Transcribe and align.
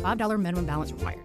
$5 0.00 0.40
minimum 0.40 0.66
balance 0.66 0.92
required. 0.92 1.20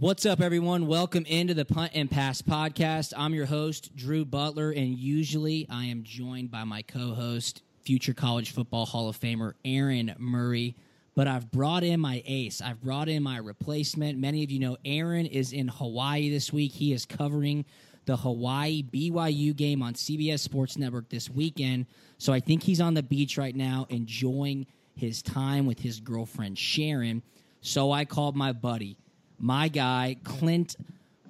What's 0.00 0.26
up, 0.26 0.40
everyone? 0.40 0.86
Welcome 0.86 1.24
into 1.26 1.54
the 1.54 1.64
Punt 1.64 1.90
and 1.92 2.08
Pass 2.08 2.40
podcast. 2.40 3.12
I'm 3.16 3.34
your 3.34 3.46
host, 3.46 3.96
Drew 3.96 4.24
Butler, 4.24 4.70
and 4.70 4.96
usually 4.96 5.66
I 5.68 5.86
am 5.86 6.04
joined 6.04 6.52
by 6.52 6.62
my 6.62 6.82
co 6.82 7.14
host, 7.14 7.62
future 7.82 8.14
college 8.14 8.52
football 8.52 8.86
Hall 8.86 9.08
of 9.08 9.18
Famer 9.18 9.54
Aaron 9.64 10.14
Murray. 10.16 10.76
But 11.16 11.26
I've 11.26 11.50
brought 11.50 11.82
in 11.82 11.98
my 11.98 12.22
ace. 12.26 12.60
I've 12.60 12.80
brought 12.80 13.08
in 13.08 13.24
my 13.24 13.38
replacement. 13.38 14.20
Many 14.20 14.44
of 14.44 14.52
you 14.52 14.60
know 14.60 14.76
Aaron 14.84 15.26
is 15.26 15.52
in 15.52 15.66
Hawaii 15.66 16.30
this 16.30 16.52
week. 16.52 16.70
He 16.70 16.92
is 16.92 17.04
covering 17.04 17.64
the 18.04 18.16
Hawaii 18.16 18.84
BYU 18.84 19.54
game 19.54 19.82
on 19.82 19.94
CBS 19.94 20.38
Sports 20.38 20.78
Network 20.78 21.08
this 21.08 21.28
weekend. 21.28 21.86
So 22.18 22.32
I 22.32 22.38
think 22.38 22.62
he's 22.62 22.80
on 22.80 22.94
the 22.94 23.02
beach 23.02 23.36
right 23.36 23.54
now 23.54 23.86
enjoying 23.90 24.66
his 24.98 25.22
time 25.22 25.66
with 25.66 25.80
his 25.80 26.00
girlfriend 26.00 26.58
Sharon. 26.58 27.22
So 27.60 27.90
I 27.92 28.04
called 28.04 28.36
my 28.36 28.52
buddy, 28.52 28.98
my 29.38 29.68
guy, 29.68 30.16
Clint 30.24 30.76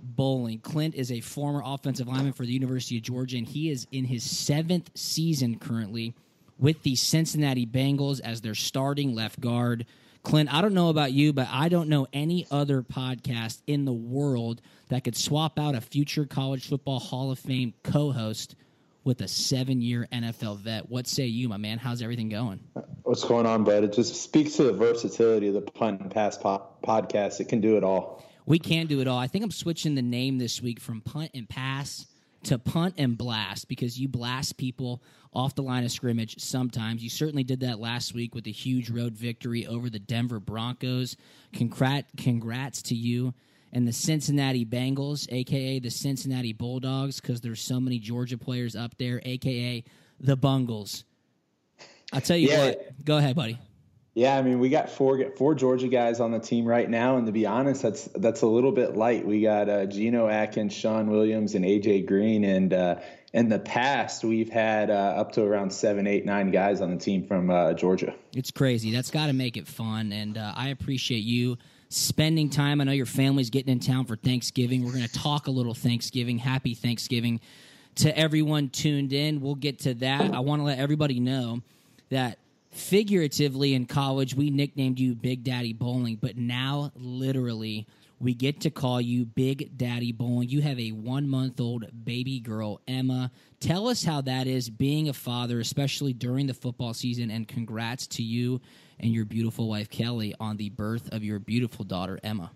Boling. 0.01 0.61
Clint 0.61 0.95
is 0.95 1.13
a 1.13 1.21
former 1.21 1.63
offensive 1.65 2.09
lineman 2.09 2.33
for 2.33 2.45
the 2.45 2.53
University 2.53 2.97
of 2.97 3.03
Georgia, 3.03 3.37
and 3.37 3.47
he 3.47 3.71
is 3.71 3.87
in 3.93 4.05
his 4.05 4.29
seventh 4.29 4.91
season 4.95 5.59
currently 5.59 6.15
with 6.59 6.83
the 6.83 6.97
Cincinnati 6.97 7.67
Bengals 7.67 8.21
as 8.21 8.41
their 8.41 8.55
starting 8.55 9.15
left 9.15 9.41
guard. 9.41 9.87
Clint, 10.23 10.53
I 10.53 10.61
don't 10.61 10.75
know 10.75 10.89
about 10.89 11.13
you, 11.13 11.33
but 11.33 11.49
I 11.51 11.69
don't 11.69 11.89
know 11.89 12.07
any 12.13 12.47
other 12.51 12.83
podcast 12.83 13.63
in 13.67 13.85
the 13.85 13.93
world 13.93 14.61
that 14.89 15.05
could 15.05 15.17
swap 15.17 15.59
out 15.59 15.75
a 15.75 15.81
future 15.81 16.27
college 16.27 16.69
football 16.69 16.99
Hall 16.99 17.31
of 17.31 17.39
Fame 17.39 17.75
co 17.83 18.13
host 18.13 18.57
with 19.09 19.23
a 19.23 19.27
seven 19.27 19.81
year 19.81 20.07
NFL 20.13 20.59
vet. 20.59 20.87
What 20.91 21.07
say 21.07 21.25
you, 21.25 21.49
my 21.49 21.57
man? 21.57 21.79
How's 21.79 22.03
everything 22.03 22.29
going? 22.29 22.61
What's 23.05 23.25
going 23.25 23.47
on, 23.47 23.65
bud? 23.65 23.83
It 23.83 23.95
just 23.95 24.23
speaks 24.23 24.57
to 24.57 24.65
the 24.65 24.73
versatility 24.75 25.49
of 25.49 25.55
the 25.55 25.63
punt 25.63 26.03
and 26.03 26.11
pass 26.11 26.37
po- 26.37 26.67
podcast. 26.85 27.41
It 27.41 27.49
can 27.49 27.63
do 27.63 27.79
it 27.79 27.83
all. 27.83 28.23
We 28.45 28.59
can 28.59 28.87
do 28.87 29.01
it 29.01 29.09
all. 29.09 29.19
I 29.19 29.27
think 29.27 29.45
I'm 29.45 29.51
switching 29.51 29.95
the 29.95 30.03
name 30.03 30.37
this 30.37 30.61
week 30.61 30.79
from 30.79 31.01
punt 31.01 31.31
and 31.33 31.49
pass 31.49 32.05
to 32.45 32.59
punt 32.59 32.97
and 32.99 33.17
blast 33.17 33.67
because 33.67 33.99
you 33.99 34.09
blast 34.09 34.59
people 34.59 35.03
off 35.33 35.55
the 35.55 35.63
line 35.63 35.85
of 35.85 35.91
scrimmage 35.91 36.39
sometimes. 36.39 37.03
You 37.03 37.09
certainly 37.09 37.45
did 37.45 37.61
that 37.61 37.81
last 37.81 38.13
week 38.13 38.35
with 38.35 38.47
a 38.47 38.53
huge 38.53 38.91
road 38.91 39.15
victory 39.15 39.67
over 39.67 39.89
the 39.89 39.99
Denver 39.99 40.39
Broncos. 40.39 41.17
Congrat, 41.55 42.05
congrats 42.19 42.83
to 42.83 42.95
you 42.95 43.33
and 43.73 43.87
the 43.87 43.93
Cincinnati 43.93 44.65
Bengals, 44.65 45.27
aka 45.31 45.79
the 45.79 45.91
Cincinnati 45.91 46.53
Bulldogs, 46.53 47.21
because 47.21 47.41
there's 47.41 47.61
so 47.61 47.81
many 47.81 47.99
Georgia 47.99 48.39
players 48.39 48.75
up 48.77 48.97
there, 48.99 49.21
aka 49.25 49.85
the 50.21 50.37
Bungles. 50.37 51.05
I'll 52.13 52.21
tell 52.21 52.37
you 52.37 52.49
yeah. 52.49 52.67
what. 52.67 53.05
Go 53.05 53.19
ahead, 53.19 53.37
buddy. 53.37 53.59
Yeah, 54.15 54.37
I 54.37 54.43
mean, 54.43 54.59
we 54.59 54.69
got 54.69 54.91
four 54.91 55.31
four 55.37 55.55
Georgia 55.55 55.87
guys 55.87 56.19
on 56.19 56.33
the 56.33 56.41
team 56.41 56.65
right 56.65 56.91
now, 56.91 57.19
and 57.19 57.27
to 57.27 57.33
be 57.33 57.47
honest, 57.47 57.83
that's 57.83 58.05
that's 58.17 58.43
a 58.43 58.47
little 58.47 58.73
bit 58.73 58.97
light. 58.97 59.25
We 59.25 59.43
got 59.43 59.69
uh, 59.69 59.87
Geno 59.87 60.27
Atkins, 60.27 60.73
Shawn 60.73 61.09
Williams, 61.09 61.55
and 61.55 61.65
AJ 61.65 62.07
Green, 62.07 62.43
and 62.43 62.73
uh, 62.73 62.97
in 63.33 63.49
the 63.49 63.61
past, 63.61 64.25
we've 64.25 64.51
had 64.51 64.91
uh, 64.91 64.95
up 64.95 65.33
to 65.33 65.45
around 65.45 65.73
seven, 65.73 66.07
eight, 66.07 66.25
nine 66.25 66.51
guys 66.51 66.81
on 66.81 66.91
the 66.91 66.97
team 66.97 67.27
from 67.27 67.51
uh, 67.51 67.75
Georgia. 67.75 68.15
It's 68.35 68.51
crazy. 68.51 68.91
That's 68.91 69.13
got 69.13 69.27
to 69.27 69.35
make 69.35 69.57
it 69.57 69.69
fun, 69.69 70.13
and 70.13 70.37
uh, 70.37 70.53
I 70.57 70.71
appreciate 70.71 71.23
you 71.23 71.59
spending 71.89 72.51
time. 72.51 72.81
I 72.81 72.85
know 72.85 72.93
your 72.93 73.07
family's 73.07 73.51
getting 73.51 73.73
in 73.73 73.81
town 73.81 74.05
for 74.05 74.17
Thanksgiving. 74.17 74.85
We're 74.85 74.93
going 74.93 75.07
to 75.07 75.13
talk 75.13 75.47
a 75.47 75.51
little 75.51 75.75
Thanksgiving. 75.75 76.39
Happy 76.39 76.75
Thanksgiving 76.75 77.41
to 77.97 78.17
everyone 78.17 78.69
tuned 78.69 79.13
in. 79.13 79.41
We'll 79.41 79.55
get 79.55 79.81
to 79.81 79.95
that. 79.95 80.35
I 80.35 80.41
want 80.41 80.61
to 80.61 80.65
let 80.65 80.79
everybody 80.79 81.21
know 81.21 81.63
that 82.11 82.39
figuratively 82.71 83.75
in 83.75 83.87
college, 83.87 84.35
we 84.35 84.51
nicknamed 84.51 84.99
you 84.99 85.15
Big 85.15 85.43
Daddy 85.45 85.73
Boling, 85.73 86.17
but 86.17 86.37
now 86.37 86.93
literally 86.95 87.87
we 88.21 88.35
get 88.35 88.61
to 88.63 88.71
call 88.71 89.01
you 89.01 89.25
Big 89.25 89.77
Daddy 89.77 90.13
Boling. 90.13 90.49
You 90.49 90.61
have 90.63 90.79
a 90.79 90.91
one 90.91 91.29
month 91.29 91.61
old 91.61 91.87
baby 92.05 92.41
girl, 92.41 92.81
Emma. 92.87 93.31
Tell 93.61 93.89
us 93.89 94.05
how 94.05 94.21
that 94.23 94.47
is 94.47 94.69
being 94.69 95.09
a 95.09 95.13
father, 95.13 95.61
especially 95.61 96.13
during 96.13 96.47
the 96.47 96.55
football 96.55 96.95
season, 96.95 97.31
and 97.31 97.47
congrats 97.47 98.07
to 98.09 98.23
you 98.23 98.61
and 99.01 99.13
your 99.13 99.25
beautiful 99.25 99.69
wife 99.69 99.91
Kelly 99.91 100.35
on 100.41 100.57
the 100.57 100.71
birth 100.71 101.13
of 101.13 101.23
your 101.23 101.39
beautiful 101.39 101.85
daughter 101.85 102.19
Emma. 102.23 102.51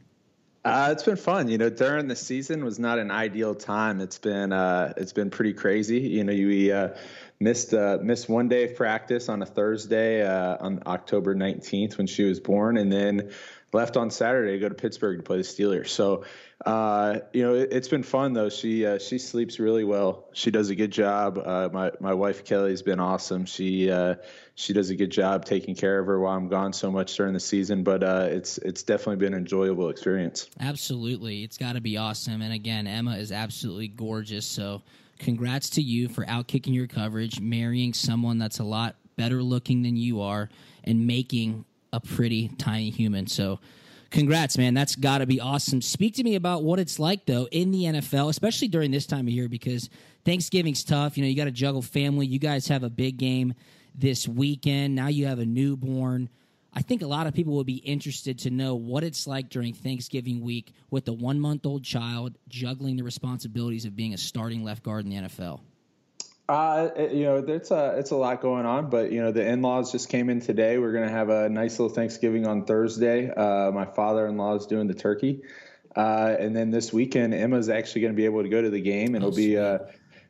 Uh, 0.65 0.91
it's 0.93 1.03
been 1.03 1.17
fun. 1.17 1.49
You 1.49 1.59
know, 1.59 1.71
during 1.71 2.07
the 2.07 2.15
season 2.15 2.65
was 2.65 2.79
not 2.79 3.01
an 3.01 3.11
ideal 3.11 3.55
time. 3.55 4.01
It's 4.01 4.19
been 4.19 4.53
uh, 4.53 4.93
it's 4.97 5.13
been 5.13 5.29
pretty 5.29 5.55
crazy. 5.55 6.01
You 6.01 6.23
know, 6.23 6.33
you 6.33 6.73
uh, 6.73 6.97
missed 7.43 7.75
uh, 7.75 7.99
missed 8.01 8.29
one 8.29 8.49
day 8.49 8.65
of 8.65 8.77
practice 8.77 9.29
on 9.29 9.43
a 9.43 9.47
Thursday 9.47 10.23
uh, 10.23 10.57
on 10.61 10.83
October 10.87 11.35
19th 11.35 11.99
when 11.99 12.07
she 12.07 12.25
was 12.25 12.41
born, 12.41 12.77
and 12.77 12.93
then 12.93 13.31
left 13.73 13.97
on 13.97 14.11
Saturday 14.11 14.53
to 14.53 14.59
go 14.59 14.69
to 14.69 14.75
Pittsburgh 14.75 15.19
to 15.19 15.23
play 15.23 15.39
the 15.39 15.43
Steelers. 15.43 15.89
So, 15.89 16.25
uh, 16.65 17.21
you 17.33 17.43
know, 17.43 17.55
it, 17.55 17.73
has 17.73 17.89
been 17.89 18.03
fun 18.03 18.35
though. 18.35 18.49
She 18.49 18.87
uh, 18.87 18.99
she 18.99 19.19
sleeps 19.19 19.59
really 19.59 19.85
well. 19.85 20.29
She 20.33 20.51
does 20.51 20.71
a 20.71 20.75
good 20.75 20.93
job. 20.93 21.39
Uh, 21.39 21.69
my 21.73 21.91
my 22.01 22.15
wife 22.15 22.45
Kelly's 22.45 22.83
been 22.83 23.01
awesome. 23.01 23.47
She 23.47 23.91
uh, 23.91 24.17
she 24.55 24.73
does 24.73 24.91
a 24.91 24.97
good 24.97 25.11
job 25.11 25.45
taking 25.45 25.75
care 25.75 25.99
of 25.99 26.07
her 26.07 26.21
while 26.21 26.37
I'm 26.37 26.49
gone 26.49 26.73
so 26.73 26.91
much 26.91 27.17
during 27.17 27.33
the 27.33 27.41
season. 27.41 27.83
But 27.83 28.05
uh, 28.05 28.29
it's 28.31 28.59
it's 28.59 28.83
definitely 28.83 29.17
been 29.17 29.35
an 29.35 29.41
enjoyable 29.41 29.89
experience. 29.89 30.49
Absolutely, 30.61 31.43
it's 31.43 31.59
got 31.59 31.73
to 31.75 31.81
be 31.81 31.97
awesome. 31.97 32.43
And 32.43 32.53
again, 32.53 32.87
Emma 32.87 33.17
is 33.17 33.33
absolutely 33.33 33.89
gorgeous. 33.89 34.47
So. 34.47 34.83
Congrats 35.23 35.71
to 35.71 35.83
you 35.83 36.09
for 36.09 36.25
outkicking 36.25 36.75
your 36.75 36.89
coverage, 36.89 37.41
marrying 37.41 37.95
someone 37.95 38.39
that's 38.39 38.59
a 38.59 38.65
lot 38.65 38.97
better 39.17 39.41
looking 39.41 39.83
than 39.83 39.97
you 39.97 40.21
are, 40.21 40.49
and 40.83 41.07
making 41.07 41.65
a 41.93 42.01
pretty 42.01 42.49
tiny 42.59 42.91
human. 42.91 43.29
So, 43.29 43.61
congrats, 44.11 44.59
man. 44.59 44.75
That's 44.75 44.97
got 44.97 45.19
to 45.19 45.27
be 45.27 45.41
awesome. 45.41 45.81
Speak 45.81 46.15
to 46.15 46.25
me 46.25 46.35
about 46.35 46.65
what 46.65 46.81
it's 46.81 46.99
like, 46.99 47.25
though, 47.25 47.47
in 47.53 47.71
the 47.71 47.85
NFL, 47.85 48.31
especially 48.31 48.67
during 48.67 48.91
this 48.91 49.07
time 49.07 49.29
of 49.29 49.33
year, 49.33 49.49
because 49.49 49.89
Thanksgiving's 50.25 50.83
tough. 50.83 51.17
You 51.17 51.23
know, 51.23 51.29
you 51.29 51.37
got 51.37 51.45
to 51.45 51.53
juggle 51.53 51.83
family. 51.83 52.27
You 52.27 52.41
guys 52.41 52.67
have 52.67 52.83
a 52.83 52.91
big 52.91 53.17
game 53.17 53.55
this 53.95 54.27
weekend. 54.27 54.97
Now 54.97 55.07
you 55.07 55.27
have 55.27 55.39
a 55.39 55.47
newborn. 55.47 56.31
I 56.75 56.81
think 56.81 57.03
a 57.03 57.07
lot 57.07 57.27
of 57.27 57.35
people 57.35 57.55
would 57.57 57.67
be 57.67 57.77
interested 57.77 58.39
to 58.41 58.51
know 58.51 58.75
what 58.75 59.05
it's 59.05 59.27
like 59.27 59.51
during 59.51 59.75
Thanksgiving 59.75 60.41
week 60.41 60.73
with 60.91 61.07
a 61.09 61.13
one 61.13 61.39
month 61.39 61.67
old 61.67 61.85
child 61.85 62.39
juggling 62.49 62.97
the 62.97 63.05
responsibilities 63.05 63.85
of 63.85 63.95
being 63.95 64.15
a 64.15 64.19
starting 64.19 64.65
left 64.65 64.83
guard 64.83 65.05
in 65.05 65.11
the 65.11 65.17
NFL. 65.17 65.61
Uh, 66.49 66.91
you 67.13 67.25
know, 67.25 67.37
it's 67.37 67.71
a 67.71 67.95
it's 67.99 68.11
a 68.11 68.17
lot 68.17 68.41
going 68.41 68.67
on, 68.67 68.91
but 68.91 69.13
you 69.13 69.23
know, 69.23 69.33
the 69.33 69.47
in-laws 69.47 69.93
just 69.93 70.09
came 70.09 70.29
in 70.29 70.41
today. 70.41 70.79
We're 70.79 70.93
gonna 70.93 71.11
have 71.11 71.29
a 71.29 71.49
nice 71.49 71.79
little 71.79 71.95
Thanksgiving 71.95 72.47
on 72.47 72.65
Thursday. 72.65 73.31
Uh, 73.31 73.71
my 73.71 73.85
father-in-law 73.85 74.57
is 74.57 74.67
doing 74.67 74.87
the 74.87 74.95
turkey, 74.95 75.43
uh, 75.95 76.35
and 76.39 76.55
then 76.55 76.71
this 76.71 76.93
weekend, 76.93 77.33
Emma's 77.33 77.69
actually 77.69 78.03
gonna 78.03 78.15
be 78.15 78.25
able 78.25 78.43
to 78.43 78.49
go 78.49 78.61
to 78.61 78.71
the 78.71 78.81
game, 78.81 79.15
and 79.15 79.25
oh, 79.25 79.29
it'll 79.29 79.37
be 79.37 79.57
uh, 79.57 79.79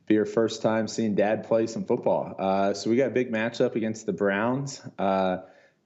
be 0.07 0.17
her 0.17 0.27
first 0.27 0.61
time 0.61 0.87
seeing 0.87 1.15
Dad 1.15 1.45
play 1.45 1.67
some 1.67 1.85
football. 1.85 2.35
Uh, 2.39 2.75
so 2.75 2.91
we 2.91 2.97
got 2.97 3.09
a 3.09 3.15
big 3.15 3.33
matchup 3.33 3.75
against 3.75 4.05
the 4.07 4.13
Browns. 4.13 4.83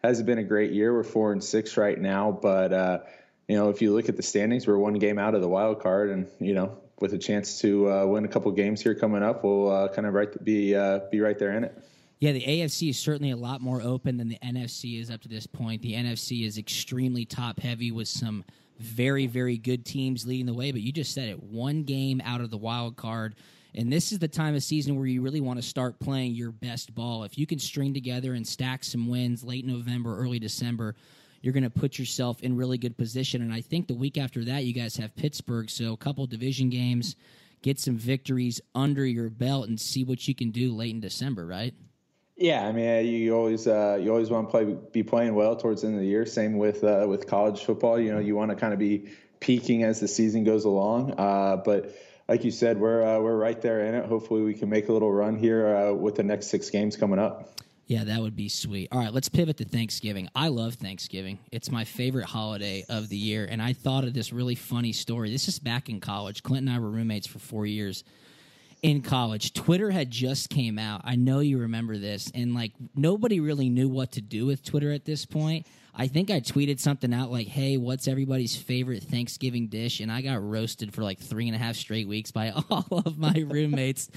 Hasn't 0.07 0.27
been 0.27 0.39
a 0.39 0.45
great 0.45 0.71
year. 0.71 0.95
We're 0.95 1.03
four 1.03 1.33
and 1.33 1.43
six 1.43 1.77
right 1.77 2.01
now, 2.01 2.31
but 2.31 2.73
uh, 2.73 2.99
you 3.49 3.57
know, 3.57 3.71
if 3.71 3.83
you 3.83 3.93
look 3.93 4.09
at 4.09 4.17
the 4.17 4.23
standings, 4.23 4.65
we're 4.65 4.79
one 4.79 4.95
game 4.95 5.19
out 5.19 5.35
of 5.35 5.41
the 5.41 5.49
wild 5.49 5.81
card, 5.81 6.11
and 6.11 6.29
you 6.39 6.55
know, 6.55 6.79
with 7.01 7.13
a 7.13 7.19
chance 7.19 7.61
to 7.63 7.91
uh, 7.91 8.07
win 8.07 8.25
a 8.25 8.29
couple 8.29 8.53
games 8.53 8.81
here 8.81 8.95
coming 8.95 9.25
up, 9.25 9.43
we'll 9.43 9.69
uh, 9.69 9.89
kind 9.89 10.07
of 10.07 10.15
right 10.15 10.45
be 10.45 10.77
uh, 10.77 11.01
be 11.11 11.21
right 11.21 11.37
there 11.41 11.57
in 11.57 11.65
it. 11.65 11.77
Yeah, 12.21 12.31
the 12.31 12.43
AFC 12.43 12.91
is 12.91 12.99
certainly 13.01 13.33
a 13.33 13.37
lot 13.37 13.61
more 13.61 13.83
open 13.83 14.17
than 14.17 14.29
the 14.29 14.39
NFC 14.45 15.01
is 15.01 15.11
up 15.11 15.23
to 15.23 15.29
this 15.29 15.47
point. 15.47 15.83
The 15.83 15.95
NFC 15.95 16.47
is 16.47 16.57
extremely 16.57 17.25
top 17.25 17.59
heavy 17.59 17.91
with 17.91 18.07
some 18.07 18.45
very 18.79 19.27
very 19.27 19.59
good 19.59 19.85
teams 19.85 20.25
leading 20.25 20.47
the 20.47 20.55
way. 20.55 20.71
But 20.71 20.83
you 20.83 20.93
just 20.93 21.13
said 21.13 21.29
it, 21.29 21.43
one 21.43 21.83
game 21.83 22.23
out 22.25 22.41
of 22.41 22.51
the 22.51 22.59
wild 22.59 22.97
card. 22.97 23.35
And 23.77 23.93
this 23.93 24.11
is 24.11 24.19
the 24.19 24.29
time 24.29 24.55
of 24.55 24.63
season 24.63 24.97
where 24.97 25.07
you 25.07 25.21
really 25.21 25.43
want 25.43 25.61
to 25.61 25.67
start 25.67 26.01
playing 26.01 26.35
your 26.35 26.51
best 26.51 26.95
ball. 26.95 27.25
If 27.25 27.37
you 27.37 27.47
can 27.47 27.59
string 27.59 27.93
together 27.93 28.33
and 28.33 28.47
stack 28.47 28.83
some 28.83 29.07
wins 29.07 29.45
late 29.45 29.67
November, 29.67 30.19
early 30.19 30.39
December, 30.39 30.95
you're 31.43 31.53
going 31.53 31.63
to 31.63 31.71
put 31.71 31.99
yourself 31.99 32.41
in 32.41 32.57
really 32.57 32.79
good 32.79 32.97
position. 32.97 33.43
And 33.43 33.53
I 33.53 33.61
think 33.61 33.87
the 33.87 33.95
week 33.95 34.17
after 34.17 34.45
that, 34.47 34.65
you 34.65 34.73
guys 34.73 34.97
have 34.97 35.15
Pittsburgh. 35.15 35.69
So 35.69 35.93
a 35.93 35.97
couple 35.97 36.27
division 36.27 36.71
games, 36.71 37.17
get 37.61 37.79
some 37.79 37.99
victories 37.99 38.63
under 38.75 39.05
your 39.05 39.29
belt, 39.29 39.69
and 39.69 39.79
see 39.79 40.05
what 40.05 40.27
you 40.27 40.35
can 40.35 40.51
do 40.51 40.75
late 40.75 40.93
in 40.93 41.01
December, 41.01 41.45
right? 41.45 41.75
Yeah, 42.37 42.67
I 42.67 42.73
mean, 42.73 43.07
you 43.07 43.35
always 43.35 43.67
uh, 43.67 43.99
you 44.01 44.11
always 44.11 44.29
want 44.29 44.49
to 44.49 44.51
play 44.51 44.77
be 44.93 45.03
playing 45.03 45.35
well 45.35 45.57
towards 45.57 45.81
the 45.81 45.89
end 45.89 45.97
of 45.97 46.03
the 46.03 46.07
year. 46.07 46.27
Same 46.27 46.59
with 46.59 46.85
uh, 46.85 47.07
with 47.09 47.27
college 47.27 47.65
football. 47.65 47.99
You 47.99 48.13
know, 48.13 48.19
you 48.19 48.37
want 48.37 48.51
to 48.51 48.57
kind 48.57 48.75
of 48.75 48.79
be 48.79 49.09
peaking 49.41 49.85
as 49.85 50.01
the 50.01 50.09
season 50.09 50.45
goes 50.45 50.67
along. 50.67 51.13
Uh, 51.13 51.57
but 51.65 51.95
like 52.29 52.45
you 52.45 52.51
said, 52.51 52.79
we're 52.79 53.03
uh, 53.03 53.21
we're 53.21 53.37
right 53.37 53.61
there 53.61 53.81
in 53.81 53.95
it. 53.95 54.07
Hopefully, 54.07 54.43
we 54.43 54.55
can 54.55 54.69
make 54.69 54.89
a 54.89 54.93
little 54.93 55.13
run 55.13 55.37
here 55.37 55.67
uh, 55.67 55.93
with 55.93 56.17
the 56.17 56.23
next 56.23 56.49
six 56.49 56.71
games 56.71 56.97
coming 56.97 57.19
up. 57.19 57.57
Yeah, 57.87 58.03
that 58.03 58.21
would 58.21 58.35
be 58.35 58.49
sweet. 58.49 58.89
All 58.91 58.99
right, 58.99 59.13
let's 59.13 59.29
pivot 59.29 59.59
to 59.59 59.65
Thanksgiving. 59.65 60.29
I 60.35 60.49
love 60.49 60.75
Thanksgiving. 60.75 61.39
It's 61.53 61.71
my 61.71 61.85
favorite 61.85 62.25
holiday 62.25 62.85
of 62.89 63.09
the 63.09 63.17
year. 63.17 63.47
And 63.49 63.63
I 63.63 63.75
thought 63.75 64.03
of 64.03 64.13
this 64.13 64.33
really 64.33 64.57
funny 64.57 64.93
story. 64.93 65.31
This 65.31 65.47
is 65.47 65.61
back 65.61 65.89
in 65.89 66.01
college. 66.01 66.43
Clint 66.43 66.67
and 66.67 66.77
I 66.77 66.81
were 66.81 66.91
roommates 66.91 67.29
for 67.29 67.39
four 67.39 67.65
years 67.65 68.03
in 68.83 69.03
college. 69.03 69.53
Twitter 69.53 69.93
had 69.93 70.11
just 70.11 70.51
came 70.51 70.81
out. 70.81 71.03
I 71.05 71.15
know 71.15 71.39
you 71.39 71.59
remember 71.59 71.97
this. 71.97 72.29
And 72.35 72.57
like 72.57 72.73
nobody 72.97 73.39
really 73.39 73.69
knew 73.69 73.89
what 73.89 74.13
to 74.13 74.21
do 74.21 74.47
with 74.47 74.65
Twitter 74.65 74.91
at 74.91 75.05
this 75.05 75.25
point. 75.25 75.67
I 75.99 76.09
think 76.09 76.31
I 76.31 76.41
tweeted 76.41 76.79
something 76.79 77.15
out 77.15 77.33
like, 77.33 77.47
hey, 77.47 77.79
what's 77.79 78.07
everybody's 78.07 78.55
favorite 78.55 79.03
Thanksgiving 79.03 79.69
dish? 79.69 80.01
And 80.01 80.13
I 80.13 80.21
got 80.21 80.47
roasted 80.47 80.93
for 80.93 81.03
like 81.03 81.19
three 81.19 81.49
and 81.49 81.57
a 81.57 81.59
half 81.59 81.75
straight 81.77 82.07
weeks 82.07 82.31
by 82.31 82.51
all 82.71 83.03
of 83.07 83.19
my 83.19 83.45
roommates 83.49 84.11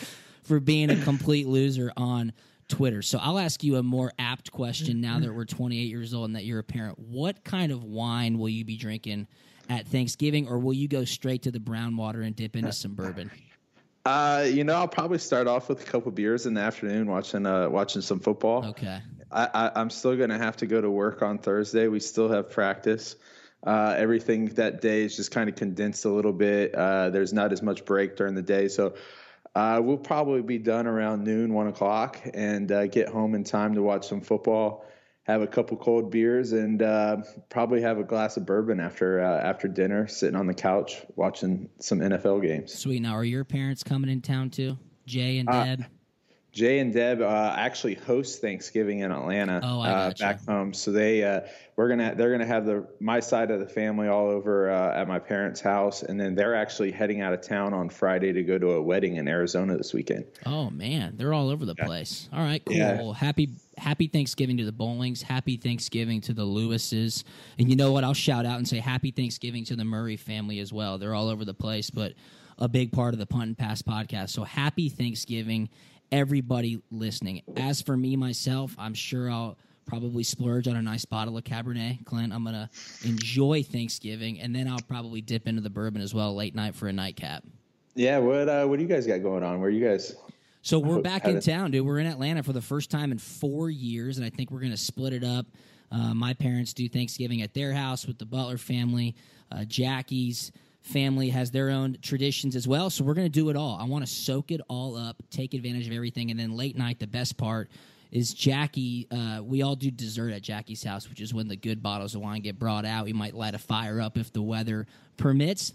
for 0.44 0.60
being 0.60 0.90
a 0.90 1.02
complete 1.04 1.48
loser 1.48 1.94
on 1.96 2.34
Twitter. 2.68 3.02
So 3.02 3.18
I'll 3.22 3.40
ask 3.40 3.64
you 3.64 3.78
a 3.78 3.84
more 3.84 4.12
apt 4.20 4.52
question 4.52 5.00
now 5.00 5.20
that 5.20 5.34
we're 5.34 5.46
28 5.46 5.80
years 5.80 6.14
old 6.14 6.26
and 6.26 6.36
that 6.36 6.44
you're 6.44 6.60
a 6.60 6.64
parent. 6.64 7.00
What 7.00 7.46
kind 7.46 7.72
of 7.72 7.84
wine 7.86 8.38
will 8.38 8.50
you 8.50 8.66
be 8.66 8.76
drinking 8.76 9.28
at 9.70 9.88
Thanksgiving, 9.88 10.48
or 10.48 10.58
will 10.58 10.74
you 10.74 10.88
go 10.88 11.06
straight 11.06 11.44
to 11.44 11.52
the 11.52 11.60
brown 11.60 11.96
water 11.96 12.22
and 12.22 12.36
dip 12.36 12.56
into 12.56 12.72
some 12.72 12.96
bourbon? 12.96 13.32
Uh, 14.06 14.46
you 14.48 14.64
know, 14.64 14.74
I'll 14.74 14.88
probably 14.88 15.20
start 15.20 15.48
off 15.48 15.70
with 15.70 15.82
a 15.82 15.86
couple 15.86 16.12
beers 16.12 16.46
in 16.46 16.56
the 16.56 16.62
afternoon, 16.62 17.08
watching 17.08 17.46
uh, 17.46 17.70
watching 17.70 18.02
some 18.02 18.20
football. 18.20 18.66
Okay. 18.66 19.00
I, 19.32 19.72
I, 19.76 19.82
am 19.82 19.90
still 19.90 20.16
going 20.16 20.30
to 20.30 20.38
have 20.38 20.58
to 20.58 20.66
go 20.66 20.82
to 20.82 20.90
work 20.90 21.22
on 21.22 21.38
Thursday. 21.38 21.88
We 21.88 22.00
still 22.00 22.30
have 22.30 22.50
practice. 22.50 23.16
Uh, 23.66 23.94
everything 23.98 24.46
that 24.56 24.82
day 24.82 25.04
is 25.04 25.16
just 25.16 25.32
kind 25.32 25.50
of 25.50 25.56
condensed 25.56 26.06
a 26.06 26.10
little 26.10 26.32
bit. 26.32 26.74
Uh, 26.74 27.10
there's 27.10 27.34
not 27.34 27.52
as 27.52 27.62
much 27.62 27.84
break 27.86 28.16
during 28.16 28.34
the 28.34 28.42
day, 28.42 28.70
so 28.70 28.96
uh, 29.56 29.82
we'll 29.84 29.98
probably 29.98 30.42
be 30.42 30.58
done 30.58 30.88
around 30.88 31.24
noon, 31.24 31.54
one 31.54 31.68
o'clock, 31.68 32.20
and 32.34 32.72
uh, 32.72 32.88
get 32.88 33.10
home 33.10 33.36
in 33.36 33.44
time 33.44 33.76
to 33.76 33.82
watch 33.82 34.08
some 34.08 34.22
football, 34.22 34.86
have 35.24 35.42
a 35.42 35.48
couple 35.48 35.76
cold 35.76 36.10
beers, 36.10 36.54
and 36.54 36.82
uh, 36.82 37.18
probably 37.50 37.82
have 37.82 37.98
a 37.98 38.04
glass 38.04 38.38
of 38.38 38.46
bourbon 38.46 38.80
after 38.80 39.22
uh, 39.22 39.42
after 39.42 39.68
dinner, 39.68 40.08
sitting 40.08 40.36
on 40.36 40.48
the 40.48 40.54
couch 40.54 41.04
watching 41.16 41.70
some 41.80 42.00
NFL 42.00 42.42
games. 42.42 42.74
Sweet. 42.74 43.02
Now, 43.02 43.14
are 43.14 43.26
your 43.26 43.44
parents 43.44 43.84
coming 43.84 44.10
in 44.10 44.22
town 44.22 44.52
too, 44.52 44.78
Jay 45.06 45.40
and 45.40 45.50
Deb? 45.50 45.86
Jay 46.60 46.80
and 46.80 46.92
Deb 46.92 47.22
uh, 47.22 47.56
actually 47.58 47.94
host 47.94 48.42
Thanksgiving 48.42 49.00
in 49.00 49.14
Atlanta 49.14 49.62
oh, 49.64 49.80
uh, 49.80 50.14
back 50.20 50.46
home. 50.46 50.74
So 50.74 50.92
they 50.92 51.24
uh, 51.24 51.40
we're 51.78 51.88
gonna 51.88 52.14
they're 52.16 52.32
gonna 52.32 52.46
have 52.46 52.66
the 52.66 52.86
my 53.00 53.22
side 53.22 53.50
of 53.50 53.62
the 53.62 53.66
family 53.66 54.10
all 54.10 54.28
over 54.28 54.70
uh, 54.70 55.00
at 55.00 55.08
my 55.08 55.20
parents' 55.20 55.62
house, 55.62 56.04
and 56.04 56.20
then 56.20 56.36
they're 56.36 56.56
actually 56.56 56.92
heading 56.92 57.22
out 57.22 57.32
of 57.32 57.40
town 57.40 57.74
on 57.74 57.90
Friday 57.90 58.34
to 58.34 58.44
go 58.44 58.58
to 58.58 58.72
a 58.72 58.82
wedding 58.82 59.16
in 59.16 59.30
Arizona 59.30 59.78
this 59.78 59.94
weekend. 59.94 60.26
Oh 60.46 60.70
man, 60.70 61.14
they're 61.16 61.34
all 61.34 61.50
over 61.50 61.66
the 61.66 61.76
yeah. 61.78 61.86
place. 61.86 62.28
All 62.34 62.42
right, 62.42 62.62
cool. 62.66 62.76
Yeah. 62.76 63.14
Happy 63.14 63.52
happy 63.78 64.08
Thanksgiving 64.08 64.58
to 64.58 64.66
the 64.66 64.74
Bolings. 64.74 65.22
Happy 65.22 65.56
Thanksgiving 65.56 66.20
to 66.22 66.34
the 66.34 66.46
Lewises. 66.46 67.24
And 67.58 67.70
you 67.70 67.78
know 67.78 67.94
what? 67.94 68.04
I'll 68.04 68.14
shout 68.14 68.46
out 68.46 68.58
and 68.58 68.68
say 68.68 68.80
happy 68.80 69.12
Thanksgiving 69.12 69.64
to 69.64 69.78
the 69.78 69.86
Murray 69.86 70.18
family 70.18 70.60
as 70.60 70.74
well. 70.74 70.98
They're 70.98 71.16
all 71.16 71.30
over 71.30 71.46
the 71.46 71.54
place, 71.54 71.90
but 71.90 72.16
a 72.58 72.68
big 72.68 72.92
part 72.92 73.14
of 73.14 73.20
the 73.22 73.26
Punt 73.26 73.44
and 73.46 73.58
Pass 73.58 73.82
podcast. 73.82 74.32
So 74.32 74.44
happy 74.44 74.90
Thanksgiving 74.90 75.70
everybody 76.12 76.82
listening. 76.92 77.42
As 77.58 77.82
for 77.82 77.96
me 77.96 78.16
myself, 78.16 78.76
I'm 78.78 78.94
sure 78.94 79.30
I'll 79.30 79.58
probably 79.86 80.24
splurge 80.24 80.68
on 80.68 80.76
a 80.76 80.82
nice 80.82 81.06
bottle 81.06 81.38
of 81.38 81.44
Cabernet. 81.44 82.06
Clint, 82.06 82.32
I'm 82.32 82.44
gonna 82.44 82.70
enjoy 83.04 83.64
Thanksgiving, 83.64 84.40
and 84.40 84.56
then 84.56 84.68
I'll 84.68 84.82
probably 84.82 85.22
dip 85.22 85.48
into 85.48 85.62
the 85.62 85.70
bourbon 85.70 86.02
as 86.02 86.14
well 86.14 86.36
late 86.36 86.56
night 86.56 86.76
for 86.76 86.88
a 86.88 86.94
nightcap. 86.94 87.44
Yeah, 87.96 88.20
what 88.20 88.48
uh, 88.48 88.66
what 88.66 88.78
do 88.78 88.84
you 88.84 88.90
guys 88.90 89.08
got 89.08 89.24
going 89.24 89.44
on? 89.44 89.60
Where 89.60 89.70
you 89.70 89.86
guys? 89.86 90.16
So 90.62 90.80
we're 90.80 91.02
back 91.04 91.26
in 91.26 91.40
town, 91.40 91.72
dude. 91.72 91.86
We're 91.86 92.00
in 92.00 92.08
Atlanta 92.08 92.44
for 92.44 92.54
the 92.54 92.62
first 92.62 92.92
time 92.92 93.12
in 93.12 93.18
four 93.18 93.70
years, 93.70 94.18
and 94.18 94.26
I 94.26 94.30
think 94.30 94.52
we're 94.52 94.62
gonna 94.62 94.78
split 94.78 95.14
it 95.14 95.24
up. 95.24 95.48
Uh, 95.92 96.14
my 96.14 96.34
parents 96.34 96.74
do 96.74 96.88
Thanksgiving 96.88 97.42
at 97.42 97.54
their 97.54 97.74
house 97.74 98.06
with 98.06 98.20
the 98.20 98.26
Butler 98.26 98.58
family. 98.58 99.16
Uh, 99.52 99.66
Jackie's 99.66 100.52
family 100.90 101.30
has 101.30 101.52
their 101.52 101.70
own 101.70 101.98
traditions 102.02 102.56
as 102.56 102.68
well. 102.68 102.90
So 102.90 103.04
we're 103.04 103.14
going 103.14 103.28
to 103.28 103.30
do 103.30 103.50
it 103.50 103.56
all. 103.56 103.78
I 103.80 103.86
want 103.86 104.06
to 104.06 104.12
soak 104.12 104.52
it 104.52 104.60
all 104.68 104.98
up, 104.98 105.22
take 105.30 105.54
advantage 105.54 105.88
of 105.88 105.94
everything. 105.94 106.32
And 106.32 106.40
then 106.40 106.58
late 106.58 106.78
night, 106.78 107.00
the 107.00 107.08
best 107.08 107.38
part 107.38 107.70
is 108.12 108.34
Jackie. 108.34 109.08
Uh, 109.12 109.42
we 109.44 109.62
all 109.62 109.76
do 109.76 109.92
dessert 109.92 110.32
at 110.32 110.42
Jackie's 110.42 110.84
house, 110.84 111.08
which 111.08 111.22
is 111.22 111.34
when 111.34 111.48
the 111.48 111.56
good 111.56 111.84
bottles 111.84 112.16
of 112.16 112.22
wine 112.22 112.42
get 112.42 112.58
brought 112.58 112.86
out. 112.86 113.06
We 113.06 113.14
might 113.14 113.36
light 113.36 113.54
a 113.54 113.60
fire 113.60 114.02
up 114.02 114.18
if 114.18 114.34
the 114.34 114.42
weather 114.42 114.88
permits. 115.18 115.74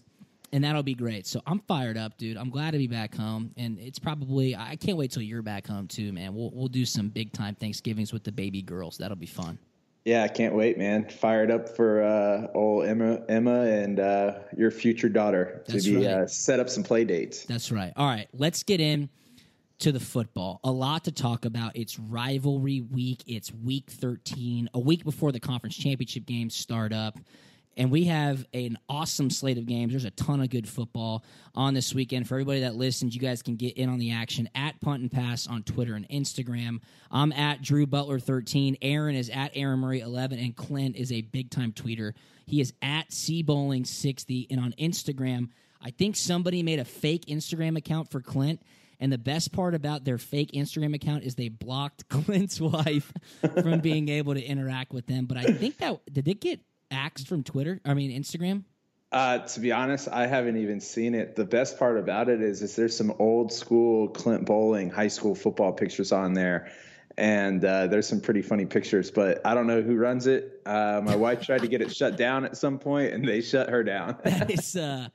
And 0.52 0.62
that'll 0.62 0.84
be 0.84 0.94
great. 0.94 1.26
So 1.26 1.40
I'm 1.46 1.61
fired 1.61 1.96
up, 1.96 2.16
dude. 2.16 2.37
I'm 2.37 2.50
glad 2.50 2.72
to 2.72 2.78
be 2.78 2.87
back 2.87 3.12
home, 3.12 3.50
and 3.56 3.76
it's 3.81 3.99
probably 3.99 4.55
I 4.55 4.76
can't 4.76 4.96
wait 4.96 5.11
till 5.11 5.22
you're 5.22 5.43
back 5.43 5.66
home 5.66 5.88
too, 5.88 6.12
man. 6.12 6.32
We'll 6.32 6.52
we'll 6.52 6.69
do 6.69 6.87
some 6.87 7.08
big 7.08 7.32
time 7.32 7.56
Thanksgivings 7.56 8.12
with 8.12 8.22
the 8.22 8.31
baby 8.31 8.62
girls. 8.62 8.96
That'll 8.99 9.16
be 9.16 9.26
fun. 9.26 9.58
Yeah, 10.05 10.23
I 10.23 10.29
can't 10.29 10.55
wait, 10.55 10.77
man. 10.77 11.09
Fired 11.09 11.51
up 11.51 11.69
for 11.69 12.03
uh, 12.03 12.49
old 12.55 12.85
Emma, 12.85 13.23
Emma, 13.27 13.62
and 13.62 13.99
uh, 13.99 14.41
your 14.55 14.71
future 14.71 15.09
daughter 15.09 15.65
That's 15.67 15.85
to 15.85 15.99
be 15.99 16.06
right. 16.06 16.15
uh, 16.15 16.27
set 16.27 16.61
up 16.61 16.69
some 16.69 16.83
play 16.83 17.05
dates. 17.05 17.45
That's 17.45 17.73
right. 17.73 17.93
All 17.97 18.06
right, 18.06 18.29
let's 18.35 18.62
get 18.62 18.83
in 18.83 19.09
to 19.79 19.93
the 19.93 20.01
football. 20.01 20.61
A 20.62 20.71
lot 20.71 21.05
to 21.05 21.12
talk 21.12 21.47
about. 21.47 21.75
It's 21.75 21.99
rivalry 21.99 22.83
week. 22.83 23.23
It's 23.27 23.51
week 23.53 23.91
13, 23.91 24.69
a 24.75 24.79
week 24.79 25.05
before 25.05 25.33
the 25.33 25.41
conference 25.41 25.77
championship 25.77 26.27
games 26.27 26.55
start 26.55 26.93
up 26.93 27.19
and 27.76 27.91
we 27.91 28.05
have 28.05 28.44
an 28.53 28.79
awesome 28.88 29.31
slate 29.31 29.59
of 29.59 29.67
games. 29.67 29.93
There's 29.93 30.05
a 30.05 30.11
ton 30.11 30.41
of 30.41 30.50
good 30.50 30.69
football 30.69 31.25
on 31.55 31.75
this 31.75 31.94
weekend. 31.94 32.29
For 32.29 32.35
everybody 32.35 32.61
that 32.61 32.76
listens, 32.76 33.15
you 33.15 33.21
guys 33.21 33.43
can 33.43 33.56
get 33.56 33.76
in 33.76 33.88
on 33.88 33.99
the 33.99 34.12
action 34.12 34.49
at 34.55 34.81
Punt 34.81 35.03
and 35.03 35.11
Pass 35.11 35.47
on 35.47 35.62
Twitter 35.62 35.94
and 35.94 36.09
Instagram. 36.09 36.81
I'm 37.11 37.32
at 37.32 37.62
Drew 37.62 37.87
Butler 37.87 38.19
13. 38.19 38.76
Aaron 38.82 39.17
is 39.17 39.31
at 39.31 39.53
Aaron 39.55 39.81
Murray 39.81 40.00
11, 40.00 40.38
and 40.38 40.55
Clint 40.55 40.97
is 40.97 41.11
a 41.12 41.23
big 41.23 41.50
time 41.50 41.73
tweeter. 41.73 42.12
He 42.47 42.61
is 42.61 42.73
at 42.82 43.12
C 43.12 43.43
Boling 43.43 43.85
60, 43.85 44.49
and 44.50 44.61
on 44.61 44.73
Instagram, 44.79 45.49
I 45.81 45.91
think 45.91 46.17
somebody 46.17 46.62
made 46.62 46.79
a 46.79 46.85
fake 46.85 47.26
Instagram 47.26 47.76
account 47.76 48.11
for 48.11 48.21
Clint. 48.21 48.62
And 49.00 49.12
the 49.12 49.19
best 49.19 49.53
part 49.53 49.75
about 49.75 50.05
their 50.05 50.19
fake 50.19 50.53
Instagram 50.53 50.94
account 50.94 51.25
is 51.25 51.35
they 51.35 51.49
blocked 51.49 52.09
Clint's 52.09 52.61
wife 52.61 53.12
from 53.41 53.81
being 53.81 54.09
able 54.09 54.35
to 54.35 54.43
interact 54.43 54.93
with 54.93 55.06
them. 55.06 55.26
But 55.26 55.37
I 55.37 55.44
think 55.44 55.79
that 55.79 56.00
did 56.11 56.29
it 56.29 56.41
get 56.41 56.61
axed 56.94 57.29
from 57.29 57.43
Twitter? 57.43 57.81
I 57.85 57.94
mean, 57.94 58.11
Instagram? 58.11 58.64
Uh, 59.14 59.38
to 59.38 59.61
be 59.61 59.71
honest, 59.71 60.09
I 60.09 60.26
haven't 60.26 60.57
even 60.57 60.80
seen 60.80 61.14
it. 61.14 61.37
The 61.37 61.45
best 61.45 61.78
part 61.78 61.99
about 61.99 62.28
it 62.28 62.42
is, 62.42 62.62
is 62.62 62.75
there's 62.75 62.97
some 62.97 63.14
old 63.21 63.52
school 63.52 64.09
Clint 64.09 64.45
Boling 64.45 64.90
high 64.90 65.07
school 65.07 65.37
football 65.37 65.73
pictures 65.73 66.11
on 66.11 66.35
there, 66.35 66.73
and 67.16 67.64
uh, 67.64 67.87
there's 67.87 68.09
some 68.09 68.21
pretty 68.21 68.42
funny 68.42 68.66
pictures. 68.66 69.12
But 69.12 69.40
I 69.47 69.54
don't 69.54 69.69
know 69.69 69.83
who 69.83 69.95
runs 69.95 70.26
it. 70.26 70.61
Uh, 70.66 71.00
my 71.04 71.14
wife 71.14 71.47
tried 71.47 71.61
to 71.61 71.69
get 71.69 71.80
it 71.80 71.95
shut 71.95 72.16
down 72.16 72.45
at 72.45 72.57
some 72.57 72.76
point, 72.76 73.12
and 73.12 73.25
they 73.25 73.40
shut 73.40 73.71
her 73.71 73.85
down. 73.85 74.16
that 74.25 74.50
is 74.50 74.75
uh, 74.75 75.07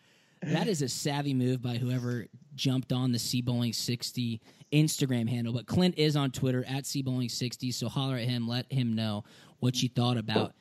that 0.44 0.70
is 0.70 0.82
a 0.82 0.88
savvy 0.88 1.34
move 1.34 1.62
by 1.62 1.76
whoever 1.76 2.26
jumped 2.56 2.94
on 2.94 3.12
the 3.12 3.20
C 3.20 3.42
Boling 3.42 3.74
sixty 3.74 4.40
Instagram 4.72 5.28
handle. 5.28 5.52
But 5.52 5.66
Clint 5.66 5.96
is 5.98 6.16
on 6.16 6.32
Twitter 6.32 6.64
at 6.70 6.86
C 6.86 7.02
Boling 7.02 7.28
sixty, 7.28 7.70
so 7.72 7.90
holler 7.90 8.16
at 8.16 8.30
him, 8.30 8.48
let 8.48 8.72
him 8.72 8.96
know 8.96 9.26
what 9.60 9.84
you 9.84 9.90
thought 9.90 10.16
about 10.16 10.54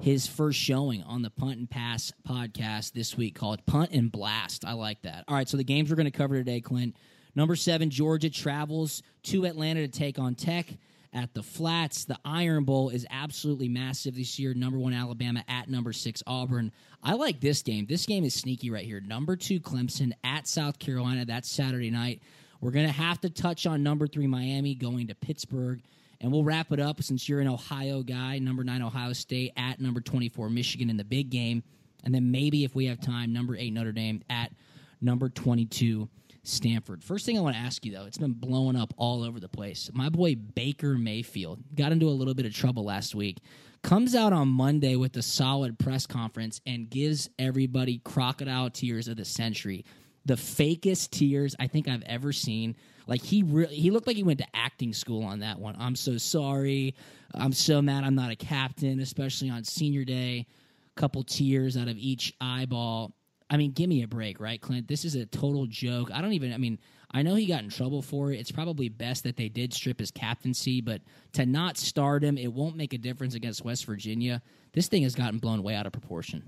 his 0.00 0.26
first 0.26 0.58
showing 0.58 1.02
on 1.02 1.22
the 1.22 1.30
Punt 1.30 1.58
and 1.58 1.70
Pass 1.70 2.12
podcast 2.28 2.92
this 2.92 3.16
week 3.16 3.34
called 3.34 3.64
Punt 3.66 3.90
and 3.92 4.10
Blast. 4.10 4.64
I 4.64 4.72
like 4.72 5.02
that. 5.02 5.24
All 5.28 5.36
right, 5.36 5.48
so 5.48 5.56
the 5.56 5.64
games 5.64 5.90
we're 5.90 5.96
going 5.96 6.10
to 6.10 6.10
cover 6.10 6.36
today, 6.36 6.60
Clint. 6.60 6.96
Number 7.34 7.56
seven, 7.56 7.88
Georgia 7.90 8.28
travels 8.28 9.02
to 9.24 9.46
Atlanta 9.46 9.80
to 9.80 9.88
take 9.88 10.18
on 10.18 10.34
Tech 10.34 10.66
at 11.14 11.34
the 11.34 11.42
Flats. 11.42 12.04
The 12.04 12.18
Iron 12.24 12.64
Bowl 12.64 12.90
is 12.90 13.06
absolutely 13.10 13.68
massive 13.68 14.14
this 14.14 14.38
year. 14.38 14.54
Number 14.54 14.78
one, 14.78 14.92
Alabama 14.92 15.44
at 15.48 15.68
number 15.68 15.92
six, 15.92 16.22
Auburn. 16.26 16.72
I 17.02 17.14
like 17.14 17.40
this 17.40 17.62
game. 17.62 17.86
This 17.86 18.06
game 18.06 18.24
is 18.24 18.34
sneaky 18.34 18.70
right 18.70 18.84
here. 18.84 19.00
Number 19.00 19.36
two, 19.36 19.60
Clemson 19.60 20.12
at 20.24 20.46
South 20.46 20.78
Carolina. 20.78 21.24
That's 21.24 21.48
Saturday 21.50 21.90
night. 21.90 22.22
We're 22.60 22.70
going 22.70 22.86
to 22.86 22.92
have 22.92 23.20
to 23.22 23.30
touch 23.30 23.66
on 23.66 23.82
number 23.82 24.06
three, 24.06 24.26
Miami 24.26 24.74
going 24.74 25.08
to 25.08 25.14
Pittsburgh. 25.14 25.80
And 26.22 26.30
we'll 26.30 26.44
wrap 26.44 26.72
it 26.72 26.80
up 26.80 27.02
since 27.02 27.28
you're 27.28 27.40
an 27.40 27.48
Ohio 27.48 28.02
guy, 28.02 28.38
number 28.38 28.62
nine, 28.62 28.80
Ohio 28.80 29.12
State, 29.12 29.52
at 29.56 29.80
number 29.80 30.00
24, 30.00 30.48
Michigan 30.48 30.88
in 30.88 30.96
the 30.96 31.04
big 31.04 31.30
game. 31.30 31.64
And 32.04 32.14
then 32.14 32.30
maybe 32.30 32.64
if 32.64 32.74
we 32.74 32.86
have 32.86 33.00
time, 33.00 33.32
number 33.32 33.56
eight, 33.56 33.72
Notre 33.72 33.92
Dame, 33.92 34.22
at 34.30 34.52
number 35.00 35.28
22, 35.28 36.08
Stanford. 36.44 37.02
First 37.02 37.26
thing 37.26 37.36
I 37.36 37.40
want 37.40 37.56
to 37.56 37.62
ask 37.62 37.84
you, 37.84 37.92
though, 37.92 38.04
it's 38.04 38.18
been 38.18 38.32
blowing 38.32 38.76
up 38.76 38.94
all 38.96 39.22
over 39.24 39.40
the 39.40 39.48
place. 39.48 39.90
My 39.92 40.08
boy 40.08 40.36
Baker 40.36 40.96
Mayfield 40.96 41.60
got 41.74 41.92
into 41.92 42.08
a 42.08 42.10
little 42.10 42.34
bit 42.34 42.46
of 42.46 42.54
trouble 42.54 42.84
last 42.84 43.14
week. 43.14 43.38
Comes 43.82 44.14
out 44.14 44.32
on 44.32 44.46
Monday 44.46 44.94
with 44.94 45.16
a 45.16 45.22
solid 45.22 45.76
press 45.76 46.06
conference 46.06 46.60
and 46.64 46.88
gives 46.88 47.28
everybody 47.38 47.98
crocodile 47.98 48.70
tears 48.70 49.08
of 49.08 49.16
the 49.16 49.24
century 49.24 49.84
the 50.24 50.34
fakest 50.34 51.10
tears 51.10 51.56
I 51.58 51.66
think 51.66 51.88
I've 51.88 52.02
ever 52.04 52.32
seen. 52.32 52.76
Like 53.06 53.22
he 53.22 53.42
really, 53.42 53.74
he 53.74 53.90
looked 53.90 54.06
like 54.06 54.16
he 54.16 54.22
went 54.22 54.38
to 54.38 54.46
acting 54.54 54.92
school 54.92 55.24
on 55.24 55.40
that 55.40 55.58
one. 55.58 55.76
I'm 55.78 55.96
so 55.96 56.18
sorry. 56.18 56.94
I'm 57.34 57.52
so 57.52 57.82
mad. 57.82 58.04
I'm 58.04 58.14
not 58.14 58.30
a 58.30 58.36
captain, 58.36 59.00
especially 59.00 59.50
on 59.50 59.64
senior 59.64 60.04
day. 60.04 60.46
Couple 60.94 61.22
tears 61.22 61.76
out 61.76 61.88
of 61.88 61.96
each 61.96 62.34
eyeball. 62.40 63.12
I 63.48 63.56
mean, 63.56 63.72
give 63.72 63.88
me 63.88 64.02
a 64.02 64.08
break, 64.08 64.40
right, 64.40 64.60
Clint? 64.60 64.88
This 64.88 65.04
is 65.04 65.14
a 65.14 65.26
total 65.26 65.66
joke. 65.66 66.10
I 66.12 66.20
don't 66.20 66.32
even. 66.32 66.52
I 66.52 66.58
mean, 66.58 66.78
I 67.10 67.22
know 67.22 67.34
he 67.34 67.46
got 67.46 67.62
in 67.62 67.68
trouble 67.68 68.00
for 68.00 68.32
it. 68.32 68.40
It's 68.40 68.50
probably 68.50 68.88
best 68.88 69.24
that 69.24 69.36
they 69.36 69.48
did 69.48 69.74
strip 69.74 69.98
his 69.98 70.10
captaincy, 70.10 70.80
but 70.80 71.02
to 71.34 71.44
not 71.44 71.76
start 71.76 72.24
him, 72.24 72.38
it 72.38 72.52
won't 72.52 72.76
make 72.76 72.94
a 72.94 72.98
difference 72.98 73.34
against 73.34 73.64
West 73.64 73.84
Virginia. 73.84 74.40
This 74.72 74.88
thing 74.88 75.02
has 75.02 75.14
gotten 75.14 75.38
blown 75.38 75.62
way 75.62 75.74
out 75.74 75.86
of 75.86 75.92
proportion. 75.92 76.44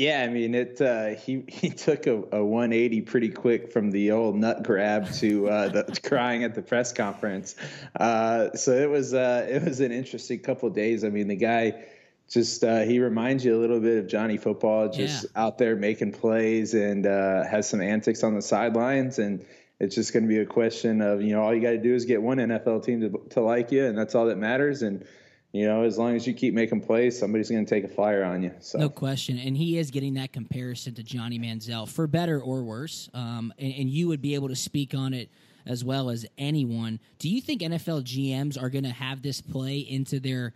Yeah, 0.00 0.22
I 0.22 0.28
mean 0.28 0.54
it. 0.54 0.80
Uh, 0.80 1.08
he 1.08 1.44
he 1.48 1.68
took 1.68 2.06
a, 2.06 2.22
a 2.32 2.42
180 2.42 3.02
pretty 3.02 3.28
quick 3.28 3.70
from 3.70 3.90
the 3.90 4.12
old 4.12 4.34
nut 4.34 4.62
grab 4.62 5.12
to 5.16 5.46
uh, 5.50 5.68
the 5.68 6.00
crying 6.08 6.42
at 6.42 6.54
the 6.54 6.62
press 6.62 6.90
conference. 6.94 7.54
Uh, 7.94 8.54
so 8.54 8.72
it 8.72 8.88
was 8.88 9.12
uh, 9.12 9.46
it 9.46 9.62
was 9.62 9.80
an 9.80 9.92
interesting 9.92 10.40
couple 10.40 10.70
of 10.70 10.74
days. 10.74 11.04
I 11.04 11.10
mean, 11.10 11.28
the 11.28 11.36
guy 11.36 11.84
just 12.30 12.64
uh, 12.64 12.80
he 12.80 12.98
reminds 12.98 13.44
you 13.44 13.54
a 13.54 13.60
little 13.60 13.78
bit 13.78 13.98
of 13.98 14.08
Johnny 14.08 14.38
Football, 14.38 14.88
just 14.88 15.24
yeah. 15.24 15.42
out 15.42 15.58
there 15.58 15.76
making 15.76 16.12
plays 16.12 16.72
and 16.72 17.06
uh, 17.06 17.44
has 17.44 17.68
some 17.68 17.82
antics 17.82 18.24
on 18.24 18.34
the 18.34 18.40
sidelines. 18.40 19.18
And 19.18 19.44
it's 19.80 19.94
just 19.94 20.14
going 20.14 20.22
to 20.22 20.28
be 20.30 20.38
a 20.38 20.46
question 20.46 21.02
of 21.02 21.20
you 21.20 21.34
know 21.34 21.42
all 21.42 21.54
you 21.54 21.60
got 21.60 21.72
to 21.72 21.82
do 21.82 21.94
is 21.94 22.06
get 22.06 22.22
one 22.22 22.38
NFL 22.38 22.86
team 22.86 23.02
to, 23.02 23.20
to 23.34 23.42
like 23.42 23.70
you, 23.70 23.84
and 23.84 23.98
that's 23.98 24.14
all 24.14 24.24
that 24.26 24.38
matters. 24.38 24.80
And 24.80 25.04
you 25.52 25.66
know, 25.66 25.82
as 25.82 25.98
long 25.98 26.14
as 26.14 26.26
you 26.26 26.32
keep 26.32 26.54
making 26.54 26.80
plays, 26.80 27.18
somebody's 27.18 27.50
going 27.50 27.64
to 27.64 27.68
take 27.68 27.84
a 27.84 27.92
flyer 27.92 28.22
on 28.22 28.42
you. 28.42 28.52
So. 28.60 28.78
No 28.78 28.88
question. 28.88 29.38
And 29.38 29.56
he 29.56 29.78
is 29.78 29.90
getting 29.90 30.14
that 30.14 30.32
comparison 30.32 30.94
to 30.94 31.02
Johnny 31.02 31.40
Manziel, 31.40 31.88
for 31.88 32.06
better 32.06 32.40
or 32.40 32.62
worse. 32.62 33.10
Um, 33.14 33.52
and, 33.58 33.74
and, 33.74 33.90
you 33.90 34.06
would 34.08 34.22
be 34.22 34.36
able 34.36 34.48
to 34.48 34.56
speak 34.56 34.94
on 34.94 35.12
it 35.12 35.28
as 35.66 35.84
well 35.84 36.08
as 36.08 36.24
anyone. 36.38 37.00
Do 37.18 37.28
you 37.28 37.40
think 37.40 37.62
NFL 37.62 38.04
GMs 38.04 38.60
are 38.60 38.70
going 38.70 38.84
to 38.84 38.90
have 38.90 39.22
this 39.22 39.40
play 39.40 39.78
into 39.78 40.20
their 40.20 40.54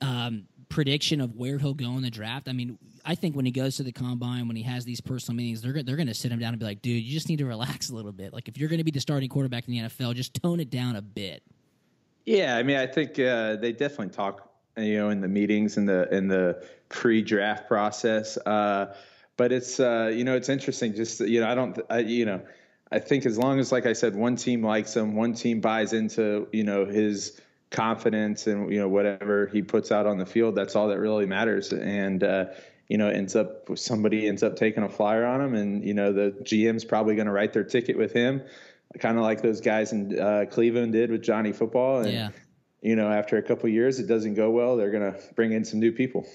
um, 0.00 0.48
prediction 0.68 1.20
of 1.20 1.36
where 1.36 1.58
he'll 1.58 1.72
go 1.74 1.90
in 1.92 2.02
the 2.02 2.10
draft? 2.10 2.48
I 2.48 2.52
mean, 2.52 2.78
I 3.04 3.14
think 3.14 3.36
when 3.36 3.44
he 3.44 3.52
goes 3.52 3.76
to 3.76 3.84
the 3.84 3.92
combine, 3.92 4.48
when 4.48 4.56
he 4.56 4.64
has 4.64 4.84
these 4.84 5.00
personal 5.00 5.36
meetings, 5.36 5.62
they're 5.62 5.84
they're 5.84 5.96
going 5.96 6.08
to 6.08 6.14
sit 6.14 6.32
him 6.32 6.40
down 6.40 6.52
and 6.52 6.58
be 6.58 6.66
like, 6.66 6.82
"Dude, 6.82 7.00
you 7.00 7.12
just 7.12 7.28
need 7.28 7.38
to 7.38 7.46
relax 7.46 7.90
a 7.90 7.94
little 7.94 8.12
bit. 8.12 8.32
Like, 8.32 8.48
if 8.48 8.58
you're 8.58 8.68
going 8.68 8.78
to 8.78 8.84
be 8.84 8.90
the 8.90 9.00
starting 9.00 9.28
quarterback 9.28 9.68
in 9.68 9.74
the 9.74 9.80
NFL, 9.80 10.14
just 10.14 10.34
tone 10.34 10.58
it 10.58 10.70
down 10.70 10.96
a 10.96 11.02
bit." 11.02 11.44
Yeah, 12.24 12.56
I 12.56 12.62
mean, 12.62 12.76
I 12.76 12.86
think 12.86 13.18
uh, 13.18 13.56
they 13.56 13.72
definitely 13.72 14.10
talk, 14.10 14.48
you 14.76 14.96
know, 14.98 15.10
in 15.10 15.20
the 15.20 15.28
meetings 15.28 15.76
in 15.76 15.86
the 15.86 16.12
in 16.14 16.28
the 16.28 16.64
pre-draft 16.88 17.66
process. 17.66 18.36
Uh, 18.38 18.94
but 19.36 19.50
it's 19.52 19.80
uh, 19.80 20.12
you 20.14 20.24
know, 20.24 20.36
it's 20.36 20.48
interesting. 20.48 20.94
Just 20.94 21.20
you 21.20 21.40
know, 21.40 21.48
I 21.48 21.54
don't, 21.54 21.78
I, 21.90 21.98
you 22.00 22.24
know, 22.24 22.42
I 22.92 23.00
think 23.00 23.26
as 23.26 23.38
long 23.38 23.58
as, 23.58 23.72
like 23.72 23.86
I 23.86 23.92
said, 23.92 24.14
one 24.14 24.36
team 24.36 24.62
likes 24.62 24.94
him, 24.94 25.16
one 25.16 25.32
team 25.32 25.60
buys 25.60 25.92
into 25.92 26.46
you 26.52 26.64
know 26.64 26.84
his 26.84 27.40
confidence 27.70 28.46
and 28.46 28.70
you 28.72 28.78
know 28.78 28.88
whatever 28.88 29.46
he 29.46 29.62
puts 29.62 29.90
out 29.90 30.06
on 30.06 30.18
the 30.18 30.26
field. 30.26 30.54
That's 30.54 30.76
all 30.76 30.88
that 30.88 31.00
really 31.00 31.26
matters. 31.26 31.72
And 31.72 32.22
uh, 32.22 32.46
you 32.86 32.98
know, 32.98 33.08
ends 33.08 33.34
up 33.34 33.76
somebody 33.76 34.28
ends 34.28 34.44
up 34.44 34.54
taking 34.54 34.84
a 34.84 34.88
flyer 34.88 35.24
on 35.24 35.40
him, 35.40 35.54
and 35.54 35.84
you 35.84 35.94
know 35.94 36.12
the 36.12 36.30
GM's 36.42 36.84
probably 36.84 37.16
going 37.16 37.26
to 37.26 37.32
write 37.32 37.52
their 37.52 37.64
ticket 37.64 37.98
with 37.98 38.12
him 38.12 38.42
kind 38.98 39.18
of 39.18 39.24
like 39.24 39.42
those 39.42 39.60
guys 39.60 39.92
in 39.92 40.18
uh, 40.18 40.44
Cleveland 40.50 40.92
did 40.92 41.10
with 41.10 41.22
Johnny 41.22 41.52
Football. 41.52 42.00
And, 42.00 42.12
yeah. 42.12 42.28
you 42.80 42.96
know, 42.96 43.10
after 43.10 43.36
a 43.36 43.42
couple 43.42 43.68
years, 43.68 43.98
it 43.98 44.06
doesn't 44.06 44.34
go 44.34 44.50
well. 44.50 44.76
They're 44.76 44.90
going 44.90 45.12
to 45.12 45.20
bring 45.34 45.52
in 45.52 45.64
some 45.64 45.80
new 45.80 45.92
people. 45.92 46.26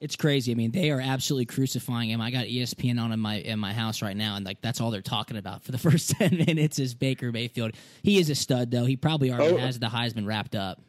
It's 0.00 0.16
crazy. 0.16 0.52
I 0.52 0.54
mean, 0.54 0.72
they 0.72 0.90
are 0.90 1.00
absolutely 1.00 1.46
crucifying 1.46 2.10
him. 2.10 2.20
I 2.20 2.30
got 2.30 2.44
ESPN 2.44 3.00
on 3.00 3.12
in 3.12 3.20
my 3.20 3.36
in 3.36 3.58
my 3.58 3.72
house 3.72 4.02
right 4.02 4.16
now, 4.16 4.36
and 4.36 4.44
like 4.44 4.60
that's 4.60 4.80
all 4.80 4.90
they're 4.90 5.00
talking 5.00 5.38
about 5.38 5.64
for 5.64 5.72
the 5.72 5.78
first 5.90 6.10
ten 6.10 6.36
minutes 6.36 6.78
is 6.78 6.94
Baker 6.94 7.32
Mayfield. 7.32 7.72
He 8.02 8.18
is 8.18 8.28
a 8.28 8.34
stud, 8.34 8.70
though. 8.70 8.84
He 8.84 8.96
probably 8.96 9.32
already 9.32 9.54
oh. 9.54 9.58
has 9.58 9.78
the 9.78 9.86
Heisman 9.86 10.26
wrapped 10.26 10.54
up. 10.54 10.82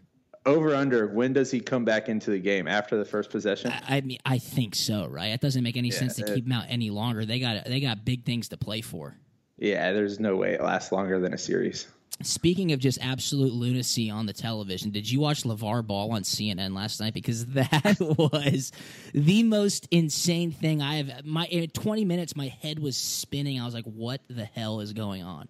Over 0.46 0.76
under. 0.76 1.08
When 1.08 1.34
does 1.34 1.52
he 1.52 1.60
come 1.60 1.86
back 1.86 2.10
into 2.10 2.32
the 2.32 2.40
game 2.40 2.68
after 2.68 2.98
the 2.98 3.06
first 3.06 3.30
possession? 3.30 3.72
I, 3.72 3.98
I 3.98 4.02
mean, 4.02 4.20
I 4.26 4.40
think 4.40 4.76
so. 4.76 5.08
Right? 5.08 5.28
It 5.28 5.42
doesn't 5.42 5.64
make 5.64 5.78
any 5.78 5.90
yeah, 5.90 6.00
sense 6.00 6.16
to 6.16 6.24
it, 6.24 6.36
keep 6.36 6.46
him 6.46 6.52
out 6.52 6.66
any 6.68 6.90
longer. 6.90 7.26
They 7.26 7.40
got 7.40 7.66
they 7.66 7.80
got 7.80 8.04
big 8.04 8.26
things 8.26 8.50
to 8.50 8.58
play 8.58 8.82
for. 8.82 9.16
Yeah, 9.58 9.92
there's 9.92 10.20
no 10.20 10.36
way 10.36 10.54
it 10.54 10.62
lasts 10.62 10.92
longer 10.92 11.20
than 11.20 11.34
a 11.34 11.38
series. 11.38 11.88
Speaking 12.24 12.72
of 12.72 12.80
just 12.80 13.00
absolute 13.02 13.54
lunacy 13.54 14.10
on 14.10 14.26
the 14.26 14.34
television, 14.34 14.90
did 14.90 15.10
you 15.10 15.20
watch 15.20 15.44
LeVar 15.44 15.86
Ball 15.86 16.12
on 16.12 16.24
CNN 16.24 16.76
last 16.76 17.00
night? 17.00 17.14
Because 17.14 17.46
that 17.48 17.98
was 18.00 18.72
the 19.14 19.44
most 19.44 19.88
insane 19.92 20.52
thing 20.52 20.82
I 20.82 20.96
have. 20.96 21.26
My 21.26 21.46
in 21.46 21.70
20 21.70 22.06
minutes, 22.06 22.36
my 22.36 22.48
head 22.48 22.80
was 22.80 22.98
spinning. 22.98 23.60
I 23.60 23.66
was 23.66 23.74
like, 23.74 23.86
"What 23.86 24.22
the 24.30 24.46
hell 24.46 24.80
is 24.80 24.94
going 24.94 25.24
on?" 25.24 25.48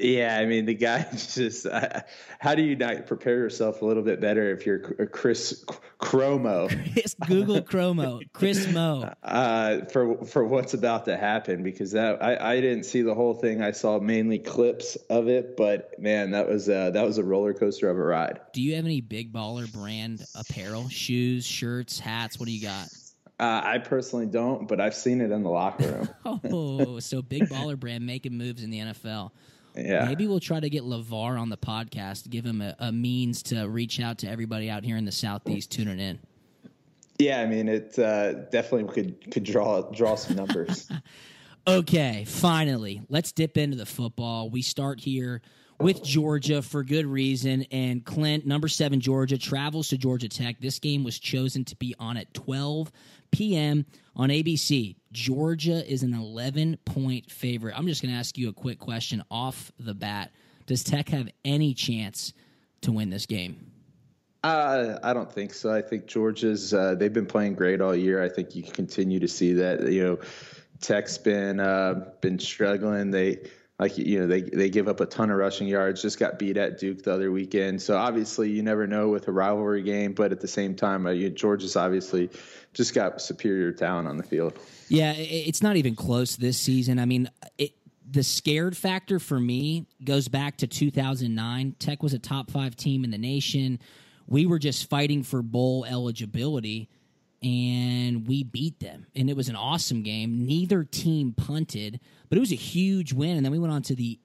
Yeah, 0.00 0.38
I 0.38 0.46
mean 0.46 0.64
the 0.66 0.74
guy 0.74 1.06
just. 1.12 1.66
Uh, 1.66 2.00
how 2.38 2.54
do 2.54 2.62
you 2.62 2.74
not 2.74 3.06
prepare 3.06 3.36
yourself 3.36 3.82
a 3.82 3.84
little 3.84 4.02
bit 4.02 4.20
better 4.20 4.50
if 4.50 4.64
you're 4.64 4.78
Chris 4.78 5.64
Chromo? 5.98 6.68
Chris 6.92 7.14
Google 7.26 7.62
Chromo, 7.62 8.20
Chris 8.32 8.72
Mo. 8.72 9.12
Uh, 9.22 9.84
for 9.86 10.24
for 10.24 10.44
what's 10.44 10.74
about 10.74 11.04
to 11.04 11.16
happen 11.16 11.62
because 11.62 11.92
that 11.92 12.22
I, 12.22 12.52
I 12.52 12.60
didn't 12.60 12.84
see 12.84 13.02
the 13.02 13.14
whole 13.14 13.34
thing. 13.34 13.62
I 13.62 13.72
saw 13.72 13.98
mainly 13.98 14.38
clips 14.38 14.96
of 15.10 15.28
it, 15.28 15.56
but 15.56 15.98
man, 15.98 16.30
that 16.30 16.48
was 16.48 16.68
uh, 16.68 16.90
that 16.90 17.04
was 17.04 17.18
a 17.18 17.24
roller 17.24 17.52
coaster 17.52 17.90
of 17.90 17.98
a 17.98 18.02
ride. 18.02 18.40
Do 18.52 18.62
you 18.62 18.76
have 18.76 18.84
any 18.84 19.02
big 19.02 19.32
baller 19.32 19.70
brand 19.70 20.24
apparel, 20.34 20.88
shoes, 20.88 21.44
shirts, 21.44 21.98
hats? 21.98 22.38
What 22.38 22.46
do 22.46 22.52
you 22.52 22.62
got? 22.62 22.88
Uh, 23.38 23.62
I 23.64 23.78
personally 23.78 24.26
don't, 24.26 24.68
but 24.68 24.82
I've 24.82 24.94
seen 24.94 25.22
it 25.22 25.30
in 25.30 25.42
the 25.42 25.48
locker 25.48 26.08
room. 26.24 26.42
oh, 26.44 27.00
so 27.00 27.22
big 27.22 27.44
baller 27.44 27.78
brand 27.78 28.04
making 28.04 28.36
moves 28.36 28.62
in 28.62 28.68
the 28.68 28.80
NFL. 28.80 29.30
Yeah. 29.76 30.04
Maybe 30.04 30.26
we'll 30.26 30.40
try 30.40 30.60
to 30.60 30.68
get 30.68 30.82
LeVar 30.82 31.38
on 31.38 31.48
the 31.48 31.56
podcast, 31.56 32.28
give 32.28 32.44
him 32.44 32.60
a, 32.60 32.74
a, 32.78 32.92
means 32.92 33.42
to 33.44 33.66
reach 33.66 34.00
out 34.00 34.18
to 34.18 34.28
everybody 34.28 34.68
out 34.68 34.84
here 34.84 34.96
in 34.96 35.04
the 35.04 35.12
Southeast 35.12 35.70
tuning 35.70 36.00
in. 36.00 36.18
Yeah, 37.18 37.40
I 37.40 37.46
mean, 37.46 37.68
it 37.68 37.98
uh, 37.98 38.32
definitely 38.32 38.92
could 38.92 39.30
could 39.30 39.44
draw 39.44 39.82
draw 39.82 40.14
some 40.14 40.36
numbers. 40.36 40.90
okay, 41.66 42.24
finally, 42.26 43.02
let's 43.08 43.30
dip 43.32 43.58
into 43.58 43.76
the 43.76 43.84
football. 43.86 44.48
We 44.48 44.62
start 44.62 45.00
here 45.00 45.42
with 45.80 46.02
Georgia 46.02 46.62
for 46.62 46.84
good 46.84 47.06
reason. 47.06 47.66
And 47.70 48.04
Clint, 48.04 48.46
number 48.46 48.68
seven, 48.68 49.00
Georgia, 49.00 49.38
travels 49.38 49.88
to 49.88 49.98
Georgia 49.98 50.28
Tech. 50.28 50.60
This 50.60 50.78
game 50.78 51.04
was 51.04 51.18
chosen 51.18 51.64
to 51.66 51.76
be 51.76 51.94
on 51.98 52.16
at 52.16 52.32
12 52.34 52.92
p.m. 53.30 53.86
on 54.16 54.28
ABC. 54.28 54.96
Georgia 55.12 55.84
is 55.90 56.02
an 56.02 56.14
11 56.14 56.78
point 56.84 57.30
favorite. 57.30 57.74
I'm 57.76 57.86
just 57.86 58.02
going 58.02 58.12
to 58.12 58.18
ask 58.18 58.38
you 58.38 58.48
a 58.48 58.52
quick 58.52 58.78
question 58.78 59.22
off 59.30 59.72
the 59.78 59.94
bat. 59.94 60.32
Does 60.66 60.84
Tech 60.84 61.08
have 61.08 61.28
any 61.44 61.74
chance 61.74 62.32
to 62.82 62.92
win 62.92 63.10
this 63.10 63.26
game? 63.26 63.70
Uh, 64.42 64.98
I 65.02 65.12
don't 65.12 65.30
think 65.30 65.52
so. 65.52 65.70
I 65.72 65.82
think 65.82 66.06
Georgia's 66.06 66.72
uh, 66.72 66.94
they've 66.94 67.12
been 67.12 67.26
playing 67.26 67.54
great 67.54 67.80
all 67.80 67.94
year. 67.94 68.22
I 68.22 68.28
think 68.28 68.54
you 68.54 68.62
continue 68.62 69.20
to 69.20 69.28
see 69.28 69.52
that. 69.54 69.92
You 69.92 70.04
know, 70.04 70.18
Tech's 70.80 71.18
been 71.18 71.60
uh, 71.60 72.06
been 72.22 72.38
struggling. 72.38 73.10
They 73.10 73.50
like 73.80 73.96
you 73.96 74.20
know 74.20 74.26
they 74.26 74.42
they 74.42 74.68
give 74.68 74.88
up 74.88 75.00
a 75.00 75.06
ton 75.06 75.30
of 75.30 75.38
rushing 75.38 75.66
yards. 75.66 76.02
Just 76.02 76.18
got 76.18 76.38
beat 76.38 76.58
at 76.58 76.78
Duke 76.78 77.02
the 77.02 77.14
other 77.14 77.32
weekend. 77.32 77.80
So 77.80 77.96
obviously 77.96 78.50
you 78.50 78.62
never 78.62 78.86
know 78.86 79.08
with 79.08 79.26
a 79.28 79.32
rivalry 79.32 79.82
game, 79.82 80.12
but 80.12 80.32
at 80.32 80.40
the 80.40 80.48
same 80.48 80.74
time, 80.74 81.06
uh, 81.06 81.14
Georgia's 81.30 81.76
obviously 81.76 82.28
just 82.74 82.94
got 82.94 83.22
superior 83.22 83.72
talent 83.72 84.06
on 84.06 84.18
the 84.18 84.22
field. 84.22 84.58
Yeah, 84.88 85.14
it's 85.16 85.62
not 85.62 85.76
even 85.76 85.96
close 85.96 86.36
this 86.36 86.58
season. 86.58 86.98
I 86.98 87.06
mean, 87.06 87.30
it, 87.56 87.72
the 88.08 88.22
scared 88.22 88.76
factor 88.76 89.18
for 89.18 89.40
me 89.40 89.86
goes 90.04 90.28
back 90.28 90.58
to 90.58 90.66
2009. 90.66 91.76
Tech 91.78 92.02
was 92.02 92.12
a 92.12 92.18
top 92.18 92.50
five 92.50 92.76
team 92.76 93.02
in 93.02 93.10
the 93.10 93.18
nation. 93.18 93.78
We 94.26 94.44
were 94.44 94.58
just 94.58 94.90
fighting 94.90 95.22
for 95.22 95.42
bowl 95.42 95.86
eligibility 95.86 96.90
and 97.42 98.26
we 98.26 98.44
beat 98.44 98.80
them. 98.80 99.06
And 99.16 99.30
it 99.30 99.36
was 99.36 99.48
an 99.48 99.56
awesome 99.56 100.02
game. 100.02 100.44
Neither 100.46 100.84
team 100.84 101.32
punted, 101.32 102.00
but 102.28 102.36
it 102.36 102.40
was 102.40 102.52
a 102.52 102.56
huge 102.56 103.12
win. 103.12 103.36
And 103.36 103.44
then 103.44 103.52
we 103.52 103.58
went 103.58 103.72
on 103.72 103.82
to 103.82 103.94
the 103.94 104.18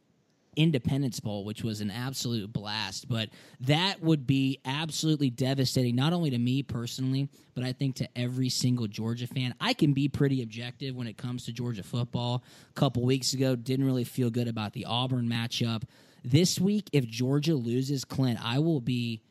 Independence 0.56 1.20
Bowl, 1.20 1.44
which 1.46 1.64
was 1.64 1.82
an 1.82 1.92
absolute 1.92 2.52
blast. 2.52 3.08
But 3.08 3.30
that 3.62 4.02
would 4.02 4.26
be 4.26 4.60
absolutely 4.66 5.30
devastating, 5.30 5.96
not 5.96 6.14
only 6.14 6.30
to 6.30 6.38
me 6.38 6.64
personally, 6.64 7.30
but 7.54 7.64
I 7.64 7.74
think 7.74 7.96
to 7.98 8.18
every 8.18 8.50
single 8.50 8.88
Georgia 8.88 9.28
fan. 9.28 9.54
I 9.60 9.74
can 9.74 9.94
be 9.94 10.08
pretty 10.08 10.42
objective 10.42 10.96
when 10.96 11.08
it 11.08 11.18
comes 11.18 11.46
to 11.46 11.52
Georgia 11.52 11.84
football. 11.84 12.44
A 12.70 12.74
couple 12.74 13.04
weeks 13.04 13.34
ago, 13.34 13.56
didn't 13.56 13.86
really 13.86 14.04
feel 14.04 14.30
good 14.30 14.48
about 14.48 14.74
the 14.74 14.86
Auburn 14.86 15.30
matchup. 15.30 15.84
This 16.24 16.60
week, 16.60 16.90
if 16.92 17.06
Georgia 17.06 17.56
loses 17.56 18.04
Clint, 18.04 18.40
I 18.44 18.60
will 18.60 18.82
be 18.82 19.22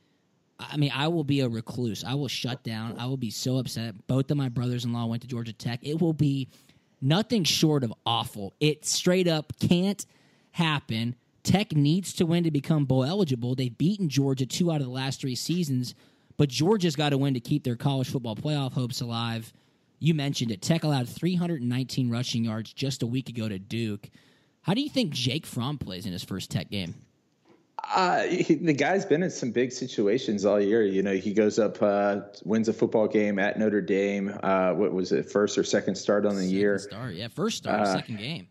I 0.58 0.76
mean, 0.76 0.92
I 0.94 1.08
will 1.08 1.24
be 1.24 1.40
a 1.40 1.48
recluse. 1.48 2.04
I 2.04 2.14
will 2.14 2.28
shut 2.28 2.62
down. 2.62 2.96
I 2.98 3.06
will 3.06 3.16
be 3.16 3.30
so 3.30 3.58
upset. 3.58 4.06
Both 4.06 4.30
of 4.30 4.36
my 4.36 4.48
brothers 4.48 4.84
in 4.84 4.92
law 4.92 5.06
went 5.06 5.22
to 5.22 5.28
Georgia 5.28 5.52
Tech. 5.52 5.80
It 5.82 6.00
will 6.00 6.12
be 6.12 6.48
nothing 7.00 7.44
short 7.44 7.82
of 7.82 7.92
awful. 8.06 8.54
It 8.60 8.84
straight 8.84 9.26
up 9.26 9.52
can't 9.58 10.04
happen. 10.52 11.16
Tech 11.42 11.72
needs 11.72 12.14
to 12.14 12.26
win 12.26 12.44
to 12.44 12.50
become 12.50 12.84
bowl 12.84 13.04
eligible. 13.04 13.54
They've 13.54 13.76
beaten 13.76 14.08
Georgia 14.08 14.46
two 14.46 14.70
out 14.70 14.80
of 14.80 14.86
the 14.86 14.92
last 14.92 15.20
three 15.20 15.34
seasons, 15.34 15.94
but 16.36 16.48
Georgia's 16.48 16.96
got 16.96 17.10
to 17.10 17.18
win 17.18 17.34
to 17.34 17.40
keep 17.40 17.64
their 17.64 17.76
college 17.76 18.08
football 18.08 18.36
playoff 18.36 18.72
hopes 18.72 19.00
alive. 19.00 19.52
You 19.98 20.14
mentioned 20.14 20.50
it. 20.50 20.62
Tech 20.62 20.84
allowed 20.84 21.08
319 21.08 22.10
rushing 22.10 22.44
yards 22.44 22.72
just 22.72 23.02
a 23.02 23.06
week 23.06 23.28
ago 23.28 23.48
to 23.48 23.58
Duke. 23.58 24.08
How 24.62 24.72
do 24.74 24.80
you 24.80 24.88
think 24.88 25.12
Jake 25.12 25.44
Fromm 25.46 25.78
plays 25.78 26.06
in 26.06 26.12
his 26.12 26.24
first 26.24 26.50
Tech 26.50 26.70
game? 26.70 26.94
Uh, 27.94 28.24
he, 28.24 28.54
the 28.54 28.72
guy's 28.72 29.06
been 29.06 29.22
in 29.22 29.30
some 29.30 29.52
big 29.52 29.70
situations 29.70 30.44
all 30.44 30.60
year. 30.60 30.82
You 30.82 31.02
know, 31.02 31.14
he 31.14 31.32
goes 31.32 31.60
up, 31.60 31.80
uh, 31.80 32.22
wins 32.44 32.68
a 32.68 32.72
football 32.72 33.06
game 33.06 33.38
at 33.38 33.56
Notre 33.56 33.80
Dame. 33.80 34.36
Uh, 34.42 34.72
what 34.72 34.92
was 34.92 35.12
it, 35.12 35.30
first 35.30 35.56
or 35.56 35.62
second 35.62 35.94
start 35.94 36.26
on 36.26 36.34
the 36.34 36.42
second 36.42 36.56
year? 36.56 36.78
Start, 36.78 37.14
yeah, 37.14 37.28
first 37.28 37.58
start, 37.58 37.80
uh, 37.80 37.92
second 37.92 38.18
game. 38.18 38.48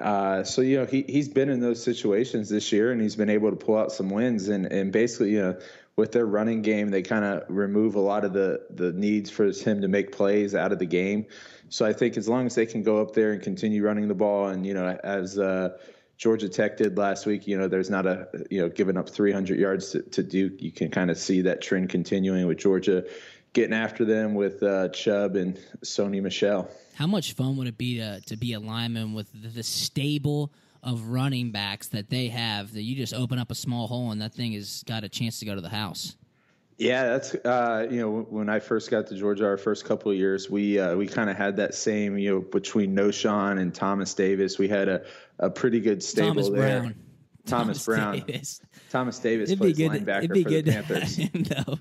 Uh, 0.00 0.42
so 0.42 0.60
you 0.60 0.78
know 0.78 0.86
he 0.86 1.04
he's 1.08 1.28
been 1.28 1.48
in 1.48 1.60
those 1.60 1.80
situations 1.80 2.48
this 2.48 2.72
year, 2.72 2.90
and 2.90 3.00
he's 3.00 3.14
been 3.14 3.30
able 3.30 3.48
to 3.50 3.56
pull 3.56 3.78
out 3.78 3.92
some 3.92 4.10
wins. 4.10 4.48
And 4.48 4.66
and 4.66 4.90
basically, 4.90 5.30
you 5.30 5.40
know, 5.40 5.58
with 5.94 6.10
their 6.10 6.26
running 6.26 6.62
game, 6.62 6.90
they 6.90 7.02
kind 7.02 7.24
of 7.24 7.44
remove 7.48 7.94
a 7.94 8.00
lot 8.00 8.24
of 8.24 8.32
the 8.32 8.66
the 8.70 8.92
needs 8.92 9.30
for 9.30 9.44
him 9.52 9.82
to 9.82 9.88
make 9.88 10.10
plays 10.10 10.52
out 10.52 10.72
of 10.72 10.80
the 10.80 10.86
game. 10.86 11.26
So 11.68 11.86
I 11.86 11.92
think 11.92 12.16
as 12.16 12.28
long 12.28 12.46
as 12.46 12.56
they 12.56 12.66
can 12.66 12.82
go 12.82 13.00
up 13.00 13.14
there 13.14 13.32
and 13.32 13.40
continue 13.40 13.84
running 13.84 14.08
the 14.08 14.14
ball, 14.14 14.48
and 14.48 14.66
you 14.66 14.74
know, 14.74 14.98
as 15.04 15.38
uh, 15.38 15.78
Georgia 16.16 16.48
Tech 16.48 16.76
did 16.76 16.96
last 16.96 17.26
week, 17.26 17.46
you 17.46 17.58
know, 17.58 17.68
there's 17.68 17.90
not 17.90 18.06
a 18.06 18.28
you 18.50 18.60
know 18.60 18.68
giving 18.68 18.96
up 18.96 19.08
300 19.08 19.58
yards 19.58 19.90
to, 19.92 20.02
to 20.02 20.22
Duke. 20.22 20.62
You 20.62 20.72
can 20.72 20.90
kind 20.90 21.10
of 21.10 21.18
see 21.18 21.42
that 21.42 21.60
trend 21.60 21.90
continuing 21.90 22.46
with 22.46 22.58
Georgia 22.58 23.04
getting 23.52 23.74
after 23.74 24.04
them 24.04 24.34
with 24.34 24.62
uh, 24.62 24.88
Chubb 24.88 25.36
and 25.36 25.58
Sony 25.82 26.20
Michel. 26.20 26.68
How 26.94 27.06
much 27.06 27.32
fun 27.32 27.56
would 27.56 27.66
it 27.66 27.78
be 27.78 27.98
to, 27.98 28.20
to 28.26 28.36
be 28.36 28.52
a 28.52 28.60
lineman 28.60 29.14
with 29.14 29.30
the, 29.32 29.48
the 29.48 29.62
stable 29.62 30.52
of 30.82 31.08
running 31.08 31.50
backs 31.50 31.88
that 31.88 32.10
they 32.10 32.28
have 32.28 32.74
that 32.74 32.82
you 32.82 32.94
just 32.94 33.14
open 33.14 33.38
up 33.38 33.50
a 33.50 33.54
small 33.54 33.86
hole 33.86 34.10
and 34.10 34.20
that 34.20 34.34
thing 34.34 34.52
has 34.52 34.84
got 34.86 35.02
a 35.02 35.08
chance 35.08 35.38
to 35.38 35.46
go 35.46 35.54
to 35.54 35.60
the 35.60 35.70
house? 35.70 36.16
Yeah, 36.76 37.04
that's 37.04 37.34
uh, 37.34 37.86
you 37.88 38.00
know 38.00 38.26
when 38.28 38.48
I 38.48 38.58
first 38.58 38.90
got 38.90 39.06
to 39.08 39.14
Georgia, 39.16 39.46
our 39.46 39.56
first 39.56 39.84
couple 39.84 40.10
of 40.10 40.18
years, 40.18 40.50
we 40.50 40.78
uh, 40.78 40.96
we 40.96 41.06
kind 41.06 41.30
of 41.30 41.36
had 41.36 41.56
that 41.58 41.74
same 41.74 42.18
you 42.18 42.34
know 42.34 42.40
between 42.40 42.96
Knowshon 42.96 43.60
and 43.60 43.72
Thomas 43.72 44.12
Davis, 44.14 44.58
we 44.58 44.66
had 44.68 44.88
a, 44.88 45.04
a 45.38 45.50
pretty 45.50 45.80
good 45.80 46.02
stable 46.02 46.34
there. 46.34 46.42
Thomas 46.42 46.48
there. 46.48 46.80
Brown. 46.80 46.94
Thomas, 47.46 47.84
Thomas 47.84 47.84
Brown. 47.84 48.18
Davis. 48.26 48.60
Thomas 48.90 49.18
Davis 49.18 49.50
It'd 49.50 49.60
plays 49.60 49.76
be 49.76 49.88
good. 49.88 50.04
linebacker 50.04 50.18
It'd 50.24 50.32
be 50.32 50.42
for 50.42 50.48
good 50.48 50.64
the 50.64 50.72
to 50.72 50.82
Panthers. 50.82 51.16
him, 51.16 51.42
though. 51.44 51.78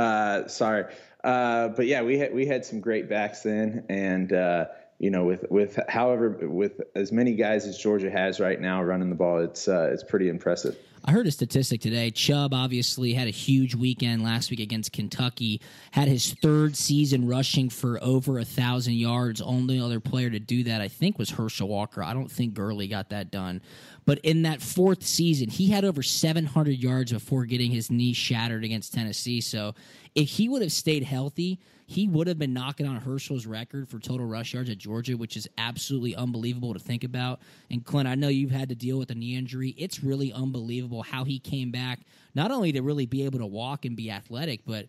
Uh, 0.00 0.46
sorry, 0.48 0.84
uh, 1.24 1.68
but 1.68 1.86
yeah, 1.86 2.02
we 2.02 2.18
had 2.18 2.32
we 2.32 2.46
had 2.46 2.64
some 2.64 2.80
great 2.80 3.08
backs 3.08 3.42
then, 3.42 3.86
and 3.88 4.32
uh, 4.32 4.66
you 5.00 5.10
know 5.10 5.24
with 5.24 5.46
with 5.50 5.80
however 5.88 6.28
with 6.42 6.80
as 6.94 7.10
many 7.10 7.34
guys 7.34 7.66
as 7.66 7.76
Georgia 7.76 8.10
has 8.10 8.38
right 8.38 8.60
now 8.60 8.82
running 8.82 9.08
the 9.08 9.16
ball, 9.16 9.38
it's 9.40 9.66
uh, 9.66 9.90
it's 9.92 10.04
pretty 10.04 10.28
impressive. 10.28 10.76
I 11.04 11.12
heard 11.12 11.26
a 11.26 11.30
statistic 11.30 11.80
today. 11.80 12.10
Chubb 12.10 12.52
obviously 12.52 13.12
had 13.12 13.28
a 13.28 13.32
huge 13.32 13.74
weekend 13.74 14.24
last 14.24 14.50
week 14.50 14.60
against 14.60 14.92
Kentucky. 14.92 15.60
Had 15.92 16.08
his 16.08 16.34
third 16.34 16.76
season 16.76 17.26
rushing 17.26 17.70
for 17.70 18.02
over 18.02 18.38
a 18.38 18.44
thousand 18.44 18.94
yards. 18.94 19.40
Only 19.40 19.78
other 19.78 20.00
player 20.00 20.30
to 20.30 20.40
do 20.40 20.64
that, 20.64 20.80
I 20.80 20.88
think, 20.88 21.18
was 21.18 21.30
Herschel 21.30 21.68
Walker. 21.68 22.02
I 22.02 22.12
don't 22.12 22.30
think 22.30 22.54
Gurley 22.54 22.88
got 22.88 23.10
that 23.10 23.30
done. 23.30 23.60
But 24.04 24.20
in 24.20 24.42
that 24.42 24.62
fourth 24.62 25.04
season, 25.04 25.48
he 25.48 25.68
had 25.70 25.84
over 25.84 26.02
700 26.02 26.70
yards 26.70 27.12
before 27.12 27.44
getting 27.44 27.70
his 27.70 27.90
knee 27.90 28.12
shattered 28.12 28.64
against 28.64 28.94
Tennessee. 28.94 29.40
So 29.40 29.74
if 30.14 30.28
he 30.28 30.48
would 30.48 30.62
have 30.62 30.72
stayed 30.72 31.02
healthy, 31.02 31.60
he 31.86 32.08
would 32.08 32.26
have 32.26 32.38
been 32.38 32.52
knocking 32.52 32.86
on 32.86 32.96
Herschel's 32.96 33.46
record 33.46 33.88
for 33.88 33.98
total 34.00 34.26
rush 34.26 34.54
yards 34.54 34.70
at 34.70 34.78
Georgia, 34.78 35.16
which 35.16 35.36
is 35.36 35.48
absolutely 35.56 36.16
unbelievable 36.16 36.72
to 36.72 36.80
think 36.80 37.04
about. 37.04 37.40
And 37.70 37.84
Clint, 37.84 38.08
I 38.08 38.16
know 38.16 38.28
you've 38.28 38.50
had 38.50 38.68
to 38.70 38.74
deal 38.74 38.98
with 38.98 39.10
a 39.10 39.14
knee 39.14 39.36
injury. 39.36 39.74
It's 39.78 40.02
really 40.02 40.32
unbelievable 40.32 40.85
how 41.02 41.24
he 41.24 41.38
came 41.38 41.70
back, 41.70 42.00
not 42.34 42.50
only 42.50 42.72
to 42.72 42.82
really 42.82 43.06
be 43.06 43.24
able 43.24 43.38
to 43.38 43.46
walk 43.46 43.84
and 43.84 43.96
be 43.96 44.10
athletic, 44.10 44.60
but 44.66 44.86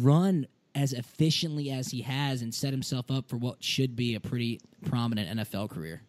run 0.00 0.46
as 0.74 0.92
efficiently 0.92 1.70
as 1.70 1.88
he 1.88 2.02
has 2.02 2.42
and 2.42 2.52
set 2.52 2.72
himself 2.72 3.10
up 3.10 3.28
for 3.28 3.36
what 3.36 3.62
should 3.62 3.94
be 3.94 4.14
a 4.14 4.20
pretty 4.20 4.60
prominent 4.84 5.38
NFL 5.38 5.70
career. 5.70 6.02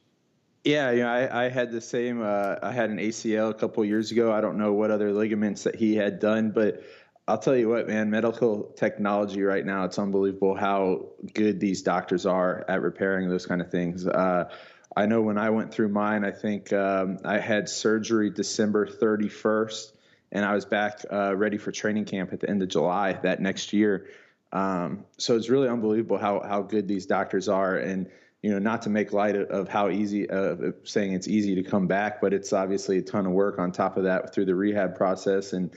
Yeah, 0.64 0.90
you 0.92 1.02
know, 1.02 1.10
I, 1.10 1.46
I 1.46 1.50
had 1.50 1.72
the 1.72 1.80
same. 1.80 2.24
Uh, 2.24 2.56
I 2.64 2.72
had 2.72 2.90
an 2.90 2.98
ACL 2.98 3.52
a 3.52 3.54
couple 3.54 3.86
years 3.86 4.12
ago. 4.12 4.32
I 4.32 4.42
don't 4.42 4.58
know 4.58 4.74
what 4.74 4.90
other 4.90 5.14
ligaments 5.14 5.64
that 5.64 5.76
he 5.76 5.96
had 5.96 6.20
done, 6.20 6.50
but 6.50 6.84
I'll 7.28 7.38
tell 7.38 7.56
you 7.56 7.70
what, 7.70 7.88
man, 7.88 8.10
medical 8.10 8.64
technology 8.76 9.44
right 9.44 9.66
now, 9.66 9.84
it's 9.86 10.00
unbelievable 10.00 10.56
how 10.56 11.06
good 11.34 11.60
these 11.60 11.84
doctors 11.84 12.26
are 12.26 12.66
at 12.68 12.82
repairing 12.82 13.30
those 13.30 13.46
kind 13.46 13.62
of 13.62 13.70
things. 13.70 14.08
Uh, 14.08 14.50
I 14.96 15.06
know 15.08 15.22
when 15.22 15.38
I 15.38 15.50
went 15.50 15.74
through 15.74 15.90
mine, 15.90 16.24
I 16.24 16.32
think 16.32 16.72
um, 16.72 17.20
I 17.26 17.40
had 17.40 17.68
surgery 17.68 18.30
December 18.30 18.88
31st, 18.88 19.92
and 20.32 20.46
I 20.46 20.54
was 20.54 20.66
back 20.66 21.02
uh, 21.12 21.36
ready 21.36 21.58
for 21.58 21.72
training 21.72 22.06
camp 22.06 22.32
at 22.32 22.40
the 22.40 22.50
end 22.50 22.62
of 22.62 22.70
July 22.70 23.14
that 23.14 23.42
next 23.42 23.74
year. 23.74 24.08
Um, 24.54 25.06
so 25.18 25.36
it's 25.36 25.50
really 25.50 25.68
unbelievable 25.68 26.18
how 26.18 26.42
how 26.42 26.62
good 26.62 26.88
these 26.88 27.06
doctors 27.08 27.50
are, 27.50 27.76
and 27.76 28.10
you 28.46 28.52
know, 28.52 28.60
not 28.60 28.84
to 28.84 28.92
make 28.92 29.12
light 29.12 29.36
of, 29.36 29.50
of 29.50 29.68
how 29.68 29.90
easy, 29.90 30.30
uh, 30.30 30.56
saying 30.84 31.14
it's 31.14 31.28
easy 31.28 31.56
to 31.56 31.64
come 31.64 31.88
back, 31.88 32.22
but 32.22 32.32
it's 32.32 32.54
obviously 32.54 33.00
a 33.00 33.02
ton 33.02 33.26
of 33.26 33.32
work 33.32 33.58
on 33.58 33.72
top 33.72 33.98
of 33.98 34.04
that 34.04 34.36
through 34.36 34.46
the 34.46 34.54
rehab 34.54 34.96
process. 34.96 35.52
And, 35.52 35.72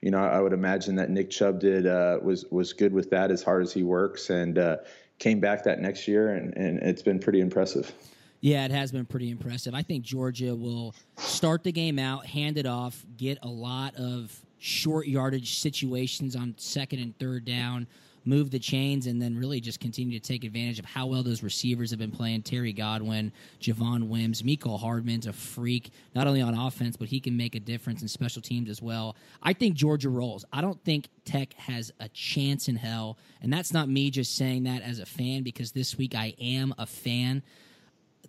you 0.00 0.12
know, 0.12 0.18
I 0.18 0.40
would 0.40 0.52
imagine 0.52 0.94
that 0.96 1.10
Nick 1.10 1.30
Chubb 1.30 1.58
did, 1.58 1.84
uh, 1.84 2.20
was, 2.22 2.44
was 2.48 2.74
good 2.74 2.92
with 2.92 3.10
that 3.10 3.32
as 3.32 3.42
hard 3.42 3.64
as 3.64 3.72
he 3.72 3.82
works 3.82 4.30
and, 4.30 4.56
uh, 4.56 4.76
came 5.18 5.40
back 5.40 5.64
that 5.64 5.80
next 5.80 6.06
year 6.06 6.32
and, 6.32 6.56
and 6.56 6.78
it's 6.78 7.02
been 7.02 7.18
pretty 7.18 7.40
impressive. 7.40 7.92
Yeah, 8.42 8.64
it 8.64 8.72
has 8.72 8.90
been 8.90 9.06
pretty 9.06 9.30
impressive. 9.30 9.72
I 9.72 9.82
think 9.82 10.02
Georgia 10.02 10.52
will 10.52 10.96
start 11.16 11.62
the 11.62 11.70
game 11.70 11.96
out, 11.96 12.26
hand 12.26 12.58
it 12.58 12.66
off, 12.66 13.06
get 13.16 13.38
a 13.42 13.48
lot 13.48 13.94
of 13.94 14.36
short 14.58 15.06
yardage 15.06 15.60
situations 15.60 16.34
on 16.34 16.56
second 16.58 16.98
and 16.98 17.16
third 17.20 17.44
down, 17.44 17.86
move 18.24 18.50
the 18.50 18.58
chains, 18.58 19.06
and 19.06 19.22
then 19.22 19.38
really 19.38 19.60
just 19.60 19.78
continue 19.78 20.18
to 20.18 20.26
take 20.26 20.42
advantage 20.42 20.80
of 20.80 20.84
how 20.84 21.06
well 21.06 21.22
those 21.22 21.44
receivers 21.44 21.90
have 21.90 22.00
been 22.00 22.10
playing. 22.10 22.42
Terry 22.42 22.72
Godwin, 22.72 23.30
Javon 23.60 24.08
Wims, 24.08 24.42
Mecole 24.42 24.80
Hardman's 24.80 25.28
a 25.28 25.32
freak, 25.32 25.92
not 26.16 26.26
only 26.26 26.42
on 26.42 26.52
offense, 26.52 26.96
but 26.96 27.06
he 27.06 27.20
can 27.20 27.36
make 27.36 27.54
a 27.54 27.60
difference 27.60 28.02
in 28.02 28.08
special 28.08 28.42
teams 28.42 28.68
as 28.68 28.82
well. 28.82 29.14
I 29.40 29.52
think 29.52 29.76
Georgia 29.76 30.08
rolls. 30.08 30.44
I 30.52 30.62
don't 30.62 30.82
think 30.82 31.06
Tech 31.24 31.52
has 31.52 31.92
a 32.00 32.08
chance 32.08 32.66
in 32.66 32.74
hell, 32.74 33.18
and 33.40 33.52
that's 33.52 33.72
not 33.72 33.88
me 33.88 34.10
just 34.10 34.34
saying 34.34 34.64
that 34.64 34.82
as 34.82 34.98
a 34.98 35.06
fan 35.06 35.44
because 35.44 35.70
this 35.70 35.96
week 35.96 36.16
I 36.16 36.34
am 36.40 36.74
a 36.76 36.86
fan 36.86 37.44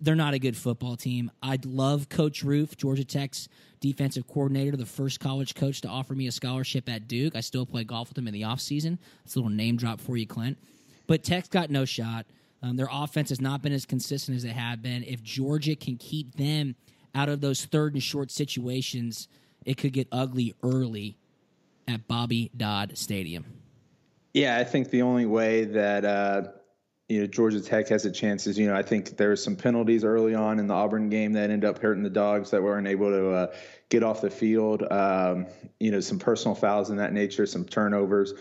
they're 0.00 0.14
not 0.14 0.34
a 0.34 0.38
good 0.38 0.56
football 0.56 0.96
team. 0.96 1.30
I'd 1.42 1.64
love 1.64 2.08
Coach 2.08 2.42
Roof, 2.42 2.76
Georgia 2.76 3.04
Tech's 3.04 3.48
defensive 3.80 4.26
coordinator, 4.26 4.76
the 4.76 4.86
first 4.86 5.20
college 5.20 5.54
coach 5.54 5.80
to 5.82 5.88
offer 5.88 6.14
me 6.14 6.26
a 6.26 6.32
scholarship 6.32 6.88
at 6.88 7.06
Duke. 7.06 7.36
I 7.36 7.40
still 7.40 7.66
play 7.66 7.84
golf 7.84 8.08
with 8.08 8.18
him 8.18 8.26
in 8.26 8.34
the 8.34 8.42
offseason. 8.42 8.98
It's 9.24 9.34
a 9.36 9.38
little 9.38 9.50
name 9.50 9.76
drop 9.76 10.00
for 10.00 10.16
you, 10.16 10.26
Clint. 10.26 10.58
But 11.06 11.22
Tech's 11.22 11.48
got 11.48 11.70
no 11.70 11.84
shot. 11.84 12.26
Um, 12.62 12.76
their 12.76 12.88
offense 12.90 13.28
has 13.28 13.40
not 13.40 13.60
been 13.60 13.72
as 13.72 13.84
consistent 13.84 14.36
as 14.36 14.42
they 14.42 14.50
have 14.50 14.80
been. 14.82 15.04
If 15.04 15.22
Georgia 15.22 15.76
can 15.76 15.96
keep 15.96 16.34
them 16.36 16.76
out 17.14 17.28
of 17.28 17.40
those 17.40 17.64
third 17.66 17.92
and 17.92 18.02
short 18.02 18.30
situations, 18.30 19.28
it 19.66 19.76
could 19.76 19.92
get 19.92 20.08
ugly 20.10 20.54
early 20.62 21.18
at 21.86 22.08
Bobby 22.08 22.50
Dodd 22.56 22.96
Stadium. 22.96 23.44
Yeah, 24.32 24.56
I 24.56 24.64
think 24.64 24.90
the 24.90 25.02
only 25.02 25.26
way 25.26 25.64
that 25.64 26.04
uh, 26.04 26.42
you 27.08 27.20
know 27.20 27.26
Georgia 27.26 27.60
Tech 27.60 27.88
has 27.88 28.04
a 28.04 28.10
chance 28.10 28.46
is 28.46 28.58
you 28.58 28.66
know 28.66 28.74
I 28.74 28.82
think 28.82 29.16
there 29.16 29.28
were 29.28 29.36
some 29.36 29.56
penalties 29.56 30.04
early 30.04 30.34
on 30.34 30.58
in 30.58 30.66
the 30.66 30.74
Auburn 30.74 31.10
game 31.10 31.32
that 31.34 31.50
ended 31.50 31.68
up 31.68 31.78
hurting 31.78 32.02
the 32.02 32.10
dogs 32.10 32.50
that 32.50 32.62
weren't 32.62 32.86
able 32.86 33.10
to 33.10 33.30
uh, 33.30 33.54
get 33.90 34.02
off 34.02 34.20
the 34.20 34.30
field. 34.30 34.82
Um, 34.90 35.46
you 35.80 35.90
know 35.90 36.00
some 36.00 36.18
personal 36.18 36.54
fouls 36.54 36.90
in 36.90 36.96
that 36.96 37.12
nature, 37.12 37.46
some 37.46 37.64
turnovers. 37.64 38.32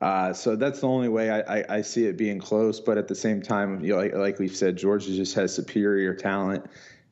Uh, 0.00 0.32
so 0.32 0.56
that's 0.56 0.80
the 0.80 0.86
only 0.86 1.08
way 1.08 1.30
I, 1.30 1.60
I, 1.60 1.64
I, 1.76 1.80
see 1.80 2.04
it 2.04 2.18
being 2.18 2.38
close. 2.38 2.80
But 2.80 2.98
at 2.98 3.08
the 3.08 3.14
same 3.14 3.40
time, 3.40 3.82
you 3.82 3.94
know, 3.94 3.96
like, 3.96 4.14
like 4.14 4.38
we've 4.38 4.54
said, 4.54 4.76
Georgia 4.76 5.10
just 5.14 5.34
has 5.36 5.54
superior 5.54 6.12
talent, 6.12 6.66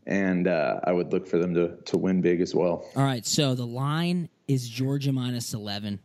and 0.06 0.46
uh, 0.46 0.80
I 0.84 0.92
would 0.92 1.10
look 1.10 1.26
for 1.26 1.38
them 1.38 1.54
to 1.54 1.76
to 1.84 1.98
win 1.98 2.20
big 2.20 2.40
as 2.40 2.54
well. 2.54 2.86
All 2.96 3.04
right, 3.04 3.24
so 3.24 3.54
the 3.54 3.66
line 3.66 4.28
is 4.48 4.68
Georgia 4.68 5.12
minus 5.12 5.54
eleven. 5.54 5.98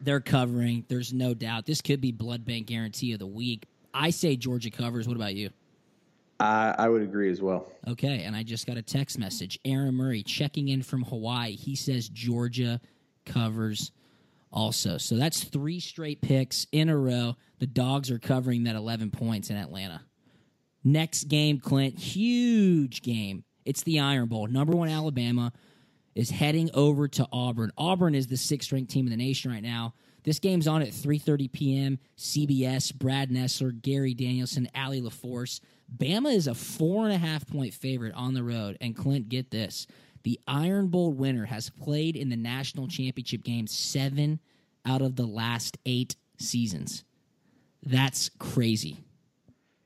They're 0.00 0.20
covering. 0.20 0.84
There's 0.88 1.12
no 1.12 1.32
doubt. 1.32 1.66
This 1.66 1.80
could 1.80 2.00
be 2.00 2.10
blood 2.10 2.44
bank 2.44 2.66
guarantee 2.66 3.12
of 3.12 3.20
the 3.20 3.26
week. 3.26 3.66
I 3.94 4.10
say 4.10 4.36
Georgia 4.36 4.70
covers. 4.70 5.06
What 5.06 5.16
about 5.16 5.34
you? 5.34 5.50
I, 6.40 6.74
I 6.76 6.88
would 6.88 7.02
agree 7.02 7.30
as 7.30 7.40
well. 7.40 7.70
Okay, 7.86 8.24
and 8.24 8.34
I 8.34 8.42
just 8.42 8.66
got 8.66 8.76
a 8.76 8.82
text 8.82 9.18
message. 9.18 9.60
Aaron 9.64 9.94
Murray 9.94 10.22
checking 10.22 10.68
in 10.68 10.82
from 10.82 11.02
Hawaii. 11.02 11.54
He 11.54 11.76
says 11.76 12.08
Georgia 12.08 12.80
covers 13.24 13.92
also. 14.50 14.98
So 14.98 15.16
that's 15.16 15.44
three 15.44 15.80
straight 15.80 16.20
picks 16.20 16.66
in 16.72 16.88
a 16.88 16.96
row. 16.96 17.36
The 17.58 17.66
dogs 17.66 18.10
are 18.10 18.18
covering 18.18 18.64
that 18.64 18.74
11 18.74 19.10
points 19.10 19.50
in 19.50 19.56
Atlanta. 19.56 20.02
Next 20.84 21.24
game, 21.24 21.60
Clint, 21.60 21.98
huge 21.98 23.02
game. 23.02 23.44
It's 23.64 23.82
the 23.84 24.00
Iron 24.00 24.28
Bowl. 24.28 24.48
Number 24.48 24.76
one 24.76 24.88
Alabama 24.88 25.52
is 26.14 26.30
heading 26.30 26.70
over 26.74 27.06
to 27.08 27.26
Auburn. 27.32 27.70
Auburn 27.78 28.14
is 28.14 28.26
the 28.26 28.36
sixth 28.36 28.72
ranked 28.72 28.90
team 28.90 29.06
in 29.06 29.10
the 29.10 29.16
nation 29.16 29.50
right 29.50 29.62
now. 29.62 29.94
This 30.24 30.38
game's 30.38 30.68
on 30.68 30.82
at 30.82 30.88
3:30 30.88 31.50
p.m. 31.50 31.98
CBS. 32.16 32.94
Brad 32.94 33.30
Nessler, 33.30 33.80
Gary 33.80 34.14
Danielson, 34.14 34.68
Allie 34.74 35.00
LaForce. 35.00 35.60
Bama 35.94 36.34
is 36.34 36.46
a 36.46 36.54
four 36.54 37.04
and 37.04 37.12
a 37.12 37.18
half 37.18 37.46
point 37.46 37.74
favorite 37.74 38.14
on 38.14 38.34
the 38.34 38.42
road. 38.42 38.78
And 38.80 38.96
Clint, 38.96 39.28
get 39.28 39.50
this: 39.50 39.86
the 40.22 40.38
Iron 40.46 40.88
Bowl 40.88 41.12
winner 41.12 41.46
has 41.46 41.70
played 41.70 42.16
in 42.16 42.28
the 42.28 42.36
national 42.36 42.88
championship 42.88 43.42
game 43.42 43.66
seven 43.66 44.40
out 44.86 45.02
of 45.02 45.16
the 45.16 45.26
last 45.26 45.78
eight 45.86 46.16
seasons. 46.38 47.04
That's 47.84 48.28
crazy. 48.38 48.98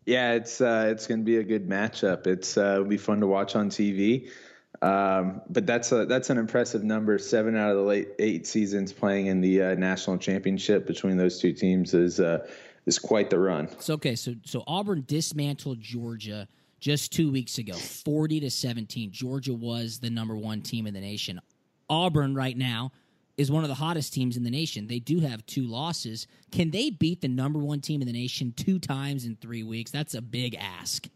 Yeah, 0.04 0.34
it's 0.34 0.60
uh, 0.60 0.88
it's 0.90 1.06
going 1.06 1.20
to 1.20 1.24
be 1.24 1.38
a 1.38 1.42
good 1.42 1.68
matchup. 1.68 2.26
It's 2.26 2.56
uh, 2.56 2.74
it'll 2.74 2.84
be 2.84 2.96
fun 2.96 3.20
to 3.20 3.26
watch 3.26 3.56
on 3.56 3.70
TV. 3.70 4.30
Um, 4.86 5.40
but 5.48 5.66
that's 5.66 5.90
a 5.90 6.06
that's 6.06 6.30
an 6.30 6.38
impressive 6.38 6.84
number. 6.84 7.18
Seven 7.18 7.56
out 7.56 7.70
of 7.70 7.76
the 7.76 7.82
late 7.82 8.08
eight 8.20 8.46
seasons 8.46 8.92
playing 8.92 9.26
in 9.26 9.40
the 9.40 9.60
uh, 9.60 9.74
national 9.74 10.16
championship 10.18 10.86
between 10.86 11.16
those 11.16 11.40
two 11.40 11.52
teams 11.52 11.92
is 11.92 12.20
uh, 12.20 12.46
is 12.86 12.96
quite 12.96 13.28
the 13.28 13.38
run. 13.38 13.68
So 13.80 13.94
okay, 13.94 14.14
so 14.14 14.34
so 14.44 14.62
Auburn 14.68 15.02
dismantled 15.08 15.80
Georgia 15.80 16.46
just 16.78 17.12
two 17.12 17.32
weeks 17.32 17.58
ago, 17.58 17.72
forty 17.74 18.38
to 18.38 18.48
seventeen. 18.48 19.10
Georgia 19.10 19.54
was 19.54 19.98
the 19.98 20.10
number 20.10 20.36
one 20.36 20.62
team 20.62 20.86
in 20.86 20.94
the 20.94 21.00
nation. 21.00 21.40
Auburn 21.90 22.36
right 22.36 22.56
now 22.56 22.92
is 23.36 23.50
one 23.50 23.64
of 23.64 23.68
the 23.68 23.74
hottest 23.74 24.14
teams 24.14 24.36
in 24.36 24.44
the 24.44 24.50
nation. 24.50 24.86
They 24.86 25.00
do 25.00 25.18
have 25.18 25.44
two 25.46 25.66
losses. 25.66 26.28
Can 26.52 26.70
they 26.70 26.90
beat 26.90 27.22
the 27.22 27.28
number 27.28 27.58
one 27.58 27.80
team 27.80 28.02
in 28.02 28.06
the 28.06 28.12
nation 28.12 28.54
two 28.56 28.78
times 28.78 29.24
in 29.24 29.34
three 29.36 29.64
weeks? 29.64 29.90
That's 29.90 30.14
a 30.14 30.22
big 30.22 30.54
ask. 30.54 31.08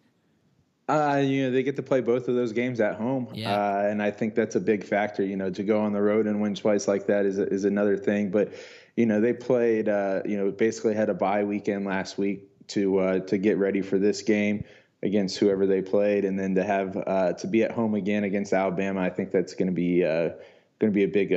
Uh, 0.90 1.16
you 1.18 1.44
know, 1.44 1.50
they 1.52 1.62
get 1.62 1.76
to 1.76 1.82
play 1.82 2.00
both 2.00 2.26
of 2.28 2.34
those 2.34 2.52
games 2.52 2.80
at 2.80 2.96
home. 2.96 3.28
Yeah. 3.32 3.54
Uh, 3.54 3.86
and 3.88 4.02
I 4.02 4.10
think 4.10 4.34
that's 4.34 4.56
a 4.56 4.60
big 4.60 4.84
factor. 4.84 5.24
You 5.24 5.36
know, 5.36 5.50
to 5.50 5.62
go 5.62 5.80
on 5.80 5.92
the 5.92 6.02
road 6.02 6.26
and 6.26 6.40
win 6.40 6.54
twice 6.54 6.88
like 6.88 7.06
that 7.06 7.26
is, 7.26 7.38
is 7.38 7.64
another 7.64 7.96
thing. 7.96 8.30
But, 8.30 8.52
you 8.96 9.06
know, 9.06 9.20
they 9.20 9.32
played, 9.32 9.88
uh, 9.88 10.22
you 10.24 10.36
know, 10.36 10.50
basically 10.50 10.94
had 10.94 11.08
a 11.08 11.14
bye 11.14 11.44
weekend 11.44 11.86
last 11.86 12.18
week 12.18 12.66
to, 12.68 12.98
uh, 12.98 13.18
to 13.20 13.38
get 13.38 13.56
ready 13.58 13.82
for 13.82 13.98
this 13.98 14.22
game 14.22 14.64
against 15.02 15.38
whoever 15.38 15.66
they 15.66 15.80
played. 15.80 16.24
And 16.24 16.38
then 16.38 16.56
to 16.56 16.64
have, 16.64 16.96
uh, 16.96 17.32
to 17.34 17.46
be 17.46 17.62
at 17.62 17.70
home 17.70 17.94
again 17.94 18.24
against 18.24 18.52
Alabama, 18.52 19.00
I 19.00 19.10
think 19.10 19.30
that's 19.30 19.54
going 19.54 19.68
to 19.68 19.74
be, 19.74 20.04
uh, 20.04 20.30
going 20.78 20.92
to 20.92 20.94
be 20.94 21.04
a 21.04 21.08
big, 21.08 21.32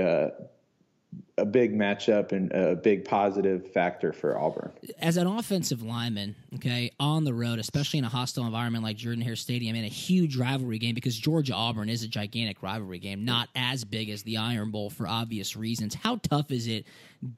a 1.38 1.46
big 1.46 1.76
matchup 1.76 2.32
and 2.32 2.52
a 2.52 2.76
big 2.76 3.06
positive 3.06 3.72
factor 3.72 4.14
for 4.14 4.38
Auburn. 4.38 4.72
As 5.00 5.18
an 5.18 5.26
offensive 5.26 5.82
lineman, 5.82 6.36
okay, 6.56 6.92
on 7.00 7.24
the 7.24 7.34
road, 7.34 7.58
especially 7.58 7.98
in 7.98 8.06
a 8.06 8.10
hostile 8.10 8.46
environment 8.46 8.84
like 8.84 8.98
Jordan 8.98 9.24
Hare 9.24 9.36
Stadium, 9.36 9.76
in 9.76 9.84
a 9.84 9.90
huge 9.90 10.38
rivalry 10.38 10.78
game, 10.78 10.94
because 10.94 11.18
Georgia 11.18 11.54
Auburn 11.54 11.90
is 11.90 12.04
a 12.04 12.08
gigantic 12.08 12.62
rivalry 12.62 13.00
game, 13.00 13.26
not 13.26 13.50
as 13.56 13.84
big 13.84 14.10
as 14.10 14.22
the 14.24 14.38
Iron 14.38 14.70
Bowl 14.70 14.92
for 14.92 15.08
obvious 15.08 15.56
reasons. 15.56 15.96
How 15.96 16.18
tough 16.18 16.52
is 16.52 16.68
it 16.68 16.86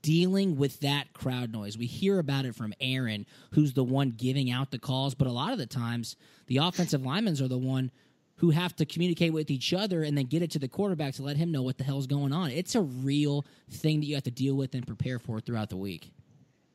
dealing 0.02 0.58
with 0.58 0.82
that 0.82 1.14
crowd 1.14 1.54
noise? 1.54 1.78
We 1.78 1.86
hear 1.86 2.20
about 2.20 2.44
it 2.44 2.54
from 2.54 2.74
Aaron, 2.82 3.26
who's 3.52 3.74
the 3.74 3.84
one 3.84 4.12
giving 4.12 4.52
out 4.52 4.72
the 4.72 4.80
calls, 4.80 5.16
but 5.16 5.28
a 5.28 5.32
lot 5.32 5.54
of 5.54 5.58
the 5.58 5.66
times 5.66 6.18
the 6.48 6.58
offensive 6.58 7.06
linemen 7.06 7.42
are 7.42 7.48
the 7.48 7.58
one 7.58 7.92
who 8.38 8.50
have 8.50 8.76
to 8.76 8.86
communicate 8.86 9.34
with 9.34 9.50
each 9.50 9.74
other 9.74 10.04
and 10.04 10.18
then 10.18 10.26
get 10.26 10.42
it 10.42 10.52
to 10.52 10.60
the 10.60 10.68
quarterback 10.68 11.14
to 11.16 11.24
let 11.24 11.38
him 11.38 11.52
know 11.52 11.62
what 11.62 11.78
the 11.78 11.84
hell's 11.84 12.08
going 12.08 12.34
on. 12.34 12.52
It's 12.52 12.76
a 12.76 12.82
real 12.82 13.46
thing 13.70 14.02
that 14.02 14.06
you 14.06 14.16
have 14.16 14.24
to 14.24 14.32
deal 14.32 14.56
with 14.56 14.76
and 14.76 14.86
prepare 14.86 15.20
for 15.20 15.40
throughout 15.40 15.70
the 15.70 15.78
week. 15.78 16.12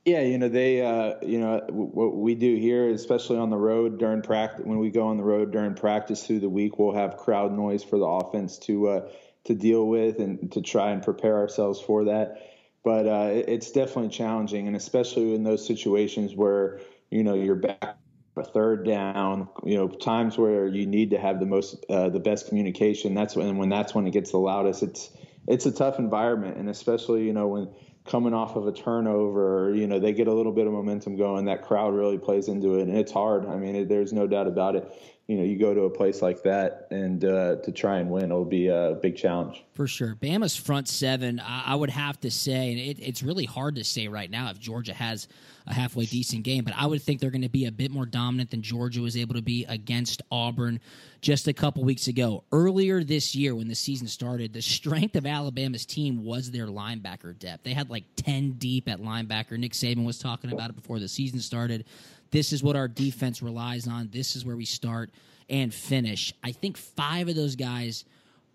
Yeah, 0.07 0.23
you 0.23 0.39
know 0.39 0.49
they, 0.49 0.81
uh, 0.81 1.17
you 1.23 1.39
know 1.39 1.61
what 1.69 2.17
we 2.17 2.35
do 2.35 2.57
here, 2.57 2.89
especially 2.89 3.37
on 3.37 3.51
the 3.51 3.59
road 3.59 3.99
during 3.99 4.23
practice. 4.23 4.65
When 4.65 4.79
we 4.79 4.91
go 4.91 5.09
on 5.09 5.19
the 5.19 5.23
road 5.23 5.53
during 5.53 5.75
practice 5.75 6.27
through 6.27 6.41
the 6.41 6.49
week, 6.49 6.79
we'll 6.79 6.95
have 6.95 7.19
crowd 7.19 7.53
noise 7.53 7.85
for 7.85 7.99
the 7.99 8.07
offense 8.07 8.57
to 8.61 8.89
uh, 8.89 9.09
to 9.45 9.55
deal 9.55 9.87
with 9.87 10.19
and 10.19 10.51
to 10.53 10.63
try 10.63 10.93
and 10.93 11.03
prepare 11.03 11.37
ourselves 11.37 11.83
for 11.83 12.05
that. 12.05 12.39
But 12.83 13.07
uh, 13.07 13.29
it's 13.31 13.73
definitely 13.73 14.09
challenging, 14.09 14.67
and 14.67 14.75
especially 14.75 15.35
in 15.35 15.45
those 15.45 15.67
situations 15.67 16.35
where 16.35 16.81
you 17.11 17.23
know 17.23 17.35
you're 17.35 17.57
back 17.57 18.00
a 18.37 18.45
third 18.45 18.87
down, 18.87 19.49
you 19.65 19.77
know, 19.77 19.89
times 19.89 20.39
where 20.39 20.67
you 20.67 20.87
need 20.87 21.11
to 21.11 21.19
have 21.19 21.41
the 21.41 21.47
most, 21.47 21.85
uh, 21.89 22.09
the 22.09 22.21
best 22.21 22.49
communication. 22.49 23.15
That's 23.15 23.37
when, 23.37 23.57
when 23.57 23.69
that's 23.69 23.95
when 23.95 24.07
it 24.07 24.13
gets 24.13 24.31
the 24.31 24.39
loudest. 24.39 24.83
It's, 24.83 25.11
it's 25.49 25.67
a 25.67 25.73
tough 25.73 25.99
environment. 25.99 26.57
And 26.57 26.69
especially, 26.69 27.25
you 27.25 27.33
know, 27.33 27.49
when 27.49 27.75
coming 28.07 28.33
off 28.33 28.57
of 28.57 28.67
a 28.67 28.73
turnover, 28.73 29.75
you 29.75 29.87
know, 29.87 29.99
they 29.99 30.13
get 30.13 30.29
a 30.29 30.33
little 30.33 30.53
bit 30.53 30.67
of 30.67 30.73
momentum 30.73 31.17
going, 31.17 31.47
that 31.47 31.63
crowd 31.63 31.95
really 31.95 32.19
plays 32.19 32.49
into 32.49 32.79
it. 32.79 32.83
And 32.89 32.97
it's 32.97 33.13
hard. 33.13 33.47
I 33.47 33.57
mean, 33.57 33.75
it, 33.75 33.89
there's 33.89 34.13
no 34.13 34.27
doubt 34.27 34.47
about 34.47 34.77
it 34.77 34.91
you 35.31 35.37
know 35.37 35.45
you 35.45 35.57
go 35.57 35.73
to 35.73 35.83
a 35.83 35.91
place 35.91 36.23
like 36.23 36.43
that 36.43 36.89
and 36.91 37.25
uh, 37.25 37.55
to 37.63 37.71
try 37.71 37.99
and 37.99 38.11
win 38.11 38.25
it'll 38.25 38.45
be 38.45 38.67
a 38.67 38.99
big 39.01 39.17
challenge. 39.17 39.65
For 39.75 39.87
sure. 39.87 40.17
Bama's 40.17 40.57
front 40.57 40.89
seven 40.89 41.39
i, 41.39 41.63
I 41.67 41.75
would 41.77 41.91
have 41.91 42.19
to 42.21 42.33
say 42.33 42.73
and 42.73 42.81
it, 42.81 42.99
it's 43.01 43.23
really 43.23 43.45
hard 43.45 43.77
to 43.77 43.85
say 43.85 44.09
right 44.09 44.29
now 44.29 44.51
if 44.51 44.59
georgia 44.59 44.93
has 44.93 45.29
a 45.69 45.75
halfway 45.75 46.07
decent 46.07 46.43
game 46.43 46.65
but 46.65 46.75
i 46.77 46.85
would 46.85 47.01
think 47.01 47.21
they're 47.21 47.31
going 47.31 47.43
to 47.43 47.49
be 47.49 47.67
a 47.67 47.73
bit 47.73 47.93
more 47.93 48.07
dominant 48.07 48.51
than 48.51 48.61
georgia 48.61 49.01
was 49.01 49.17
able 49.17 49.35
to 49.35 49.43
be 49.43 49.65
against 49.67 50.21
auburn 50.33 50.81
just 51.21 51.49
a 51.49 51.53
couple 51.53 51.85
weeks 51.85 52.09
ago. 52.09 52.45
Earlier 52.51 53.05
this 53.05 53.35
year 53.35 53.55
when 53.55 53.69
the 53.69 53.75
season 53.75 54.07
started 54.07 54.53
the 54.53 54.63
strength 54.63 55.17
of 55.17 55.27
alabama's 55.27 55.85
team 55.85 56.25
was 56.25 56.51
their 56.51 56.67
linebacker 56.67 57.39
depth. 57.39 57.65
They 57.65 57.75
had 57.75 57.91
like 57.91 58.05
10 58.17 58.53
deep 58.53 58.89
at 58.89 59.01
linebacker. 59.01 59.59
Nick 59.59 59.73
saban 59.73 60.05
was 60.05 60.19
talking 60.19 60.53
about 60.53 60.71
it 60.71 60.77
before 60.77 60.99
the 60.99 61.09
season 61.09 61.41
started 61.41 61.85
this 62.31 62.53
is 62.53 62.63
what 62.63 62.77
our 62.77 62.89
defense 62.89 63.43
relies 63.43 63.87
on. 63.89 64.09
This 64.13 64.37
is 64.37 64.45
where 64.45 64.57
we 64.57 64.65
start 64.65 65.11
and 65.49 65.75
finish. 65.75 66.33
I 66.43 66.53
think 66.53 66.77
five 66.77 67.29
of 67.29 67.35
those 67.35 67.57
guys 67.57 68.05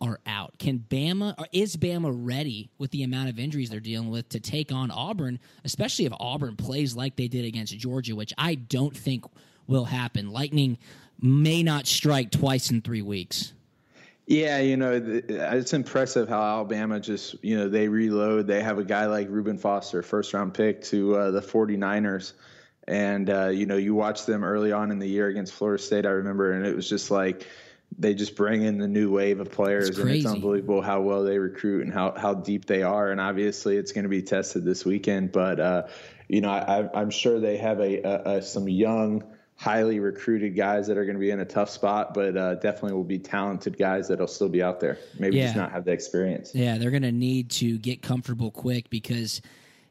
are 0.02 0.20
out. 0.26 0.58
Can 0.60 0.84
Bama 0.90 1.36
or 1.38 1.48
is 1.52 1.78
Bama 1.78 2.14
ready 2.14 2.70
with 2.78 2.92
the 2.92 3.04
amount 3.04 3.30
of 3.30 3.40
injuries 3.40 3.70
they're 3.70 3.80
dealing 3.80 4.10
with 4.10 4.30
to 4.30 4.40
take 4.40 4.72
on 4.72 4.92
Auburn, 4.92 5.40
especially 5.64 6.06
if 6.06 6.14
Auburn 6.20 6.56
plays 6.56 6.96
like 6.96 7.16
they 7.16 7.28
did 7.28 7.46
against 7.46 7.78
Georgia, 7.78 8.16
which 8.16 8.34
I 8.38 8.56
don't 8.56 8.96
think 8.96 9.26
will 9.68 9.86
happen. 9.86 10.32
Lightning 10.32 10.78
may 11.22 11.64
not 11.64 11.88
strike 11.88 12.32
twice 12.32 12.72
in 12.72 12.82
3 12.82 13.02
weeks. 13.02 13.54
Yeah, 14.28 14.60
you 14.60 14.76
know, 14.76 14.92
it's 14.92 15.74
impressive 15.74 16.28
how 16.28 16.42
Alabama 16.42 17.00
just, 17.00 17.36
you 17.44 17.56
know, 17.56 17.70
they 17.70 17.88
reload. 17.88 18.48
They 18.48 18.62
have 18.64 18.80
a 18.80 18.84
guy 18.84 19.06
like 19.06 19.28
Reuben 19.30 19.58
Foster, 19.58 20.02
first 20.02 20.34
round 20.34 20.54
pick 20.54 20.82
to 20.86 21.16
uh, 21.16 21.32
the 21.32 21.42
49ers 21.42 22.34
and 22.88 23.30
uh, 23.30 23.48
you 23.48 23.66
know, 23.66 23.78
you 23.78 23.96
watch 23.96 24.26
them 24.26 24.44
early 24.44 24.72
on 24.72 24.92
in 24.92 25.00
the 25.00 25.08
year 25.08 25.28
against 25.28 25.54
Florida 25.54 25.82
State. 25.82 26.06
I 26.06 26.12
remember, 26.12 26.52
and 26.52 26.66
it 26.66 26.76
was 26.76 26.88
just 26.88 27.10
like 27.12 27.46
they 27.98 28.14
just 28.14 28.36
bring 28.36 28.64
in 28.64 28.78
the 28.78 28.88
new 28.88 29.12
wave 29.12 29.40
of 29.40 29.52
players, 29.52 29.90
it's 29.90 29.98
and 29.98 30.10
it's 30.10 30.26
unbelievable 30.26 30.82
how 30.82 31.02
well 31.02 31.24
they 31.24 31.38
recruit 31.38 31.86
and 31.86 31.94
how 31.94 32.14
how 32.16 32.34
deep 32.34 32.66
they 32.66 32.84
are. 32.84 33.12
And 33.12 33.20
obviously, 33.20 33.78
it's 33.78 33.92
going 33.92 34.04
to 34.04 34.10
be 34.10 34.22
tested 34.22 34.66
this 34.66 34.86
weekend. 34.86 35.32
But 35.32 35.60
uh, 35.60 35.88
you 36.28 36.42
know, 36.42 36.50
I, 36.50 37.02
am 37.02 37.10
sure 37.10 37.40
they 37.40 37.58
have 37.58 37.80
a, 37.80 38.02
a, 38.02 38.38
a, 38.38 38.42
some 38.42 38.68
young, 38.68 39.24
highly 39.56 40.00
recruited 40.00 40.56
guys 40.56 40.88
that 40.88 40.98
are 40.98 41.06
going 41.06 41.16
to 41.16 41.20
be 41.20 41.32
in 41.32 41.40
a 41.40 41.46
tough 41.46 41.70
spot, 41.70 42.14
but 42.14 42.36
uh, 42.36 42.56
definitely 42.56 42.94
will 42.94 43.04
be 43.04 43.20
talented 43.20 43.78
guys 43.78 44.08
that'll 44.08 44.28
still 44.28 44.50
be 44.50 44.62
out 44.62 44.80
there. 44.80 44.98
Maybe 45.20 45.38
yeah. 45.38 45.46
just 45.46 45.56
not 45.56 45.72
have 45.72 45.86
the 45.86 45.92
experience. 45.92 46.54
Yeah, 46.54 46.78
they're 46.78 46.92
going 46.92 47.04
to 47.04 47.12
need 47.12 47.52
to 47.52 47.78
get 47.78 48.02
comfortable 48.02 48.52
quick 48.52 48.90
because 48.90 49.42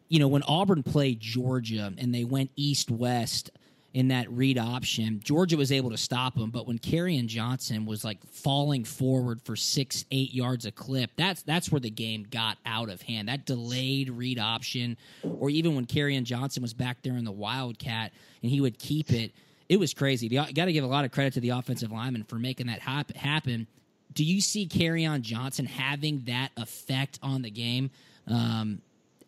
you 0.09 0.19
know, 0.19 0.29
when 0.29 0.43
Auburn 0.45 0.83
played 0.83 1.21
Georgia 1.21 1.93
and 1.97 2.14
they 2.14 2.25
went 2.25 2.51
east 2.57 2.90
west 2.90 3.51
in 3.95 4.09
that 4.09 4.29
read 4.31 4.59
option, 4.59 5.21
Georgia 5.23 5.57
was 5.57 5.71
able 5.71 5.90
to 5.90 5.97
stop 5.97 6.35
them. 6.35 6.51
But 6.51 6.67
when 6.67 6.79
Kerryon 6.79 7.27
Johnson 7.27 7.87
was 7.87 8.05
like 8.05 8.19
falling 8.27 8.85
forward 8.85 9.40
for 9.43 9.55
six, 9.55 10.05
eight 10.11 10.35
yards 10.35 10.67
a 10.67 10.73
clip, 10.73 11.11
that's 11.17 11.43
that's 11.43 11.71
where 11.71 11.81
the 11.81 11.90
game 11.90 12.27
got 12.29 12.59
out 12.67 12.90
of 12.90 13.01
hand. 13.03 13.29
That 13.29 13.47
delayed 13.47 14.11
read 14.11 14.38
option, 14.38 14.97
or 15.23 15.49
even 15.49 15.77
when 15.77 15.87
Kerryon 15.87 16.25
Johnson 16.25 16.62
was 16.62 16.75
back 16.75 17.03
there 17.03 17.17
in 17.17 17.25
the 17.25 17.33
Wildcat 17.33 18.12
and 18.43 18.51
he 18.51 18.61
would 18.61 18.79
keep 18.79 19.12
it, 19.12 19.33
it 19.69 19.79
was 19.79 19.95
crazy. 19.95 20.27
You 20.27 20.45
got 20.53 20.64
to 20.67 20.73
give 20.73 20.85
a 20.85 20.88
lot 20.88 21.05
of 21.05 21.12
credit 21.12 21.35
to 21.35 21.40
the 21.40 21.51
offensive 21.51 21.93
lineman 21.93 22.25
for 22.25 22.37
making 22.37 22.67
that 22.67 22.81
happen. 22.81 23.67
Do 24.12 24.25
you 24.25 24.40
see 24.40 24.67
Kerryon 24.67 25.23
Johnson 25.23 25.67
having 25.67 26.25
that 26.27 26.51
effect 26.57 27.19
on 27.23 27.43
the 27.43 27.51
game? 27.51 27.90
Um, 28.27 28.81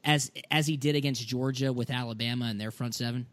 as 0.07 0.31
as 0.51 0.66
he 0.66 0.77
did 0.77 0.95
against 0.95 1.27
Georgia 1.27 1.73
with 1.73 1.90
Alabama 1.90 2.47
and 2.47 2.59
their 2.59 2.71
front 2.71 2.95
seven? 2.95 3.27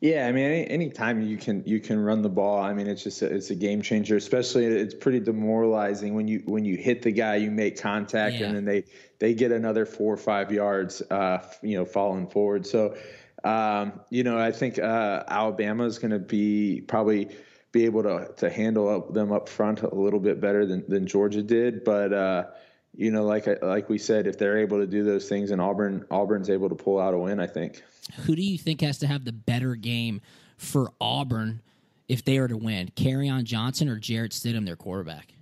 Yeah, 0.00 0.28
I 0.28 0.32
mean, 0.32 0.44
any 0.44 0.70
anytime 0.70 1.22
you 1.22 1.36
can 1.36 1.62
you 1.66 1.80
can 1.80 1.98
run 1.98 2.22
the 2.22 2.28
ball, 2.28 2.60
I 2.62 2.72
mean, 2.72 2.86
it's 2.86 3.02
just 3.02 3.20
a, 3.20 3.26
it's 3.26 3.50
a 3.50 3.54
game 3.54 3.82
changer. 3.82 4.16
Especially, 4.16 4.64
it's 4.64 4.94
pretty 4.94 5.20
demoralizing 5.20 6.14
when 6.14 6.28
you 6.28 6.42
when 6.46 6.64
you 6.64 6.76
hit 6.76 7.02
the 7.02 7.10
guy, 7.10 7.36
you 7.36 7.50
make 7.50 7.80
contact, 7.80 8.36
yeah. 8.36 8.46
and 8.46 8.56
then 8.56 8.64
they 8.64 8.84
they 9.18 9.34
get 9.34 9.50
another 9.52 9.84
four 9.84 10.14
or 10.14 10.16
five 10.16 10.52
yards, 10.52 11.02
uh, 11.10 11.42
you 11.62 11.76
know, 11.76 11.84
falling 11.84 12.28
forward. 12.28 12.64
So, 12.64 12.96
um, 13.42 14.00
you 14.10 14.22
know, 14.22 14.38
I 14.38 14.52
think 14.52 14.78
uh, 14.78 15.24
Alabama 15.26 15.84
is 15.84 15.98
going 15.98 16.12
to 16.12 16.20
be 16.20 16.80
probably 16.86 17.36
be 17.72 17.84
able 17.84 18.04
to 18.04 18.32
to 18.36 18.48
handle 18.48 19.10
them 19.10 19.32
up 19.32 19.48
front 19.48 19.82
a 19.82 19.92
little 19.92 20.20
bit 20.20 20.40
better 20.40 20.64
than 20.64 20.84
than 20.88 21.06
Georgia 21.06 21.42
did, 21.42 21.84
but. 21.84 22.12
Uh, 22.12 22.44
you 22.98 23.12
know, 23.12 23.22
like 23.22 23.46
like 23.62 23.88
we 23.88 23.96
said, 23.96 24.26
if 24.26 24.38
they're 24.38 24.58
able 24.58 24.80
to 24.80 24.86
do 24.86 25.04
those 25.04 25.28
things, 25.28 25.52
and 25.52 25.60
Auburn 25.60 26.04
Auburn's 26.10 26.50
able 26.50 26.68
to 26.68 26.74
pull 26.74 26.98
out 26.98 27.14
a 27.14 27.18
win, 27.18 27.38
I 27.38 27.46
think. 27.46 27.84
Who 28.26 28.34
do 28.34 28.42
you 28.42 28.58
think 28.58 28.80
has 28.80 28.98
to 28.98 29.06
have 29.06 29.24
the 29.24 29.32
better 29.32 29.76
game 29.76 30.20
for 30.56 30.90
Auburn 31.00 31.62
if 32.08 32.24
they 32.24 32.38
are 32.38 32.48
to 32.48 32.56
win? 32.56 32.90
Kerryon 32.96 33.44
Johnson 33.44 33.88
or 33.88 34.00
Jarrett 34.00 34.32
Stidham, 34.32 34.66
their 34.66 34.74
quarterback? 34.74 35.32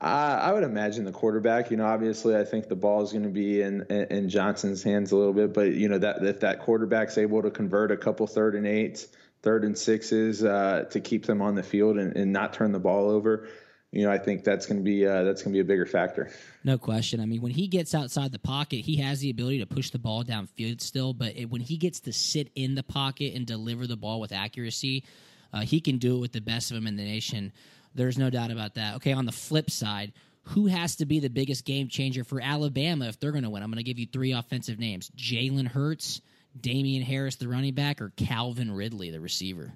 Uh, 0.00 0.40
I 0.40 0.54
would 0.54 0.62
imagine 0.62 1.04
the 1.04 1.12
quarterback. 1.12 1.70
You 1.70 1.76
know, 1.76 1.84
obviously, 1.84 2.34
I 2.34 2.46
think 2.46 2.68
the 2.68 2.76
ball 2.76 3.02
is 3.02 3.12
going 3.12 3.24
to 3.24 3.28
be 3.28 3.60
in, 3.60 3.82
in, 3.90 4.04
in 4.04 4.28
Johnson's 4.30 4.82
hands 4.82 5.12
a 5.12 5.16
little 5.16 5.34
bit, 5.34 5.52
but 5.52 5.74
you 5.74 5.90
know 5.90 5.98
that 5.98 6.24
if 6.24 6.40
that 6.40 6.60
quarterback's 6.60 7.18
able 7.18 7.42
to 7.42 7.50
convert 7.50 7.92
a 7.92 7.96
couple 7.98 8.26
third 8.26 8.54
and 8.54 8.66
eights, 8.66 9.06
third 9.42 9.64
and 9.64 9.76
sixes 9.76 10.42
uh, 10.42 10.86
to 10.92 11.00
keep 11.00 11.26
them 11.26 11.42
on 11.42 11.56
the 11.56 11.62
field 11.62 11.98
and, 11.98 12.16
and 12.16 12.32
not 12.32 12.54
turn 12.54 12.72
the 12.72 12.78
ball 12.78 13.10
over 13.10 13.48
you 13.92 14.04
know, 14.04 14.12
I 14.12 14.18
think 14.18 14.44
that's 14.44 14.66
going 14.66 14.78
to 14.78 14.84
be 14.84 15.04
uh, 15.04 15.24
that's 15.24 15.42
going 15.42 15.52
to 15.52 15.56
be 15.56 15.60
a 15.60 15.64
bigger 15.64 15.86
factor. 15.86 16.30
No 16.62 16.78
question. 16.78 17.20
I 17.20 17.26
mean, 17.26 17.42
when 17.42 17.50
he 17.50 17.66
gets 17.66 17.94
outside 17.94 18.30
the 18.30 18.38
pocket, 18.38 18.84
he 18.84 18.96
has 18.96 19.20
the 19.20 19.30
ability 19.30 19.58
to 19.58 19.66
push 19.66 19.90
the 19.90 19.98
ball 19.98 20.22
downfield 20.22 20.80
still. 20.80 21.12
But 21.12 21.36
it, 21.36 21.50
when 21.50 21.60
he 21.60 21.76
gets 21.76 22.00
to 22.00 22.12
sit 22.12 22.50
in 22.54 22.76
the 22.76 22.84
pocket 22.84 23.34
and 23.34 23.46
deliver 23.46 23.86
the 23.86 23.96
ball 23.96 24.20
with 24.20 24.32
accuracy, 24.32 25.04
uh, 25.52 25.60
he 25.60 25.80
can 25.80 25.98
do 25.98 26.16
it 26.16 26.20
with 26.20 26.32
the 26.32 26.40
best 26.40 26.70
of 26.70 26.76
them 26.76 26.86
in 26.86 26.96
the 26.96 27.04
nation. 27.04 27.52
There's 27.94 28.16
no 28.16 28.30
doubt 28.30 28.52
about 28.52 28.74
that. 28.76 28.96
Okay, 28.96 29.12
on 29.12 29.26
the 29.26 29.32
flip 29.32 29.70
side, 29.70 30.12
who 30.44 30.66
has 30.66 30.96
to 30.96 31.06
be 31.06 31.18
the 31.18 31.28
biggest 31.28 31.64
game 31.64 31.88
changer 31.88 32.22
for 32.22 32.40
Alabama 32.40 33.08
if 33.08 33.18
they're 33.18 33.32
going 33.32 33.42
to 33.42 33.50
win? 33.50 33.62
I'm 33.62 33.70
going 33.70 33.78
to 33.78 33.82
give 33.82 33.98
you 33.98 34.06
three 34.06 34.32
offensive 34.32 34.78
names: 34.78 35.10
Jalen 35.16 35.66
Hurts, 35.66 36.20
Damien 36.58 37.02
Harris, 37.02 37.36
the 37.36 37.48
running 37.48 37.74
back, 37.74 38.00
or 38.00 38.10
Calvin 38.10 38.70
Ridley, 38.70 39.10
the 39.10 39.20
receiver. 39.20 39.72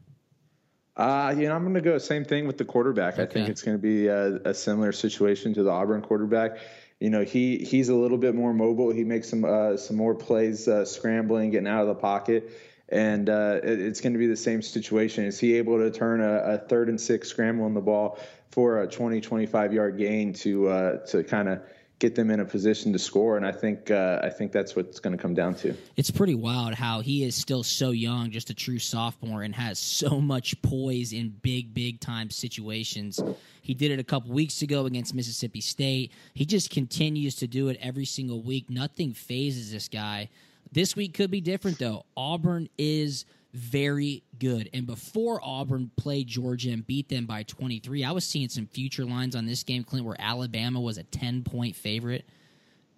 Uh, 0.97 1.35
you 1.37 1.49
know, 1.49 1.55
I'm 1.55 1.63
going 1.63 1.75
to 1.75 1.81
go 1.81 1.99
same 1.99 2.25
thing 2.25 2.47
with 2.47 2.57
the 2.57 2.65
quarterback. 2.65 3.15
Okay. 3.15 3.23
I 3.23 3.27
think 3.27 3.49
it's 3.49 3.63
going 3.63 3.77
to 3.77 3.83
be 3.83 4.07
a, 4.07 4.37
a, 4.51 4.55
similar 4.55 4.93
situation 4.93 5.53
to 5.55 5.65
the 5.65 5.71
Auburn 5.71 6.03
quarterback. 6.03 6.59
You 7.01 7.11
know, 7.11 7.25
he 7.25 7.59
he's 7.59 7.89
a 7.89 7.95
little 7.95 8.19
bit 8.19 8.35
more 8.35 8.55
mobile. 8.55 8.91
He 8.91 9.03
makes 9.03 9.29
some 9.29 9.45
uh, 9.45 9.77
some 9.77 9.97
more 9.97 10.15
plays 10.15 10.69
uh, 10.69 10.85
scrambling, 10.85 11.51
getting 11.51 11.67
out 11.67 11.83
of 11.83 11.89
the 11.89 11.97
pocket, 11.97 12.51
and 12.89 13.29
uh, 13.29 13.59
it, 13.65 13.81
it's 13.81 14.01
going 14.01 14.13
to 14.13 14.21
be 14.21 14.29
the 14.29 14.37
same 14.37 14.63
situation. 14.63 15.25
Is 15.25 15.41
he 15.41 15.57
able 15.57 15.79
to 15.79 15.91
turn 15.91 16.21
a, 16.21 16.55
a 16.55 16.59
third 16.59 16.89
and 16.89 17.01
six 17.01 17.29
scrambling 17.29 17.75
the 17.75 17.81
ball 17.81 18.19
for 18.51 18.81
a 18.81 18.87
20, 18.87 19.21
25 19.21 19.73
yard 19.73 19.99
gain 19.99 20.33
to 20.35 20.69
uh, 20.69 21.07
to 21.07 21.25
kind 21.25 21.49
of 21.49 21.63
get 21.99 22.15
them 22.15 22.31
in 22.31 22.41
a 22.41 22.45
position 22.45 22.93
to 22.93 22.99
score. 22.99 23.37
And 23.37 23.47
I 23.47 23.53
think 23.53 23.91
uh, 23.91 24.21
I 24.23 24.31
think 24.31 24.53
that's 24.53 24.77
what's 24.77 25.01
going 25.01 25.17
to 25.17 25.23
come 25.23 25.35
down 25.35 25.55
to. 25.57 25.75
It's 25.97 26.11
pretty 26.11 26.35
wild 26.35 26.75
how 26.75 27.01
he 27.01 27.25
is 27.25 27.35
still 27.35 27.63
so 27.63 27.91
young, 27.91 28.31
just 28.31 28.51
a 28.51 28.55
true 28.55 28.79
sophomore, 28.79 29.43
and 29.43 29.55
has 29.55 29.79
so 29.79 30.21
much 30.21 30.61
poise 30.63 31.13
in 31.13 31.31
big, 31.43 31.75
big 31.75 32.01
time 32.01 32.31
situations. 32.31 33.21
He 33.63 33.75
did 33.75 33.91
it 33.91 33.99
a 33.99 34.05
couple 34.05 34.33
weeks 34.33 34.63
ago 34.63 34.87
against 34.87 35.15
Mississippi 35.15 35.61
State. 35.61 36.13
He 36.35 36.45
just 36.45 36.71
continues 36.71 37.37
to 37.37 37.47
do 37.47 37.69
it 37.69 37.79
every 37.81 38.05
single 38.05 38.43
week. 38.43 38.69
Nothing 38.69 39.13
phases 39.15 39.73
this 39.73 39.89
guy. 39.89 40.29
This 40.73 40.97
week 40.97 41.15
could 41.15 41.31
be 41.31 41.41
different 41.41 41.79
though. 41.79 42.05
Auburn 42.17 42.69
is 42.77 43.25
very 43.55 44.25
good. 44.39 44.69
And 44.75 44.85
before 44.85 45.41
Auburn 45.43 45.93
played 45.97 46.27
Georgia 46.27 46.71
and 46.73 46.85
beat 46.85 47.09
them 47.09 47.25
by 47.25 47.45
23, 47.45 48.03
I 48.03 48.11
was 48.11 48.27
seeing 48.27 48.49
some 48.49 48.67
future 48.67 49.05
lines 49.05 49.37
on 49.37 49.47
this 49.47 49.63
game, 49.63 49.85
Clint, 49.85 50.05
where 50.05 50.17
Alabama 50.19 50.81
was 50.81 50.99
a 50.99 51.05
10 51.05 51.45
point 51.45 51.77
favorite. 51.77 52.25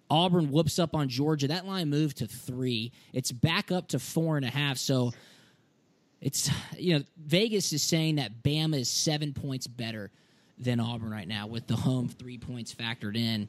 Auburn 0.09 0.49
whoops 0.49 0.79
up 0.79 0.95
on 0.95 1.09
Georgia. 1.09 1.49
That 1.49 1.67
line 1.67 1.89
moved 1.89 2.17
to 2.17 2.27
three. 2.27 2.91
It's 3.13 3.31
back 3.31 3.71
up 3.71 3.89
to 3.89 3.99
four 3.99 4.35
and 4.35 4.45
a 4.45 4.49
half. 4.49 4.77
So 4.77 5.13
it's, 6.21 6.49
you 6.77 6.97
know, 6.97 7.03
Vegas 7.17 7.71
is 7.71 7.83
saying 7.83 8.15
that 8.15 8.41
Bama 8.41 8.79
is 8.79 8.89
seven 8.89 9.33
points 9.33 9.67
better 9.67 10.09
than 10.57 10.79
Auburn 10.79 11.11
right 11.11 11.27
now 11.27 11.45
with 11.45 11.67
the 11.67 11.75
home 11.75 12.07
three 12.07 12.39
points 12.39 12.73
factored 12.73 13.15
in. 13.15 13.47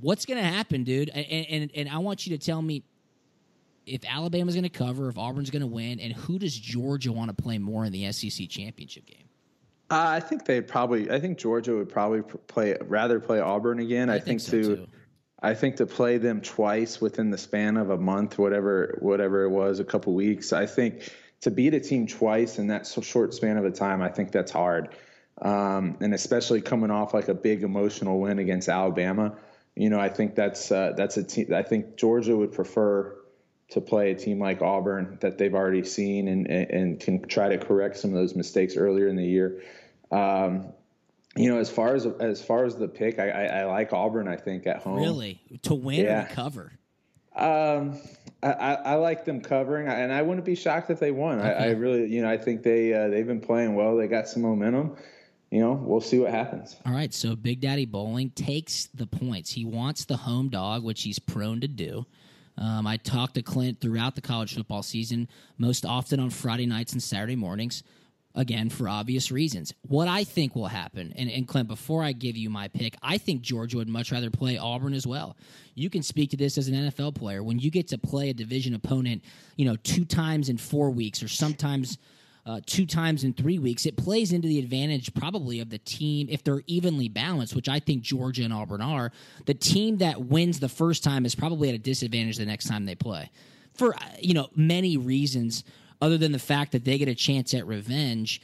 What's 0.00 0.24
going 0.24 0.38
to 0.38 0.48
happen, 0.48 0.84
dude? 0.84 1.10
And, 1.10 1.46
and, 1.50 1.70
and 1.74 1.88
I 1.90 1.98
want 1.98 2.26
you 2.26 2.38
to 2.38 2.42
tell 2.42 2.62
me 2.62 2.84
if 3.88 4.02
Alabama's 4.08 4.54
going 4.54 4.64
to 4.64 4.68
cover, 4.68 5.08
if 5.08 5.18
Auburn's 5.18 5.50
going 5.50 5.62
to 5.62 5.66
win, 5.66 6.00
and 6.00 6.12
who 6.12 6.38
does 6.38 6.56
Georgia 6.56 7.12
want 7.12 7.34
to 7.34 7.42
play 7.42 7.58
more 7.58 7.84
in 7.84 7.92
the 7.92 8.10
SEC 8.12 8.48
championship 8.48 9.06
game? 9.06 9.24
Uh, 9.90 10.04
I 10.06 10.20
think 10.20 10.44
they 10.44 10.60
probably. 10.60 11.10
I 11.10 11.18
think 11.18 11.38
Georgia 11.38 11.74
would 11.74 11.88
probably 11.88 12.22
play 12.22 12.76
rather 12.82 13.20
play 13.20 13.40
Auburn 13.40 13.78
again. 13.78 14.10
I, 14.10 14.16
I 14.16 14.20
think, 14.20 14.40
think 14.40 14.40
so 14.40 14.50
to. 14.50 14.76
Too. 14.76 14.86
I 15.40 15.54
think 15.54 15.76
to 15.76 15.86
play 15.86 16.18
them 16.18 16.40
twice 16.40 17.00
within 17.00 17.30
the 17.30 17.38
span 17.38 17.76
of 17.76 17.90
a 17.90 17.96
month, 17.96 18.38
whatever 18.38 18.98
whatever 19.00 19.44
it 19.44 19.50
was, 19.50 19.80
a 19.80 19.84
couple 19.84 20.12
weeks. 20.14 20.52
I 20.52 20.66
think 20.66 21.10
to 21.40 21.50
beat 21.50 21.72
a 21.72 21.80
team 21.80 22.06
twice 22.06 22.58
in 22.58 22.66
that 22.66 22.86
short 22.86 23.32
span 23.32 23.56
of 23.56 23.64
a 23.64 23.70
time, 23.70 24.02
I 24.02 24.08
think 24.10 24.32
that's 24.32 24.50
hard. 24.50 24.94
Um, 25.40 25.96
and 26.00 26.12
especially 26.12 26.60
coming 26.60 26.90
off 26.90 27.14
like 27.14 27.28
a 27.28 27.34
big 27.34 27.62
emotional 27.62 28.20
win 28.20 28.40
against 28.40 28.68
Alabama, 28.68 29.36
you 29.76 29.88
know, 29.88 30.00
I 30.00 30.08
think 30.08 30.34
that's 30.34 30.72
uh, 30.72 30.92
that's 30.96 31.16
a 31.16 31.22
team. 31.22 31.54
I 31.54 31.62
think 31.62 31.96
Georgia 31.96 32.36
would 32.36 32.52
prefer 32.52 33.14
to 33.70 33.80
play 33.80 34.10
a 34.10 34.14
team 34.14 34.38
like 34.38 34.62
Auburn 34.62 35.18
that 35.20 35.36
they've 35.36 35.54
already 35.54 35.84
seen 35.84 36.28
and, 36.28 36.46
and 36.46 37.00
can 37.00 37.26
try 37.28 37.48
to 37.50 37.58
correct 37.58 37.98
some 37.98 38.10
of 38.10 38.16
those 38.16 38.34
mistakes 38.34 38.76
earlier 38.76 39.08
in 39.08 39.16
the 39.16 39.26
year. 39.26 39.62
Um, 40.10 40.72
you 41.36 41.50
know, 41.50 41.58
as 41.58 41.70
far 41.70 41.94
as 41.94 42.06
as 42.06 42.42
far 42.42 42.64
as 42.64 42.76
the 42.76 42.88
pick, 42.88 43.18
I, 43.18 43.28
I, 43.28 43.44
I, 43.44 43.64
like 43.66 43.92
Auburn. 43.92 44.26
I 44.26 44.36
think 44.36 44.66
at 44.66 44.82
home, 44.82 44.98
really 44.98 45.40
to 45.62 45.74
win 45.74 46.04
yeah. 46.04 46.24
or 46.24 46.28
to 46.28 46.34
cover. 46.34 46.72
Um, 47.36 48.00
I, 48.42 48.50
I, 48.50 48.94
like 48.94 49.24
them 49.24 49.40
covering, 49.40 49.86
and 49.86 50.12
I 50.12 50.22
wouldn't 50.22 50.44
be 50.44 50.56
shocked 50.56 50.90
if 50.90 50.98
they 50.98 51.12
won. 51.12 51.38
Okay. 51.38 51.48
I, 51.48 51.66
I, 51.66 51.70
really, 51.70 52.06
you 52.06 52.22
know, 52.22 52.28
I 52.28 52.36
think 52.36 52.62
they 52.62 52.92
uh, 52.92 53.08
they've 53.08 53.26
been 53.26 53.40
playing 53.40 53.74
well. 53.74 53.96
They 53.96 54.08
got 54.08 54.28
some 54.28 54.42
momentum. 54.42 54.96
You 55.50 55.60
know, 55.60 55.72
we'll 55.72 56.00
see 56.00 56.18
what 56.18 56.30
happens. 56.30 56.76
All 56.84 56.92
right, 56.92 57.12
so 57.12 57.34
Big 57.34 57.60
Daddy 57.60 57.86
Boling 57.86 58.30
takes 58.30 58.88
the 58.94 59.06
points. 59.06 59.52
He 59.52 59.64
wants 59.64 60.04
the 60.04 60.16
home 60.16 60.48
dog, 60.50 60.82
which 60.82 61.02
he's 61.02 61.18
prone 61.18 61.60
to 61.60 61.68
do. 61.68 62.06
Um, 62.60 62.86
I 62.86 62.96
talked 62.96 63.34
to 63.34 63.42
Clint 63.42 63.80
throughout 63.80 64.14
the 64.14 64.20
college 64.20 64.54
football 64.54 64.82
season, 64.82 65.28
most 65.58 65.86
often 65.86 66.18
on 66.18 66.30
Friday 66.30 66.66
nights 66.66 66.92
and 66.92 67.02
Saturday 67.02 67.36
mornings, 67.36 67.84
again, 68.34 68.68
for 68.68 68.88
obvious 68.88 69.30
reasons. 69.30 69.72
What 69.82 70.08
I 70.08 70.24
think 70.24 70.56
will 70.56 70.66
happen, 70.66 71.12
and, 71.16 71.30
and 71.30 71.46
Clint, 71.46 71.68
before 71.68 72.02
I 72.02 72.12
give 72.12 72.36
you 72.36 72.50
my 72.50 72.68
pick, 72.68 72.96
I 73.02 73.16
think 73.18 73.42
Georgia 73.42 73.76
would 73.76 73.88
much 73.88 74.10
rather 74.10 74.30
play 74.30 74.58
Auburn 74.58 74.92
as 74.92 75.06
well. 75.06 75.36
You 75.74 75.88
can 75.88 76.02
speak 76.02 76.30
to 76.30 76.36
this 76.36 76.58
as 76.58 76.68
an 76.68 76.74
NFL 76.74 77.14
player. 77.14 77.42
When 77.42 77.60
you 77.60 77.70
get 77.70 77.88
to 77.88 77.98
play 77.98 78.30
a 78.30 78.34
division 78.34 78.74
opponent, 78.74 79.22
you 79.56 79.64
know, 79.64 79.76
two 79.76 80.04
times 80.04 80.48
in 80.48 80.58
four 80.58 80.90
weeks 80.90 81.22
or 81.22 81.28
sometimes– 81.28 81.96
uh, 82.48 82.60
two 82.64 82.86
times 82.86 83.24
in 83.24 83.34
three 83.34 83.58
weeks, 83.58 83.84
it 83.84 83.94
plays 83.96 84.32
into 84.32 84.48
the 84.48 84.58
advantage 84.58 85.12
probably 85.12 85.60
of 85.60 85.68
the 85.68 85.76
team 85.76 86.28
if 86.30 86.42
they're 86.42 86.62
evenly 86.66 87.08
balanced, 87.08 87.54
which 87.54 87.68
I 87.68 87.78
think 87.78 88.02
Georgia 88.02 88.42
and 88.42 88.54
Auburn 88.54 88.80
are. 88.80 89.12
The 89.44 89.52
team 89.52 89.98
that 89.98 90.22
wins 90.22 90.58
the 90.58 90.68
first 90.68 91.04
time 91.04 91.26
is 91.26 91.34
probably 91.34 91.68
at 91.68 91.74
a 91.74 91.78
disadvantage 91.78 92.38
the 92.38 92.46
next 92.46 92.66
time 92.66 92.86
they 92.86 92.94
play, 92.94 93.30
for 93.74 93.94
uh, 93.94 93.98
you 94.18 94.32
know 94.32 94.48
many 94.56 94.96
reasons 94.96 95.62
other 96.00 96.16
than 96.16 96.32
the 96.32 96.38
fact 96.38 96.72
that 96.72 96.86
they 96.86 96.96
get 96.96 97.08
a 97.08 97.14
chance 97.14 97.52
at 97.52 97.66
revenge. 97.66 98.40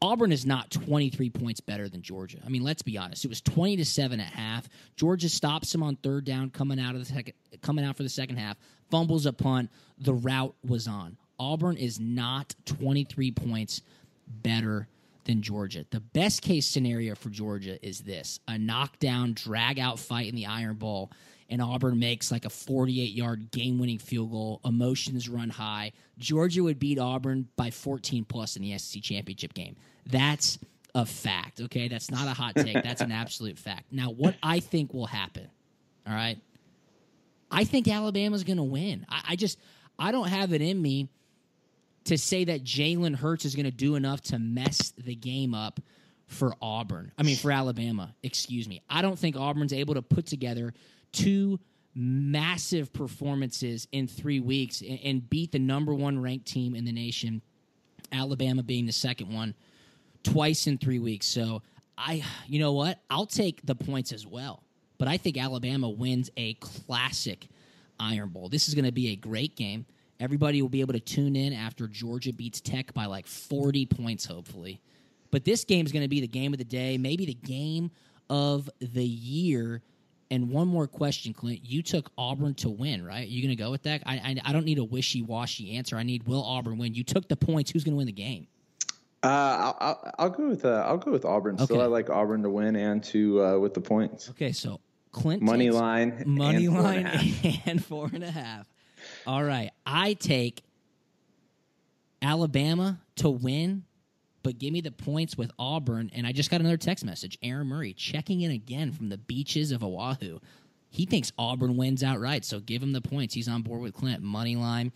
Auburn 0.00 0.30
is 0.30 0.46
not 0.46 0.70
23 0.70 1.28
points 1.30 1.58
better 1.58 1.88
than 1.88 2.02
Georgia. 2.02 2.38
I 2.46 2.50
mean, 2.50 2.62
let's 2.62 2.82
be 2.82 2.96
honest. 2.96 3.24
It 3.24 3.28
was 3.28 3.40
20 3.40 3.78
to 3.78 3.84
7 3.84 4.20
at 4.20 4.32
half. 4.32 4.68
Georgia 4.94 5.28
stops 5.28 5.72
them 5.72 5.82
on 5.82 5.96
third 5.96 6.24
down 6.24 6.50
coming 6.50 6.78
out 6.78 6.94
of 6.94 7.00
the 7.00 7.12
second 7.12 7.34
coming 7.62 7.84
out 7.84 7.96
for 7.96 8.04
the 8.04 8.08
second 8.08 8.36
half. 8.36 8.56
Fumbles 8.92 9.26
a 9.26 9.32
punt. 9.32 9.70
The 9.98 10.14
route 10.14 10.54
was 10.64 10.86
on. 10.86 11.16
Auburn 11.38 11.76
is 11.76 12.00
not 12.00 12.54
23 12.66 13.30
points 13.32 13.82
better 14.26 14.88
than 15.24 15.42
Georgia. 15.42 15.84
The 15.90 16.00
best 16.00 16.42
case 16.42 16.66
scenario 16.66 17.14
for 17.14 17.28
Georgia 17.30 17.84
is 17.86 18.00
this 18.00 18.40
a 18.48 18.58
knockdown, 18.58 19.34
drag 19.34 19.78
out 19.78 19.98
fight 19.98 20.28
in 20.28 20.34
the 20.34 20.46
Iron 20.46 20.76
Bowl, 20.76 21.12
and 21.50 21.62
Auburn 21.62 21.98
makes 21.98 22.32
like 22.32 22.44
a 22.44 22.50
48 22.50 23.12
yard 23.12 23.50
game 23.50 23.78
winning 23.78 23.98
field 23.98 24.32
goal. 24.32 24.60
Emotions 24.64 25.28
run 25.28 25.50
high. 25.50 25.92
Georgia 26.18 26.62
would 26.62 26.78
beat 26.78 26.98
Auburn 26.98 27.48
by 27.56 27.70
14 27.70 28.24
plus 28.24 28.56
in 28.56 28.62
the 28.62 28.76
SEC 28.78 29.02
championship 29.02 29.54
game. 29.54 29.76
That's 30.06 30.58
a 30.94 31.04
fact, 31.04 31.60
okay? 31.60 31.88
That's 31.88 32.10
not 32.10 32.26
a 32.26 32.32
hot 32.32 32.56
take. 32.56 32.74
That's 32.82 33.02
an 33.02 33.12
absolute 33.12 33.58
fact. 33.58 33.92
Now, 33.92 34.10
what 34.10 34.34
I 34.42 34.60
think 34.60 34.94
will 34.94 35.06
happen, 35.06 35.48
all 36.06 36.14
right? 36.14 36.38
I 37.50 37.64
think 37.64 37.86
Alabama's 37.88 38.44
going 38.44 38.56
to 38.56 38.62
win. 38.62 39.06
I, 39.08 39.22
I 39.30 39.36
just, 39.36 39.58
I 39.98 40.10
don't 40.10 40.28
have 40.28 40.52
it 40.52 40.60
in 40.60 40.80
me 40.80 41.08
to 42.08 42.16
say 42.16 42.44
that 42.44 42.64
Jalen 42.64 43.14
Hurts 43.14 43.44
is 43.44 43.54
going 43.54 43.66
to 43.66 43.70
do 43.70 43.94
enough 43.94 44.22
to 44.22 44.38
mess 44.38 44.92
the 44.96 45.14
game 45.14 45.54
up 45.54 45.78
for 46.26 46.54
Auburn. 46.60 47.12
I 47.18 47.22
mean, 47.22 47.36
for 47.36 47.50
Alabama, 47.50 48.14
excuse 48.22 48.66
me. 48.66 48.82
I 48.88 49.02
don't 49.02 49.18
think 49.18 49.36
Auburn's 49.36 49.74
able 49.74 49.94
to 49.94 50.02
put 50.02 50.26
together 50.26 50.72
two 51.12 51.60
massive 51.94 52.92
performances 52.94 53.88
in 53.92 54.06
three 54.06 54.40
weeks 54.40 54.80
and, 54.80 54.98
and 55.04 55.30
beat 55.30 55.52
the 55.52 55.58
number 55.58 55.94
one 55.94 56.18
ranked 56.18 56.46
team 56.46 56.74
in 56.74 56.86
the 56.86 56.92
nation, 56.92 57.42
Alabama 58.10 58.62
being 58.62 58.86
the 58.86 58.92
second 58.92 59.32
one, 59.32 59.54
twice 60.22 60.66
in 60.66 60.78
three 60.78 60.98
weeks. 60.98 61.26
So 61.26 61.62
I, 61.96 62.24
you 62.46 62.58
know 62.58 62.72
what? 62.72 63.00
I'll 63.10 63.26
take 63.26 63.60
the 63.64 63.74
points 63.74 64.12
as 64.12 64.26
well. 64.26 64.62
But 64.96 65.08
I 65.08 65.18
think 65.18 65.36
Alabama 65.36 65.90
wins 65.90 66.30
a 66.38 66.54
classic 66.54 67.48
Iron 68.00 68.30
Bowl. 68.30 68.48
This 68.48 68.66
is 68.68 68.74
going 68.74 68.86
to 68.86 68.92
be 68.92 69.08
a 69.08 69.16
great 69.16 69.56
game. 69.56 69.84
Everybody 70.20 70.62
will 70.62 70.68
be 70.68 70.80
able 70.80 70.94
to 70.94 71.00
tune 71.00 71.36
in 71.36 71.52
after 71.52 71.86
Georgia 71.86 72.32
beats 72.32 72.60
Tech 72.60 72.92
by 72.92 73.06
like 73.06 73.26
40 73.26 73.86
points, 73.86 74.24
hopefully. 74.24 74.80
But 75.30 75.44
this 75.44 75.64
game 75.64 75.86
is 75.86 75.92
going 75.92 76.02
to 76.02 76.08
be 76.08 76.20
the 76.20 76.28
game 76.28 76.52
of 76.52 76.58
the 76.58 76.64
day, 76.64 76.98
maybe 76.98 77.26
the 77.26 77.34
game 77.34 77.90
of 78.28 78.68
the 78.80 79.04
year. 79.04 79.82
And 80.30 80.50
one 80.50 80.68
more 80.68 80.86
question, 80.86 81.32
Clint. 81.32 81.60
You 81.64 81.82
took 81.82 82.10
Auburn 82.18 82.54
to 82.56 82.68
win, 82.68 83.04
right? 83.04 83.26
Are 83.26 83.30
you 83.30 83.42
going 83.42 83.56
to 83.56 83.62
go 83.62 83.70
with 83.70 83.84
that? 83.84 84.02
I, 84.04 84.14
I, 84.16 84.36
I 84.50 84.52
don't 84.52 84.64
need 84.64 84.78
a 84.78 84.84
wishy 84.84 85.22
washy 85.22 85.76
answer. 85.76 85.96
I 85.96 86.02
need 86.02 86.26
will 86.26 86.42
Auburn 86.42 86.78
win? 86.78 86.94
You 86.94 87.04
took 87.04 87.28
the 87.28 87.36
points. 87.36 87.70
Who's 87.70 87.84
going 87.84 87.94
to 87.94 87.98
win 87.98 88.06
the 88.06 88.12
game? 88.12 88.48
Uh, 89.22 89.74
I'll, 89.80 90.12
I'll, 90.18 90.30
go 90.30 90.48
with 90.48 90.64
uh, 90.64 90.84
I'll 90.86 90.98
go 90.98 91.10
with 91.10 91.24
Auburn. 91.24 91.56
Okay. 91.56 91.64
Still, 91.64 91.80
I 91.80 91.86
like 91.86 92.08
Auburn 92.08 92.42
to 92.42 92.50
win 92.50 92.76
and 92.76 93.02
to 93.04 93.44
uh, 93.44 93.58
with 93.58 93.74
the 93.74 93.80
points. 93.80 94.30
Okay, 94.30 94.52
so 94.52 94.80
Clint 95.10 95.42
money 95.42 95.70
line, 95.70 96.22
money 96.24 96.66
and 96.66 96.82
line, 96.82 97.34
and 97.66 97.84
four 97.84 98.10
and 98.12 98.22
a 98.22 98.30
half. 98.30 98.68
All 99.26 99.42
right. 99.42 99.70
I 99.88 100.12
take 100.12 100.62
Alabama 102.20 103.00
to 103.16 103.30
win, 103.30 103.84
but 104.42 104.58
give 104.58 104.70
me 104.72 104.82
the 104.82 104.92
points 104.92 105.38
with 105.38 105.50
Auburn. 105.58 106.10
And 106.14 106.26
I 106.26 106.32
just 106.32 106.50
got 106.50 106.60
another 106.60 106.76
text 106.76 107.06
message. 107.06 107.38
Aaron 107.42 107.66
Murray 107.66 107.94
checking 107.94 108.42
in 108.42 108.50
again 108.50 108.92
from 108.92 109.08
the 109.08 109.16
beaches 109.16 109.72
of 109.72 109.82
Oahu. 109.82 110.40
He 110.90 111.06
thinks 111.06 111.32
Auburn 111.38 111.76
wins 111.76 112.04
outright, 112.04 112.44
so 112.44 112.60
give 112.60 112.82
him 112.82 112.92
the 112.92 113.00
points. 113.00 113.34
He's 113.34 113.48
on 113.48 113.62
board 113.62 113.80
with 113.80 113.94
Clint. 113.94 114.22
Money 114.22 114.56
line 114.56 114.92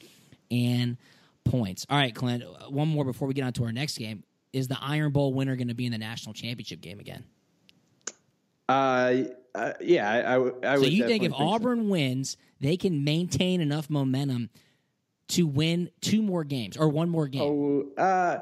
and 0.51 0.99
points. 1.45 1.87
All 1.89 1.97
right, 1.97 2.15
Clint, 2.15 2.45
one 2.71 2.89
more 2.89 3.05
before 3.05 3.27
we 3.29 3.35
get 3.35 3.45
on 3.45 3.53
to 3.55 3.65
our 3.65 3.73
next 3.73 3.97
game. 3.97 4.25
Is 4.53 4.69
the 4.69 4.79
Iron 4.81 5.13
Bowl 5.13 5.33
winner 5.33 5.57
going 5.57 5.69
to 5.69 5.75
be 5.75 5.87
in 5.87 5.93
the 5.93 5.99
national 5.99 6.35
championship 6.35 6.83
game 6.83 7.01
again? 7.01 7.25
Uh, 8.69 9.25
uh 9.55 9.73
yeah, 9.81 10.11
I, 10.11 10.19
I, 10.19 10.73
I 10.73 10.75
so 10.77 10.83
would. 10.83 10.93
you 10.93 11.07
think 11.07 11.23
if 11.23 11.33
think 11.33 11.43
Auburn 11.43 11.85
so. 11.87 11.91
wins, 11.91 12.37
they 12.61 12.77
can 12.77 13.05
maintain 13.05 13.63
enough 13.63 13.89
momentum 13.89 14.51
to 15.29 15.47
win 15.47 15.91
two 16.01 16.23
more 16.23 16.45
games 16.45 16.77
or 16.77 16.89
one 16.89 17.09
more 17.09 17.29
game? 17.29 17.43
Oh, 17.43 18.03
uh, 18.03 18.41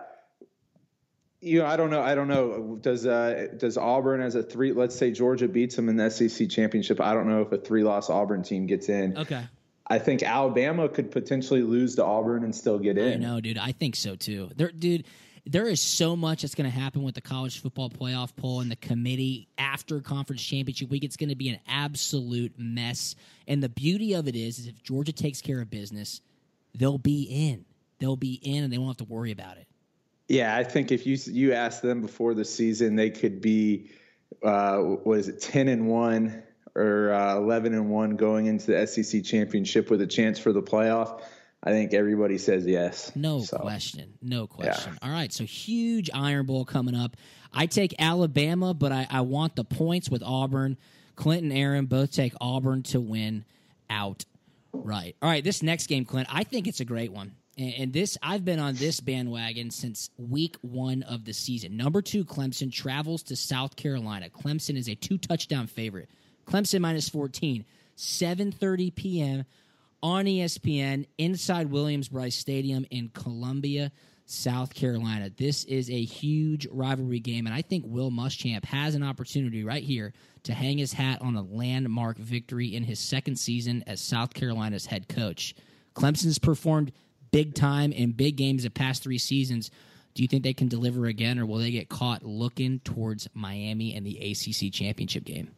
you 1.41 1.59
know, 1.59 1.67
I 1.67 1.77
don't 1.77 1.91
know. 1.91 2.03
I 2.03 2.15
don't 2.15 2.29
know. 2.29 2.79
Does 2.81 3.07
uh, 3.07 3.49
does 3.57 3.79
Auburn 3.79 4.21
as 4.21 4.35
a 4.35 4.43
three? 4.43 4.73
Let's 4.73 4.95
say 4.95 5.11
Georgia 5.11 5.49
beats 5.49 5.77
them 5.77 5.89
in 5.89 5.97
the 5.97 6.11
SEC 6.11 6.51
championship. 6.51 7.01
I 7.01 7.15
don't 7.15 7.29
know 7.29 7.41
if 7.43 7.53
a 7.53 7.59
three 7.59 7.83
loss 7.83 8.11
Auburn 8.11 8.43
team 8.43 8.67
gets 8.67 8.89
in. 8.89 9.17
Okay. 9.17 9.45
I 9.87 9.99
think 9.99 10.23
Alabama 10.23 10.89
could 10.89 11.11
potentially 11.11 11.63
lose 11.63 11.97
to 11.97 12.05
Auburn 12.05 12.45
and 12.45 12.55
still 12.55 12.79
get 12.79 12.97
in. 12.97 13.15
I 13.15 13.17
know, 13.17 13.41
dude. 13.41 13.59
I 13.59 13.73
think 13.73 13.97
so 13.97 14.17
too. 14.17 14.51
There, 14.55 14.71
dude. 14.71 15.05
There 15.47 15.67
is 15.67 15.81
so 15.81 16.15
much 16.15 16.43
that's 16.43 16.55
going 16.55 16.71
to 16.71 16.79
happen 16.79 17.03
with 17.03 17.15
the 17.15 17.23
college 17.23 17.61
football 17.61 17.89
playoff 17.89 18.37
poll 18.37 18.61
and 18.61 18.71
the 18.71 18.77
committee 18.77 19.49
after 19.57 20.01
conference 20.01 20.43
championship 20.43 20.91
week. 20.91 21.03
It's 21.03 21.17
going 21.17 21.31
to 21.31 21.35
be 21.35 21.49
an 21.49 21.59
absolute 21.67 22.53
mess. 22.59 23.17
And 23.49 23.63
the 23.63 23.71
beauty 23.71 24.13
of 24.13 24.29
it 24.29 24.37
is, 24.37 24.59
is 24.59 24.67
if 24.67 24.83
Georgia 24.83 25.13
takes 25.13 25.41
care 25.41 25.63
of 25.63 25.71
business, 25.71 26.21
they'll 26.75 26.99
be 26.99 27.23
in. 27.25 27.65
They'll 27.99 28.17
be 28.17 28.35
in, 28.43 28.65
and 28.65 28.73
they 28.73 28.79
won't 28.79 28.99
have 28.99 29.07
to 29.07 29.13
worry 29.13 29.33
about 29.33 29.57
it. 29.59 29.67
Yeah, 30.29 30.57
I 30.57 30.65
think 30.65 30.93
if 30.93 31.07
you 31.07 31.19
you 31.27 31.53
asked 31.53 31.83
them 31.83 32.01
before 32.01 32.35
the 32.35 32.45
season, 32.45 32.97
they 32.97 33.11
could 33.11 33.41
be 33.41 33.91
uh, 34.43 34.81
was 35.05 35.29
it 35.29 35.41
ten 35.41 35.69
and 35.69 35.89
one 35.89 36.43
or 36.75 37.13
uh, 37.13 37.37
eleven 37.37 37.75
and 37.75 37.91
one 37.91 38.17
going 38.17 38.47
into 38.47 38.67
the 38.73 38.87
SEC 38.87 39.25
championship 39.25 39.91
with 39.91 40.01
a 40.01 40.07
chance 40.07 40.39
for 40.39 40.53
the 40.53 40.63
playoff. 40.63 41.21
I 41.63 41.73
think 41.73 41.93
everybody 41.93 42.39
says 42.39 42.65
yes. 42.65 43.13
No 43.15 43.41
So, 43.41 43.59
question. 43.59 44.15
No 44.23 44.47
question. 44.47 44.97
All 45.03 45.11
right, 45.11 45.31
so 45.31 45.45
huge 45.45 46.09
Iron 46.15 46.47
Bowl 46.47 46.65
coming 46.65 46.95
up. 46.95 47.17
I 47.53 47.67
take 47.67 47.95
Alabama, 47.99 48.73
but 48.73 48.93
I, 48.93 49.07
I 49.11 49.21
want 49.23 49.57
the 49.57 49.65
points 49.65 50.09
with 50.09 50.23
Auburn. 50.23 50.79
Clinton, 51.17 51.53
Aaron 51.53 51.85
both 51.85 52.13
take 52.13 52.33
Auburn 52.41 52.83
to 52.85 53.01
win 53.01 53.45
out. 53.91 54.25
Right. 54.73 55.17
All 55.21 55.29
right, 55.29 55.43
this 55.43 55.63
next 55.63 55.87
game, 55.87 56.05
Clint, 56.05 56.29
I 56.31 56.45
think 56.45 56.67
it's 56.67 56.81
a 56.81 56.85
great 56.85 57.13
one. 57.13 57.33
And, 57.59 57.75
and 57.79 57.93
this, 57.93 58.17
I've 58.23 58.45
been 58.45 58.59
on 58.59 58.75
this 58.75 59.01
bandwagon 59.01 59.71
since 59.71 60.11
week 60.17 60.57
one 60.63 61.03
of 61.03 61.25
the 61.25 61.33
season. 61.33 61.77
Number 61.77 62.03
two, 62.03 62.25
Clemson 62.25 62.73
travels 62.73 63.23
to 63.25 63.37
South 63.37 63.77
Carolina. 63.77 64.29
Clemson 64.29 64.77
is 64.77 64.89
a 64.89 64.95
two 64.95 65.19
touchdown 65.19 65.67
favorite. 65.67 66.09
Clemson 66.47 66.81
minus 66.81 67.09
14, 67.09 67.65
7.30 67.97 68.95
p.m. 68.95 69.45
on 70.03 70.25
ESPN 70.25 71.07
inside 71.19 71.71
Williams 71.71 72.09
Brice 72.09 72.37
Stadium 72.37 72.87
in 72.91 73.11
Columbia, 73.11 73.93
South 74.31 74.73
Carolina. 74.73 75.29
This 75.37 75.65
is 75.65 75.91
a 75.91 76.05
huge 76.05 76.69
rivalry 76.71 77.19
game, 77.19 77.47
and 77.47 77.55
I 77.55 77.63
think 77.63 77.85
Will 77.87 78.13
Muschamp 78.13 78.65
has 78.65 78.95
an 78.95 79.03
opportunity 79.03 79.65
right 79.65 79.83
here 79.83 80.13
to 80.45 80.55
hang 80.55 80.79
his 80.79 80.93
hat 80.93 81.21
on 81.21 81.35
a 81.35 81.43
landmark 81.43 82.17
victory 82.17 82.75
in 82.75 82.85
his 82.85 83.01
second 83.01 83.37
season 83.37 83.83
as 83.89 84.01
South 84.01 84.33
Carolina's 84.33 84.87
head 84.87 85.09
coach. 85.09 85.55
Clemson's 85.95 86.39
performed 86.39 86.93
big 87.33 87.55
time 87.55 87.91
in 87.91 88.13
big 88.13 88.37
games 88.37 88.63
the 88.63 88.71
past 88.71 89.03
three 89.03 89.19
seasons. 89.19 89.71
Do 90.15 90.23
you 90.23 90.29
think 90.29 90.45
they 90.45 90.55
can 90.55 90.69
deliver 90.69 91.07
again, 91.07 91.39
or 91.39 91.45
will 91.45 91.59
they 91.59 91.73
get 91.73 91.89
caught 91.89 92.23
looking 92.23 92.79
towards 92.81 93.29
Miami 93.35 93.95
and 93.95 94.07
the 94.07 94.17
ACC 94.19 94.73
championship 94.73 95.25
game? 95.25 95.51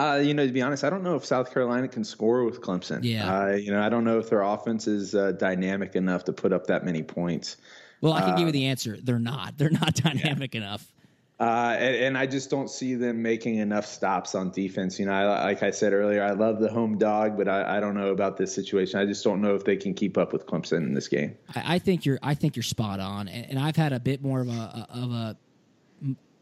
Uh, 0.00 0.16
you 0.16 0.32
know, 0.32 0.46
to 0.46 0.52
be 0.52 0.62
honest, 0.62 0.82
I 0.82 0.90
don't 0.90 1.02
know 1.02 1.16
if 1.16 1.24
South 1.24 1.52
Carolina 1.52 1.86
can 1.88 2.04
score 2.04 2.44
with 2.44 2.62
Clemson. 2.62 3.00
Yeah. 3.02 3.42
Uh, 3.42 3.48
you 3.50 3.70
know, 3.70 3.82
I 3.82 3.90
don't 3.90 4.04
know 4.04 4.18
if 4.18 4.30
their 4.30 4.42
offense 4.42 4.86
is 4.86 5.14
uh, 5.14 5.32
dynamic 5.32 5.94
enough 5.94 6.24
to 6.24 6.32
put 6.32 6.52
up 6.52 6.68
that 6.68 6.84
many 6.84 7.02
points. 7.02 7.58
Well, 8.00 8.14
I 8.14 8.22
can 8.22 8.36
give 8.36 8.46
you 8.46 8.52
the 8.52 8.66
answer. 8.66 8.96
They're 8.98 9.18
not. 9.18 9.58
They're 9.58 9.68
not 9.68 9.94
dynamic 10.02 10.54
enough. 10.54 10.90
Uh, 11.38 11.74
and, 11.78 11.96
and 11.96 12.18
I 12.18 12.26
just 12.26 12.50
don't 12.50 12.70
see 12.70 12.94
them 12.94 13.22
making 13.22 13.56
enough 13.56 13.86
stops 13.86 14.34
on 14.34 14.50
defense. 14.50 14.98
You 14.98 15.06
know, 15.06 15.12
I, 15.12 15.44
like 15.44 15.62
I 15.62 15.70
said 15.70 15.94
earlier, 15.94 16.22
I 16.22 16.32
love 16.32 16.60
the 16.60 16.70
home 16.70 16.98
dog, 16.98 17.38
but 17.38 17.48
I, 17.48 17.78
I 17.78 17.80
don't 17.80 17.94
know 17.94 18.08
about 18.08 18.36
this 18.36 18.54
situation. 18.54 19.00
I 19.00 19.06
just 19.06 19.24
don't 19.24 19.40
know 19.40 19.54
if 19.54 19.64
they 19.64 19.76
can 19.76 19.94
keep 19.94 20.18
up 20.18 20.34
with 20.34 20.46
Clemson 20.46 20.78
in 20.78 20.92
this 20.92 21.08
game. 21.08 21.36
I, 21.54 21.76
I 21.76 21.78
think 21.78 22.04
you're. 22.04 22.18
I 22.22 22.34
think 22.34 22.56
you're 22.56 22.62
spot 22.62 23.00
on, 23.00 23.28
and, 23.28 23.50
and 23.50 23.58
I've 23.58 23.76
had 23.76 23.94
a 23.94 24.00
bit 24.00 24.22
more 24.22 24.40
of 24.40 24.48
a 24.48 24.86
of 24.90 25.12
a, 25.12 25.36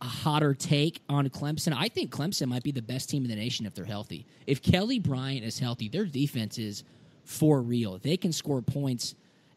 a 0.00 0.06
hotter 0.06 0.54
take 0.54 1.00
on 1.08 1.28
Clemson. 1.28 1.74
I 1.76 1.88
think 1.88 2.11
Clemson 2.11 2.48
might 2.48 2.62
be 2.62 2.72
the 2.72 2.82
best 2.82 3.11
team 3.11 3.24
in 3.24 3.30
the 3.30 3.37
nation 3.37 3.66
if 3.66 3.74
they're 3.74 3.84
healthy. 3.84 4.26
If 4.46 4.62
Kelly 4.62 4.98
Bryant 4.98 5.44
is 5.44 5.58
healthy, 5.58 5.88
their 5.88 6.04
defense 6.04 6.58
is 6.58 6.84
for 7.24 7.61
real. 7.61 7.98
They 7.98 8.16
can 8.16 8.32
score 8.32 8.62
points 8.62 9.14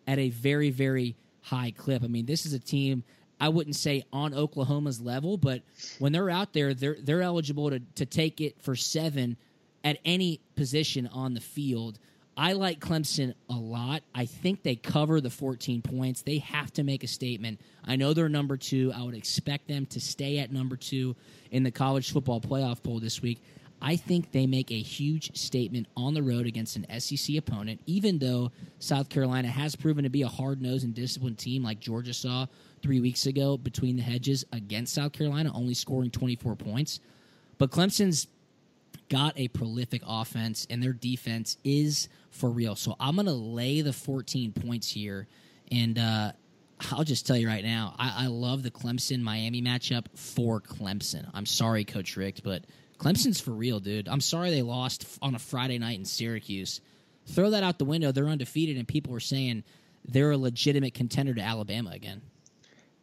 at 0.07 0.19
a 0.19 0.29
very 0.29 0.69
very 0.69 1.15
high 1.41 1.71
clip. 1.71 2.03
I 2.03 2.07
mean, 2.07 2.25
this 2.25 2.45
is 2.45 2.53
a 2.53 2.59
team. 2.59 3.03
I 3.39 3.49
wouldn't 3.49 3.75
say 3.75 4.03
on 4.13 4.33
Oklahoma's 4.33 5.01
level, 5.01 5.35
but 5.35 5.63
when 5.97 6.11
they're 6.11 6.29
out 6.29 6.53
there, 6.53 6.73
they're 6.73 6.97
they're 7.01 7.21
eligible 7.21 7.69
to 7.69 7.79
to 7.95 8.05
take 8.05 8.41
it 8.41 8.61
for 8.61 8.75
seven 8.75 9.37
at 9.83 9.97
any 10.05 10.39
position 10.55 11.07
on 11.07 11.33
the 11.33 11.41
field. 11.41 11.99
I 12.37 12.53
like 12.53 12.79
Clemson 12.79 13.33
a 13.49 13.53
lot. 13.53 14.03
I 14.15 14.25
think 14.25 14.63
they 14.63 14.75
cover 14.75 15.19
the 15.19 15.29
14 15.29 15.81
points. 15.81 16.21
They 16.21 16.37
have 16.39 16.71
to 16.73 16.83
make 16.83 17.03
a 17.03 17.07
statement. 17.07 17.59
I 17.85 17.97
know 17.97 18.13
they're 18.13 18.29
number 18.29 18.57
two. 18.57 18.91
I 18.95 19.03
would 19.03 19.15
expect 19.15 19.67
them 19.67 19.85
to 19.87 19.99
stay 19.99 20.39
at 20.39 20.51
number 20.51 20.77
two 20.77 21.15
in 21.51 21.63
the 21.63 21.71
college 21.71 22.11
football 22.11 22.39
playoff 22.39 22.81
poll 22.81 22.99
this 22.99 23.21
week. 23.21 23.41
I 23.81 23.95
think 23.95 24.31
they 24.31 24.45
make 24.45 24.71
a 24.71 24.79
huge 24.79 25.35
statement 25.35 25.87
on 25.97 26.13
the 26.13 26.21
road 26.21 26.45
against 26.45 26.77
an 26.77 26.99
SEC 26.99 27.35
opponent, 27.35 27.81
even 27.87 28.19
though 28.19 28.51
South 28.77 29.09
Carolina 29.09 29.47
has 29.47 29.75
proven 29.75 30.03
to 30.03 30.09
be 30.09 30.21
a 30.21 30.27
hard 30.27 30.61
nosed 30.61 30.85
and 30.85 30.93
disciplined 30.93 31.39
team 31.39 31.63
like 31.63 31.79
Georgia 31.79 32.13
saw 32.13 32.45
three 32.83 32.99
weeks 32.99 33.25
ago 33.25 33.57
between 33.57 33.97
the 33.97 34.03
hedges 34.03 34.45
against 34.53 34.93
South 34.93 35.13
Carolina, 35.13 35.51
only 35.53 35.73
scoring 35.73 36.11
24 36.11 36.55
points. 36.55 36.99
But 37.57 37.71
Clemson's 37.71 38.27
got 39.11 39.37
a 39.37 39.49
prolific 39.49 40.01
offense, 40.07 40.65
and 40.69 40.81
their 40.81 40.93
defense 40.93 41.57
is 41.65 42.07
for 42.29 42.49
real. 42.49 42.77
So 42.77 42.95
I'm 42.97 43.15
going 43.15 43.25
to 43.25 43.33
lay 43.33 43.81
the 43.81 43.91
14 43.91 44.53
points 44.53 44.89
here. 44.89 45.27
And 45.69 45.99
uh, 45.99 46.31
I'll 46.91 47.03
just 47.03 47.27
tell 47.27 47.35
you 47.35 47.47
right 47.47 47.63
now, 47.63 47.93
I, 47.99 48.23
I 48.23 48.27
love 48.27 48.63
the 48.63 48.71
Clemson 48.71 49.21
Miami 49.21 49.61
matchup 49.61 50.05
for 50.15 50.61
Clemson. 50.61 51.29
I'm 51.33 51.45
sorry, 51.45 51.83
Coach 51.83 52.15
Richt, 52.15 52.41
but 52.41 52.63
Clemson's 52.99 53.41
for 53.41 53.51
real, 53.51 53.81
dude. 53.81 54.07
I'm 54.07 54.21
sorry 54.21 54.49
they 54.49 54.61
lost 54.61 55.05
on 55.21 55.35
a 55.35 55.39
Friday 55.39 55.77
night 55.77 55.99
in 55.99 56.05
Syracuse. 56.05 56.79
Throw 57.25 57.49
that 57.49 57.63
out 57.63 57.79
the 57.79 57.85
window. 57.85 58.13
They're 58.13 58.29
undefeated, 58.29 58.77
and 58.77 58.87
people 58.87 59.13
are 59.13 59.19
saying 59.19 59.63
they're 60.05 60.31
a 60.31 60.37
legitimate 60.37 60.93
contender 60.93 61.33
to 61.33 61.41
Alabama 61.41 61.91
again. 61.91 62.21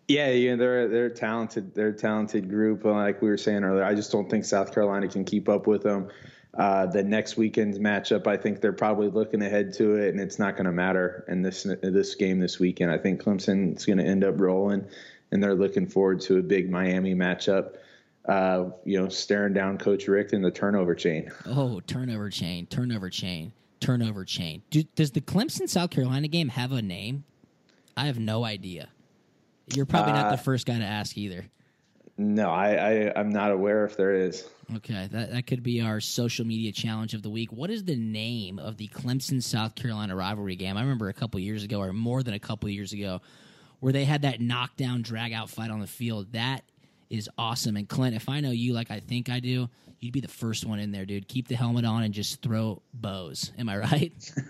Yeah, 0.08 0.30
yeah, 0.30 0.56
they're 0.56 0.88
they're 0.88 1.10
talented. 1.10 1.74
They're 1.74 1.88
a 1.88 1.92
talented 1.96 2.48
group. 2.48 2.84
uh, 2.86 2.92
Like 2.92 3.20
we 3.20 3.28
were 3.28 3.36
saying 3.36 3.62
earlier, 3.62 3.84
I 3.84 3.94
just 3.94 4.10
don't 4.10 4.28
think 4.30 4.46
South 4.46 4.72
Carolina 4.72 5.06
can 5.06 5.24
keep 5.24 5.48
up 5.50 5.66
with 5.66 5.82
them. 5.82 6.08
Uh, 6.54 6.86
the 6.86 7.02
next 7.02 7.36
weekend's 7.36 7.78
matchup, 7.78 8.26
I 8.26 8.36
think 8.38 8.60
they're 8.62 8.72
probably 8.72 9.08
looking 9.08 9.42
ahead 9.42 9.74
to 9.74 9.96
it, 9.96 10.08
and 10.08 10.18
it's 10.20 10.38
not 10.38 10.56
going 10.56 10.64
to 10.64 10.72
matter 10.72 11.24
in 11.28 11.42
this 11.42 11.64
this 11.82 12.14
game 12.14 12.40
this 12.40 12.58
weekend. 12.58 12.90
I 12.90 12.96
think 12.96 13.22
Clemson's 13.22 13.84
going 13.84 13.98
to 13.98 14.04
end 14.04 14.24
up 14.24 14.40
rolling, 14.40 14.86
and 15.30 15.42
they're 15.42 15.54
looking 15.54 15.86
forward 15.86 16.20
to 16.22 16.38
a 16.38 16.42
big 16.42 16.70
Miami 16.70 17.14
matchup. 17.14 17.76
Uh, 18.24 18.70
you 18.84 19.00
know, 19.00 19.08
staring 19.08 19.52
down 19.52 19.76
Coach 19.78 20.08
Richt 20.08 20.32
in 20.32 20.40
the 20.42 20.50
turnover 20.50 20.94
chain. 20.94 21.30
Oh, 21.46 21.80
turnover 21.80 22.30
chain, 22.30 22.66
turnover 22.66 23.10
chain, 23.10 23.52
turnover 23.80 24.24
chain. 24.24 24.62
Do, 24.70 24.82
does 24.94 25.10
the 25.12 25.20
Clemson 25.20 25.68
South 25.68 25.90
Carolina 25.90 26.28
game 26.28 26.48
have 26.48 26.72
a 26.72 26.82
name? 26.82 27.24
I 27.96 28.06
have 28.06 28.18
no 28.18 28.44
idea. 28.44 28.88
You're 29.74 29.86
probably 29.86 30.12
not 30.12 30.30
the 30.30 30.38
first 30.38 30.66
guy 30.66 30.78
to 30.78 30.84
ask 30.84 31.16
either. 31.16 31.46
No, 32.16 32.50
I, 32.50 32.72
I 32.74 33.12
I'm 33.14 33.30
not 33.30 33.52
aware 33.52 33.84
if 33.84 33.96
there 33.96 34.12
is. 34.12 34.48
Okay, 34.76 35.08
that, 35.12 35.32
that 35.32 35.46
could 35.46 35.62
be 35.62 35.80
our 35.80 36.00
social 36.00 36.44
media 36.44 36.72
challenge 36.72 37.14
of 37.14 37.22
the 37.22 37.30
week. 37.30 37.52
What 37.52 37.70
is 37.70 37.84
the 37.84 37.96
name 37.96 38.58
of 38.58 38.76
the 38.76 38.88
Clemson 38.88 39.42
South 39.42 39.76
Carolina 39.76 40.16
rivalry 40.16 40.56
game? 40.56 40.76
I 40.76 40.80
remember 40.80 41.08
a 41.08 41.14
couple 41.14 41.38
years 41.40 41.62
ago, 41.62 41.80
or 41.80 41.92
more 41.92 42.24
than 42.24 42.34
a 42.34 42.38
couple 42.40 42.68
years 42.68 42.92
ago, 42.92 43.20
where 43.80 43.92
they 43.92 44.04
had 44.04 44.22
that 44.22 44.40
knockdown, 44.40 45.02
drag 45.02 45.32
out 45.32 45.48
fight 45.48 45.70
on 45.70 45.80
the 45.80 45.86
field. 45.86 46.32
That 46.32 46.64
is 47.08 47.30
awesome. 47.38 47.76
And 47.76 47.88
Clint, 47.88 48.16
if 48.16 48.28
I 48.28 48.40
know 48.40 48.50
you 48.50 48.72
like 48.72 48.90
I 48.90 48.98
think 48.98 49.30
I 49.30 49.38
do, 49.38 49.68
you'd 50.00 50.12
be 50.12 50.20
the 50.20 50.28
first 50.28 50.66
one 50.66 50.80
in 50.80 50.90
there, 50.90 51.06
dude. 51.06 51.28
Keep 51.28 51.46
the 51.48 51.56
helmet 51.56 51.84
on 51.84 52.02
and 52.02 52.12
just 52.12 52.42
throw 52.42 52.82
bows. 52.92 53.52
Am 53.58 53.68
I 53.68 53.78
right? 53.78 54.32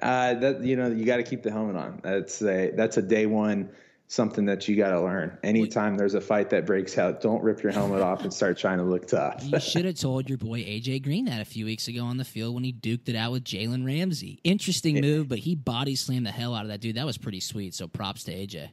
Uh, 0.00 0.34
that 0.34 0.62
you 0.62 0.76
know, 0.76 0.86
you 0.88 1.04
got 1.04 1.16
to 1.16 1.22
keep 1.24 1.42
the 1.42 1.50
helmet 1.50 1.74
on. 1.74 2.00
That's 2.02 2.40
a 2.42 2.70
that's 2.70 2.96
a 2.96 3.02
day 3.02 3.26
one 3.26 3.70
something 4.08 4.44
that 4.46 4.68
you 4.68 4.76
got 4.76 4.90
to 4.90 5.00
learn. 5.00 5.36
Anytime 5.42 5.96
there's 5.96 6.14
a 6.14 6.20
fight 6.20 6.50
that 6.50 6.66
breaks 6.66 6.98
out, 6.98 7.20
don't 7.20 7.42
rip 7.42 7.62
your 7.62 7.72
helmet 7.72 8.02
off 8.02 8.22
and 8.22 8.32
start 8.32 8.58
trying 8.58 8.78
to 8.78 8.84
look 8.84 9.06
tough. 9.06 9.42
You 9.42 9.58
should 9.60 9.84
have 9.84 9.96
told 9.96 10.28
your 10.28 10.38
boy 10.38 10.60
AJ 10.62 11.02
Green 11.02 11.24
that 11.26 11.40
a 11.40 11.44
few 11.44 11.64
weeks 11.64 11.88
ago 11.88 12.04
on 12.04 12.16
the 12.16 12.24
field 12.24 12.54
when 12.54 12.64
he 12.64 12.72
duked 12.72 13.08
it 13.08 13.16
out 13.16 13.32
with 13.32 13.44
Jalen 13.44 13.84
Ramsey. 13.84 14.40
Interesting 14.44 15.00
move, 15.00 15.28
but 15.28 15.38
he 15.38 15.54
body 15.54 15.96
slammed 15.96 16.26
the 16.26 16.32
hell 16.32 16.54
out 16.54 16.62
of 16.62 16.68
that 16.68 16.80
dude. 16.80 16.96
That 16.96 17.06
was 17.06 17.18
pretty 17.18 17.40
sweet. 17.40 17.74
So 17.74 17.88
props 17.88 18.24
to 18.24 18.32
AJ. 18.34 18.70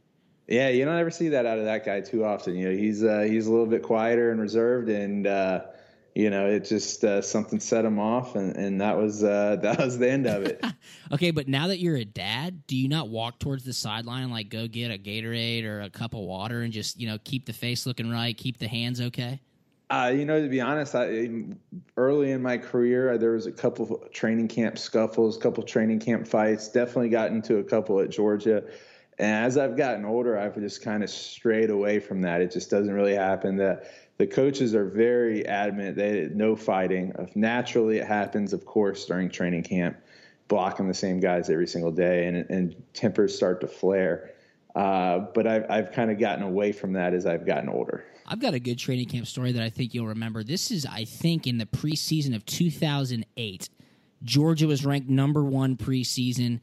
Yeah, 0.48 0.68
you 0.70 0.84
don't 0.84 0.98
ever 0.98 1.12
see 1.12 1.30
that 1.30 1.46
out 1.46 1.60
of 1.60 1.66
that 1.66 1.86
guy 1.86 2.02
too 2.02 2.26
often. 2.26 2.56
You 2.56 2.70
know, 2.70 2.78
he's 2.78 3.04
uh, 3.04 3.22
he's 3.22 3.48
a 3.48 3.52
little 3.52 3.68
bit 3.68 3.84
quieter 3.84 4.32
and 4.32 4.42
reserved, 4.42 4.90
and 4.90 5.26
uh, 5.26 5.62
you 6.14 6.30
know, 6.30 6.48
it 6.48 6.66
just 6.66 7.04
uh, 7.04 7.22
something 7.22 7.60
set 7.60 7.86
him 7.86 8.00
off, 8.00 8.36
and, 8.36 8.56
and 8.56 8.82
that 8.82 8.98
was 8.98 9.24
uh, 9.24 9.58
that 9.62 9.80
was 9.80 9.98
the 9.98 10.10
end 10.10 10.28
of 10.28 10.44
it. 10.44 10.64
okay, 11.12 11.32
but 11.32 11.48
now 11.48 11.68
that 11.68 11.80
you're 11.80 11.96
a 11.96 12.06
dad, 12.06 12.68
do 12.68 12.76
you 12.76 12.88
not 12.88 13.10
walk 13.10 13.40
towards 13.40 13.64
the 13.64 13.74
sideline 13.74 14.24
and 14.24 14.32
like 14.32 14.50
go 14.50 14.68
get 14.68 14.92
a 14.92 14.98
Gatorade 14.98 15.66
or 15.66 15.82
a 15.82 15.90
cup 15.90 16.14
of 16.14 16.22
water 16.22 16.62
and 16.62 16.74
just 16.74 17.00
you 17.00 17.08
know 17.08 17.18
keep 17.24 17.46
the 17.46 17.54
face 17.54 17.86
looking 17.86 18.10
right, 18.10 18.38
keep 18.38 18.58
the 18.58 18.68
hands 18.68 19.00
okay? 19.00 19.40
Uh, 19.90 20.08
you 20.08 20.24
know, 20.24 20.42
to 20.42 20.48
be 20.48 20.62
honest, 20.62 20.96
I, 20.96 21.30
early 21.98 22.32
in 22.32 22.42
my 22.42 22.58
career, 22.58 23.18
there 23.18 23.32
was 23.32 23.46
a 23.46 23.52
couple 23.52 24.02
of 24.02 24.12
training 24.14 24.48
camp 24.48 24.78
scuffles, 24.78 25.36
a 25.36 25.40
couple 25.42 25.64
training 25.64 26.00
camp 26.00 26.26
fights. 26.26 26.70
Definitely 26.70 27.10
got 27.10 27.32
into 27.32 27.58
a 27.58 27.64
couple 27.64 28.00
at 28.00 28.10
Georgia. 28.10 28.64
And 29.20 29.46
as 29.46 29.58
I've 29.58 29.76
gotten 29.76 30.06
older, 30.06 30.38
I've 30.38 30.56
just 30.56 30.82
kind 30.82 31.04
of 31.04 31.10
strayed 31.10 31.70
away 31.70 32.00
from 32.00 32.22
that. 32.22 32.40
It 32.40 32.52
just 32.52 32.70
doesn't 32.70 32.94
really 32.94 33.16
happen. 33.16 33.58
The 33.58 33.86
the 34.22 34.28
coaches 34.28 34.76
are 34.76 34.86
very 34.86 35.48
adamant 35.48 35.96
that 35.96 36.36
no 36.36 36.56
fighting. 36.56 37.12
Naturally, 37.34 37.98
it 37.98 38.06
happens, 38.06 38.54
of 38.54 38.66
course, 38.66 39.04
during 39.08 39.32
training 39.32 39.64
camp, 39.64 39.98
blocking 40.48 40.88
the 40.88 40.94
same 40.94 41.20
guys 41.20 41.50
every 41.50 41.66
single 41.66 41.92
day, 41.92 42.28
and 42.28 42.38
and 42.52 42.84
tempers 42.94 43.36
start 43.36 43.62
to 43.62 43.68
flare. 43.68 44.30
Uh, 44.76 45.26
but 45.34 45.48
I've 45.48 45.66
I've 45.72 45.92
kind 45.92 46.12
of 46.12 46.20
gotten 46.20 46.44
away 46.44 46.72
from 46.72 46.94
that 46.94 47.16
as 47.16 47.26
I've 47.26 47.48
gotten 47.48 47.68
older. 47.68 48.06
I've 48.28 48.40
got 48.40 48.54
a 48.54 48.60
good 48.60 48.78
training 48.78 49.08
camp 49.08 49.26
story 49.26 49.54
that 49.54 49.64
I 49.64 49.72
think 49.72 49.96
you'll 49.96 50.06
remember. 50.06 50.44
This 50.44 50.70
is, 50.70 50.86
I 50.86 51.04
think, 51.04 51.48
in 51.48 51.58
the 51.58 51.66
preseason 51.66 52.36
of 52.36 52.46
2008. 52.46 53.70
Georgia 54.24 54.68
was 54.68 54.86
ranked 54.86 55.10
number 55.10 55.44
one 55.44 55.78
preseason. 55.78 56.60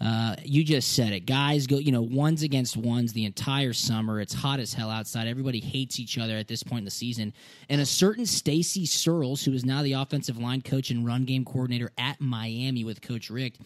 Uh, 0.00 0.34
you 0.42 0.64
just 0.64 0.92
said 0.92 1.12
it. 1.12 1.26
Guys 1.26 1.66
go, 1.68 1.78
you 1.78 1.92
know, 1.92 2.02
ones 2.02 2.42
against 2.42 2.76
ones 2.76 3.12
the 3.12 3.24
entire 3.24 3.72
summer. 3.72 4.20
It's 4.20 4.34
hot 4.34 4.58
as 4.58 4.74
hell 4.74 4.90
outside. 4.90 5.28
Everybody 5.28 5.60
hates 5.60 6.00
each 6.00 6.18
other 6.18 6.36
at 6.36 6.48
this 6.48 6.62
point 6.62 6.78
in 6.78 6.84
the 6.84 6.90
season. 6.90 7.32
And 7.68 7.80
a 7.80 7.86
certain 7.86 8.26
Stacy 8.26 8.84
Searels, 8.84 9.44
who 9.44 9.52
is 9.52 9.64
now 9.64 9.82
the 9.82 9.92
offensive 9.92 10.38
line 10.38 10.60
coach 10.60 10.90
and 10.90 11.06
run 11.06 11.24
game 11.24 11.44
coordinator 11.44 11.92
at 11.98 12.20
Miami 12.20 12.82
with 12.82 13.00
Coach 13.00 13.30
Richt, 13.30 13.60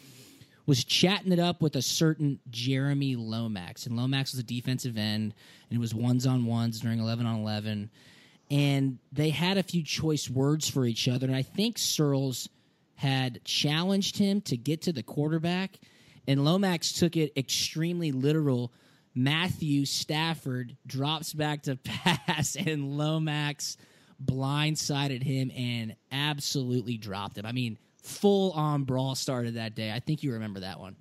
was 0.67 0.85
chatting 0.85 1.33
it 1.33 1.39
up 1.39 1.63
with 1.63 1.77
a 1.77 1.83
certain 1.83 2.39
Jeremy 2.51 3.17
Lomax. 3.17 3.87
And 3.87 3.97
Lomax 3.97 4.33
was 4.33 4.41
a 4.41 4.45
defensive 4.45 4.99
end, 4.99 5.33
and 5.71 5.77
it 5.77 5.81
was 5.81 5.95
ones 5.95 6.27
on 6.27 6.45
ones 6.45 6.81
during 6.81 6.99
11 6.99 7.25
on 7.25 7.41
11. 7.41 7.89
And 8.51 8.99
they 9.13 9.31
had 9.31 9.59
a 9.59 9.63
few 9.63 9.83
choice 9.83 10.29
words 10.29 10.69
for 10.69 10.85
each 10.85 11.09
other. 11.09 11.27
And 11.27 11.35
I 11.37 11.43
think 11.43 11.79
Searels 11.79 12.49
had 12.97 13.43
challenged 13.45 14.19
him 14.19 14.41
to 14.43 14.57
get 14.57 14.83
to 14.83 14.93
the 14.93 15.03
quarterback 15.03 15.79
and 16.27 16.45
Lomax 16.45 16.93
took 16.93 17.17
it 17.17 17.33
extremely 17.37 18.13
literal. 18.13 18.73
Matthew 19.15 19.85
Stafford 19.85 20.77
drops 20.87 21.33
back 21.33 21.63
to 21.63 21.77
pass, 21.85 22.57
and 22.57 22.97
Lomax 22.99 23.77
blindsided 24.25 25.23
him 25.23 25.51
and 25.57 25.97
absolutely 26.11 26.97
dropped 26.97 27.39
him. 27.39 27.47
I 27.47 27.53
mean, 27.53 27.79
full 28.03 28.53
on 28.53 28.85
brawl 28.85 29.15
started 29.15 29.55
that 29.55 29.75
day. 29.75 29.93
I 29.93 30.01
think 30.01 30.23
you 30.23 30.33
remember 30.33 30.61
that 30.61 30.81
one. 30.81 30.97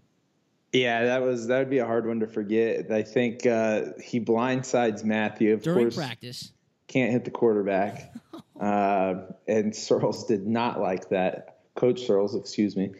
Yeah, 0.71 1.05
that 1.05 1.21
was 1.21 1.47
that 1.47 1.59
would 1.59 1.69
be 1.69 1.77
a 1.77 1.85
hard 1.85 2.05
one 2.05 2.19
to 2.19 2.27
forget. 2.27 2.91
I 2.91 3.01
think 3.01 3.45
uh, 3.45 3.83
he 4.03 4.19
blindsides 4.19 5.05
Matthew 5.05 5.53
of 5.53 5.61
during 5.61 5.85
course, 5.85 5.95
practice. 5.95 6.51
Can't 6.87 7.11
hit 7.11 7.23
the 7.23 7.31
quarterback, 7.31 8.13
uh, 8.59 9.15
and 9.47 9.73
Searels 9.73 10.25
did 10.25 10.45
not 10.45 10.81
like 10.81 11.09
that. 11.09 11.59
Coach 11.75 12.05
Searels, 12.05 12.35
excuse 12.35 12.75
me, 12.75 12.91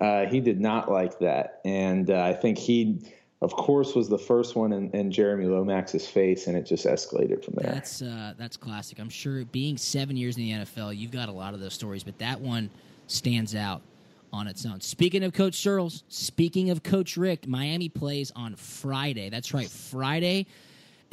uh, 0.00 0.26
he 0.26 0.40
did 0.40 0.60
not 0.60 0.90
like 0.90 1.18
that, 1.20 1.60
and 1.64 2.10
uh, 2.10 2.22
I 2.22 2.32
think 2.32 2.58
he, 2.58 2.98
of 3.40 3.52
course, 3.52 3.94
was 3.94 4.08
the 4.08 4.18
first 4.18 4.56
one 4.56 4.72
in, 4.72 4.90
in, 4.92 5.10
Jeremy 5.10 5.46
Lomax's 5.46 6.06
face, 6.06 6.46
and 6.46 6.56
it 6.56 6.64
just 6.64 6.86
escalated 6.86 7.44
from 7.44 7.54
there. 7.56 7.72
That's 7.72 8.02
uh, 8.02 8.34
that's 8.38 8.56
classic. 8.56 8.98
I'm 8.98 9.10
sure 9.10 9.44
being 9.46 9.76
seven 9.76 10.16
years 10.16 10.36
in 10.36 10.44
the 10.44 10.50
NFL, 10.52 10.96
you've 10.96 11.10
got 11.10 11.28
a 11.28 11.32
lot 11.32 11.54
of 11.54 11.60
those 11.60 11.74
stories, 11.74 12.04
but 12.04 12.18
that 12.18 12.40
one 12.40 12.70
stands 13.06 13.54
out 13.54 13.82
on 14.32 14.46
its 14.46 14.64
own. 14.64 14.80
Speaking 14.80 15.24
of 15.24 15.34
Coach 15.34 15.56
Searels, 15.56 16.04
speaking 16.08 16.70
of 16.70 16.82
Coach 16.82 17.16
Richt, 17.16 17.46
Miami 17.46 17.90
plays 17.90 18.32
on 18.34 18.56
Friday. 18.56 19.28
That's 19.28 19.52
right, 19.52 19.68
Friday 19.68 20.46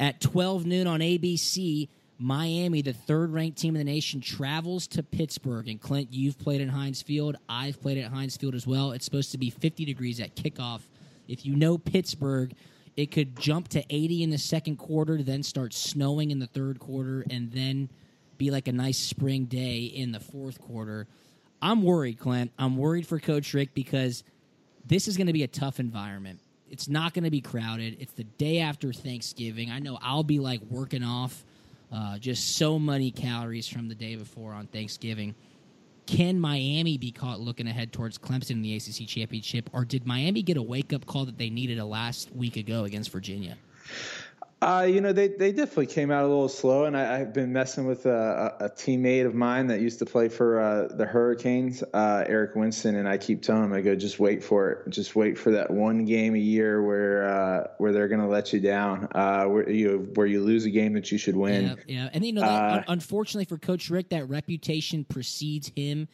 at 0.00 0.20
12 0.20 0.66
noon 0.66 0.86
on 0.86 1.00
ABC. 1.00 1.88
Miami, 2.22 2.82
the 2.82 2.92
third 2.92 3.32
ranked 3.32 3.58
team 3.58 3.74
in 3.74 3.78
the 3.78 3.90
nation, 3.90 4.20
travels 4.20 4.86
to 4.88 5.02
Pittsburgh. 5.02 5.68
And 5.68 5.80
Clint, 5.80 6.12
you've 6.12 6.38
played 6.38 6.60
in 6.60 6.68
Heinz 6.68 7.00
Field. 7.00 7.36
I've 7.48 7.80
played 7.80 7.96
at 7.96 8.12
Heinz 8.12 8.36
Field 8.36 8.54
as 8.54 8.66
well. 8.66 8.92
It's 8.92 9.06
supposed 9.06 9.32
to 9.32 9.38
be 9.38 9.48
50 9.48 9.86
degrees 9.86 10.20
at 10.20 10.36
kickoff. 10.36 10.82
If 11.28 11.46
you 11.46 11.56
know 11.56 11.78
Pittsburgh, 11.78 12.52
it 12.94 13.10
could 13.10 13.38
jump 13.38 13.68
to 13.68 13.82
80 13.88 14.22
in 14.22 14.28
the 14.28 14.36
second 14.36 14.76
quarter, 14.76 15.22
then 15.22 15.42
start 15.42 15.72
snowing 15.72 16.30
in 16.30 16.40
the 16.40 16.46
third 16.46 16.78
quarter, 16.78 17.24
and 17.30 17.50
then 17.52 17.88
be 18.36 18.50
like 18.50 18.68
a 18.68 18.72
nice 18.72 18.98
spring 18.98 19.46
day 19.46 19.84
in 19.84 20.12
the 20.12 20.20
fourth 20.20 20.60
quarter. 20.60 21.06
I'm 21.62 21.82
worried, 21.82 22.18
Clint. 22.18 22.52
I'm 22.58 22.76
worried 22.76 23.06
for 23.06 23.18
Coach 23.18 23.54
Richt 23.54 23.74
because 23.74 24.24
this 24.84 25.08
is 25.08 25.16
going 25.16 25.28
to 25.28 25.32
be 25.32 25.42
a 25.42 25.48
tough 25.48 25.80
environment. 25.80 26.40
It's 26.68 26.86
not 26.86 27.14
going 27.14 27.24
to 27.24 27.30
be 27.30 27.40
crowded. 27.40 27.96
It's 27.98 28.12
the 28.12 28.24
day 28.24 28.58
after 28.58 28.92
Thanksgiving. 28.92 29.70
I 29.70 29.78
know 29.78 29.98
I'll 30.02 30.22
be 30.22 30.38
like 30.38 30.60
working 30.68 31.02
off 31.02 31.44
uh, 31.92 32.18
just 32.18 32.56
so 32.56 32.78
many 32.78 33.10
calories 33.10 33.68
from 33.68 33.88
the 33.88 33.94
day 33.94 34.16
before 34.16 34.52
on 34.52 34.66
Thanksgiving. 34.66 35.34
Can 36.06 36.40
Miami 36.40 36.98
be 36.98 37.12
caught 37.12 37.40
looking 37.40 37.68
ahead 37.68 37.92
towards 37.92 38.18
Clemson 38.18 38.50
in 38.50 38.62
the 38.62 38.74
ACC 38.74 39.06
championship, 39.06 39.70
or 39.72 39.84
did 39.84 40.06
Miami 40.06 40.42
get 40.42 40.56
a 40.56 40.62
wake 40.62 40.92
up 40.92 41.06
call 41.06 41.24
that 41.26 41.38
they 41.38 41.50
needed 41.50 41.78
a 41.78 41.84
last 41.84 42.34
week 42.34 42.56
ago 42.56 42.84
against 42.84 43.10
Virginia? 43.10 43.56
Uh, 44.62 44.86
you 44.86 45.00
know, 45.00 45.10
they, 45.10 45.28
they 45.28 45.52
definitely 45.52 45.86
came 45.86 46.10
out 46.10 46.22
a 46.22 46.26
little 46.26 46.48
slow, 46.48 46.84
and 46.84 46.94
I, 46.94 47.18
have 47.18 47.32
been 47.32 47.50
messing 47.50 47.86
with 47.86 48.04
a, 48.04 48.56
a, 48.60 48.68
teammate 48.68 49.24
of 49.24 49.34
mine 49.34 49.68
that 49.68 49.80
used 49.80 50.00
to 50.00 50.04
play 50.06 50.28
for 50.28 50.60
uh, 50.60 50.88
the 50.94 51.06
Hurricanes, 51.06 51.82
uh, 51.94 52.24
Eric 52.26 52.56
Winston, 52.56 52.96
and 52.96 53.08
I 53.08 53.16
keep 53.16 53.40
telling 53.40 53.64
him, 53.64 53.72
I 53.72 53.80
go, 53.80 53.96
just 53.96 54.18
wait 54.18 54.44
for 54.44 54.70
it, 54.70 54.90
just 54.90 55.16
wait 55.16 55.38
for 55.38 55.52
that 55.52 55.70
one 55.70 56.04
game 56.04 56.34
a 56.34 56.38
year 56.38 56.82
where 56.82 57.26
uh, 57.26 57.68
where 57.78 57.92
they're 57.92 58.08
going 58.08 58.20
to 58.20 58.26
let 58.26 58.52
you 58.52 58.60
down, 58.60 59.08
uh, 59.14 59.44
where 59.44 59.70
you 59.70 60.10
where 60.14 60.26
you 60.26 60.42
lose 60.42 60.66
a 60.66 60.70
game 60.70 60.92
that 60.92 61.10
you 61.10 61.16
should 61.16 61.36
win. 61.36 61.78
Yeah, 61.86 62.02
yeah. 62.02 62.10
and 62.12 62.22
you 62.22 62.34
know, 62.34 62.42
that, 62.42 62.80
uh, 62.80 62.82
unfortunately 62.88 63.46
for 63.46 63.56
Coach 63.56 63.88
Richt, 63.88 64.10
that 64.10 64.28
reputation 64.28 65.04
precedes 65.04 65.72
him. 65.74 66.06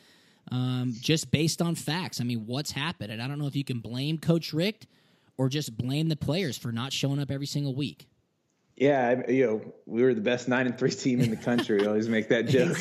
Um, 0.53 0.95
just 1.01 1.33
based 1.33 1.61
on 1.61 1.75
facts. 1.75 2.21
I 2.21 2.25
mean, 2.25 2.47
what's 2.47 2.71
happened? 2.71 3.11
And 3.11 3.21
I 3.21 3.27
don't 3.27 3.41
know 3.41 3.49
if 3.49 3.57
you 3.57 3.65
can 3.65 3.81
blame 3.81 4.19
Coach 4.19 4.53
Richt 4.53 4.87
or 5.37 5.49
just 5.49 5.77
blame 5.77 6.09
the 6.09 6.15
players 6.15 6.57
for 6.57 6.71
not 6.71 6.93
showing 6.93 7.19
up 7.19 7.33
every 7.33 7.47
single 7.47 7.75
week. 7.75 8.07
Yeah, 8.77 9.23
you 9.31 9.47
know, 9.47 9.75
we 9.87 10.03
were 10.03 10.13
the 10.13 10.21
best 10.21 10.49
nine 10.49 10.67
and 10.67 10.79
three 10.79 10.91
team 10.91 11.21
in 11.21 11.31
the 11.31 11.37
country. 11.37 11.79
We 11.79 11.87
always 11.87 12.09
make 12.09 12.29
that 12.29 12.47
joke, 12.49 12.77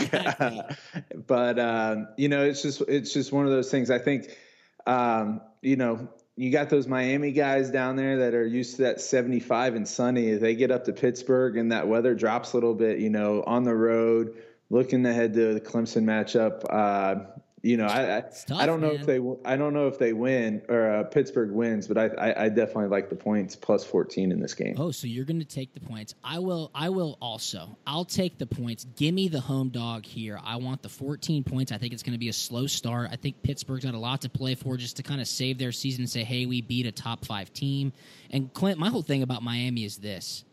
but 1.28 1.58
um, 1.58 2.10
you 2.18 2.28
know, 2.28 2.44
it's 2.44 2.62
just 2.62 2.82
it's 2.82 3.14
just 3.14 3.32
one 3.32 3.46
of 3.46 3.52
those 3.52 3.72
things. 3.72 3.90
I 3.90 4.00
think, 4.00 4.38
um, 4.86 5.40
you 5.62 5.78
know, 5.78 6.10
you 6.36 6.52
got 6.52 6.70
those 6.70 6.86
Miami 6.88 7.32
guys 7.32 7.70
down 7.72 7.96
there 7.96 8.20
that 8.20 8.34
are 8.34 8.46
used 8.46 8.76
to 8.78 8.82
that 8.84 9.00
75 9.00 9.76
and 9.76 9.88
sunny. 9.88 10.34
They 10.34 10.56
get 10.56 10.70
up 10.70 10.86
to 10.86 10.94
Pittsburgh 10.94 11.56
and 11.56 11.72
that 11.72 11.88
weather 11.88 12.14
drops 12.14 12.52
a 12.52 12.58
little 12.58 12.74
bit, 12.74 13.00
you 13.00 13.10
know, 13.10 13.42
on 13.48 13.64
the 13.64 13.74
road, 13.74 14.36
looking 14.70 15.06
ahead 15.06 15.34
to 15.36 15.54
the 15.54 15.62
Clemson 15.62 16.04
matchup, 16.04 16.66
uh, 16.70 17.26
you 17.66 17.78
know, 17.78 17.86
I 17.88 18.18
I, 18.18 18.22
tough, 18.22 18.60
I, 18.60 18.68
don't 18.68 18.80
know 18.80 18.92
man. 18.92 19.00
if 19.00 19.06
they 19.08 19.20
I 19.44 19.56
don't 19.56 19.74
know 19.74 19.88
if 19.88 19.98
they 19.98 20.14
win 20.14 20.62
or 20.70 20.92
uh, 20.92 21.04
Pittsburgh 21.04 21.52
wins, 21.52 21.88
but 21.88 21.98
I, 21.98 22.06
I, 22.10 22.46
I 22.46 22.50
definitely 22.50 22.90
like 22.90 23.10
the 23.10 23.16
points 23.16 23.56
plus 23.56 23.84
fourteen 23.84 24.32
in 24.32 24.40
this 24.40 24.54
game. 24.54 24.76
Oh, 24.78 24.92
so 24.92 25.08
you're 25.08 25.26
going 25.26 25.40
to 25.40 25.46
take 25.46 25.74
the 25.74 25.80
points? 25.80 26.14
I 26.24 26.38
will. 26.38 26.70
I 26.76 26.90
will 26.90 27.18
also. 27.20 27.76
I'll 27.88 28.06
take 28.06 28.38
the 28.38 28.46
points. 28.46 28.86
Give 28.96 29.16
me 29.16 29.30
the 29.30 29.40
home 29.40 29.70
dog 29.70 30.06
here. 30.06 30.40
I 30.44 30.58
want 30.58 30.84
the 30.84 30.90
fourteen 30.90 31.44
points. 31.44 31.72
I 31.72 31.80
think 31.80 31.92
it's 31.92 32.04
going 32.04 32.14
to 32.14 32.20
be 32.20 32.30
a 32.30 32.34
slow 32.34 32.68
start. 32.68 33.10
I 33.12 33.16
think 33.16 33.42
Pittsburgh's 33.42 33.84
got 33.84 33.96
a 33.96 34.00
lot 34.00 34.22
to 34.22 34.30
play 34.30 34.54
for 34.54 34.78
just 34.78 34.98
to 34.98 35.04
kind 35.04 35.20
of 35.20 35.28
save 35.28 35.58
their 35.58 35.72
season 35.72 36.04
and 36.04 36.10
say, 36.10 36.24
hey, 36.24 36.46
we 36.46 36.62
beat 36.62 36.86
a 36.86 36.92
top 36.92 37.26
five 37.26 37.52
team. 37.52 37.94
And 38.30 38.54
Clint, 38.54 38.78
my 38.78 38.90
whole 38.90 39.02
thing 39.02 39.24
about 39.24 39.42
Miami 39.42 39.86
is 39.86 39.98
this 39.98 40.46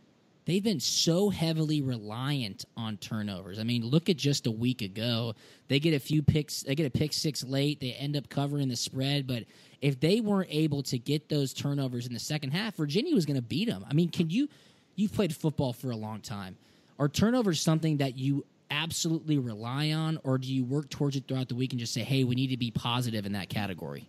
they've 0.45 0.63
been 0.63 0.81
so 0.81 1.31
heavily 1.31 1.81
reliant 1.81 2.65
on 2.77 2.97
turnovers. 2.97 3.59
I 3.59 3.65
mean, 3.65 3.85
look 3.85 4.09
at 4.09 4.17
just 4.17 4.47
a 4.47 4.51
week 4.51 4.83
ago. 4.83 5.35
They 5.69 5.81
get 5.81 5.95
a 5.95 6.01
few 6.01 6.23
picks, 6.23 6.63
they 6.63 6.75
get 6.75 6.87
a 6.87 6.91
pick 6.91 7.13
six 7.13 7.45
late, 7.45 7.81
they 7.81 7.93
end 7.93 8.17
up 8.17 8.29
covering 8.29 8.69
the 8.69 8.77
spread, 8.77 9.27
but 9.27 9.45
if 9.81 9.99
they 10.01 10.21
weren't 10.21 10.49
able 10.51 10.83
to 10.85 10.99
get 10.99 11.29
those 11.29 11.53
turnovers 11.53 12.07
in 12.07 12.13
the 12.13 12.21
second 12.21 12.51
half, 12.51 12.77
Virginia 12.77 13.15
was 13.15 13.27
going 13.27 13.37
to 13.37 13.43
beat 13.43 13.69
them. 13.69 13.85
I 13.89 13.95
mean, 13.95 14.09
can 14.11 14.31
you 14.31 14.49
you've 14.97 15.13
played 15.13 15.35
football 15.35 15.73
for 15.73 15.91
a 15.91 15.97
long 15.97 16.21
time. 16.21 16.57
Are 16.99 17.09
turnovers 17.09 17.61
something 17.61 17.99
that 17.99 18.17
you 18.17 18.45
absolutely 18.71 19.39
rely 19.39 19.93
on 19.93 20.19
or 20.25 20.39
do 20.39 20.53
you 20.53 20.65
work 20.65 20.89
towards 20.89 21.17
it 21.17 21.25
throughout 21.29 21.49
the 21.49 21.55
week 21.55 21.73
and 21.73 21.81
just 21.81 21.93
say, 21.93 22.03
"Hey, 22.03 22.25
we 22.25 22.35
need 22.35 22.49
to 22.49 22.57
be 22.57 22.71
positive 22.71 23.27
in 23.27 23.33
that 23.33 23.49
category"? 23.49 24.09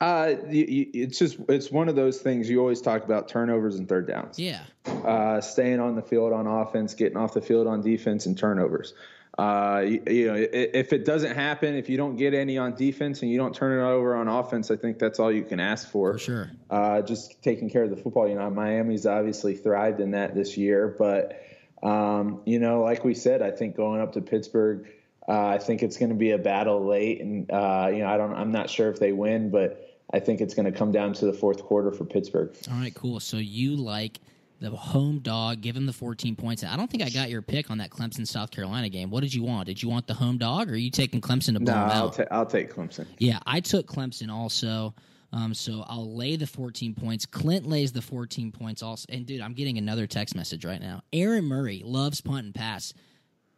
Uh, 0.00 0.34
it's 0.48 1.18
just 1.18 1.38
it's 1.48 1.70
one 1.70 1.88
of 1.88 1.96
those 1.96 2.20
things 2.20 2.50
you 2.50 2.60
always 2.60 2.82
talk 2.82 3.04
about 3.04 3.28
turnovers 3.28 3.76
and 3.76 3.88
third 3.88 4.06
downs. 4.06 4.38
Yeah. 4.38 4.60
Uh, 4.84 5.40
staying 5.40 5.80
on 5.80 5.96
the 5.96 6.02
field 6.02 6.32
on 6.32 6.46
offense, 6.46 6.94
getting 6.94 7.16
off 7.16 7.32
the 7.32 7.40
field 7.40 7.66
on 7.66 7.80
defense, 7.80 8.26
and 8.26 8.36
turnovers. 8.36 8.92
uh, 9.38 9.82
you, 9.86 10.02
you, 10.06 10.26
know, 10.26 10.34
if 10.36 10.92
it 10.92 11.04
doesn't 11.04 11.34
happen, 11.34 11.74
if 11.74 11.88
you 11.88 11.96
don't 11.96 12.16
get 12.16 12.34
any 12.34 12.56
on 12.56 12.74
defense 12.74 13.22
and 13.22 13.30
you 13.30 13.36
don't 13.36 13.54
turn 13.54 13.78
it 13.78 13.82
over 13.82 14.14
on 14.16 14.28
offense, 14.28 14.70
I 14.70 14.76
think 14.76 14.98
that's 14.98 15.18
all 15.18 15.30
you 15.30 15.44
can 15.44 15.60
ask 15.60 15.88
for. 15.90 16.14
For 16.14 16.18
sure. 16.18 16.50
Uh, 16.70 17.02
just 17.02 17.42
taking 17.42 17.70
care 17.70 17.84
of 17.84 17.90
the 17.90 17.96
football. 17.96 18.28
You 18.28 18.34
know, 18.34 18.48
Miami's 18.50 19.06
obviously 19.06 19.54
thrived 19.54 20.00
in 20.00 20.12
that 20.12 20.34
this 20.34 20.56
year, 20.56 20.94
but 20.98 21.42
um, 21.82 22.40
you 22.44 22.58
know, 22.58 22.82
like 22.82 23.04
we 23.04 23.14
said, 23.14 23.42
I 23.42 23.50
think 23.50 23.76
going 23.76 24.00
up 24.00 24.14
to 24.14 24.20
Pittsburgh, 24.20 24.88
uh, 25.28 25.46
I 25.46 25.58
think 25.58 25.82
it's 25.82 25.96
going 25.96 26.10
to 26.10 26.14
be 26.14 26.30
a 26.30 26.38
battle 26.38 26.86
late, 26.86 27.20
and 27.20 27.50
uh, 27.50 27.88
you 27.92 27.98
know, 27.98 28.08
I 28.08 28.16
don't, 28.16 28.34
I'm 28.34 28.52
not 28.52 28.70
sure 28.70 28.90
if 28.90 28.98
they 28.98 29.12
win, 29.12 29.50
but 29.50 29.85
I 30.12 30.20
think 30.20 30.40
it's 30.40 30.54
going 30.54 30.70
to 30.70 30.76
come 30.76 30.92
down 30.92 31.12
to 31.14 31.26
the 31.26 31.32
fourth 31.32 31.62
quarter 31.62 31.90
for 31.90 32.04
Pittsburgh. 32.04 32.54
All 32.70 32.78
right, 32.78 32.94
cool. 32.94 33.18
So 33.20 33.38
you 33.38 33.76
like 33.76 34.20
the 34.60 34.70
home 34.70 35.18
dog, 35.18 35.60
give 35.60 35.76
him 35.76 35.84
the 35.86 35.92
14 35.92 36.36
points. 36.36 36.64
I 36.64 36.76
don't 36.76 36.90
think 36.90 37.02
I 37.02 37.10
got 37.10 37.28
your 37.28 37.42
pick 37.42 37.70
on 37.70 37.78
that 37.78 37.90
Clemson 37.90 38.26
South 38.26 38.50
Carolina 38.50 38.88
game. 38.88 39.10
What 39.10 39.20
did 39.20 39.34
you 39.34 39.42
want? 39.42 39.66
Did 39.66 39.82
you 39.82 39.88
want 39.88 40.06
the 40.06 40.14
home 40.14 40.38
dog, 40.38 40.70
or 40.70 40.74
are 40.74 40.76
you 40.76 40.90
taking 40.90 41.20
Clemson 41.20 41.54
to 41.54 41.60
blow 41.60 41.74
no, 41.74 41.80
them 41.80 41.90
I'll, 41.90 42.04
out? 42.04 42.12
ta- 42.14 42.24
I'll 42.30 42.46
take 42.46 42.72
Clemson. 42.72 43.06
Yeah, 43.18 43.38
I 43.46 43.60
took 43.60 43.86
Clemson 43.86 44.30
also. 44.30 44.94
Um, 45.32 45.52
so 45.52 45.84
I'll 45.88 46.16
lay 46.16 46.36
the 46.36 46.46
14 46.46 46.94
points. 46.94 47.26
Clint 47.26 47.66
lays 47.66 47.92
the 47.92 48.00
14 48.00 48.52
points 48.52 48.82
also. 48.82 49.04
And 49.10 49.26
dude, 49.26 49.40
I'm 49.40 49.52
getting 49.52 49.76
another 49.76 50.06
text 50.06 50.34
message 50.34 50.64
right 50.64 50.80
now. 50.80 51.02
Aaron 51.12 51.44
Murray 51.44 51.82
loves 51.84 52.20
punt 52.20 52.46
and 52.46 52.54
pass. 52.54 52.94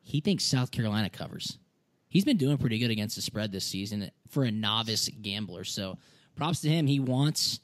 He 0.01 0.21
thinks 0.21 0.45
South 0.45 0.71
Carolina 0.71 1.11
covers. 1.11 1.59
He's 2.09 2.25
been 2.25 2.39
doing 2.39 2.57
pretty 2.57 2.79
good 2.79 2.91
against 2.91 3.17
the 3.17 3.23
spread 3.23 3.53
this 3.53 3.67
season 3.67 4.11
for 4.29 4.45
a 4.45 4.51
novice 4.51 5.11
gambler. 5.21 5.63
So 5.65 5.99
props 6.39 6.61
to 6.61 6.69
him. 6.69 6.87
He 6.87 7.01
wants 7.01 7.61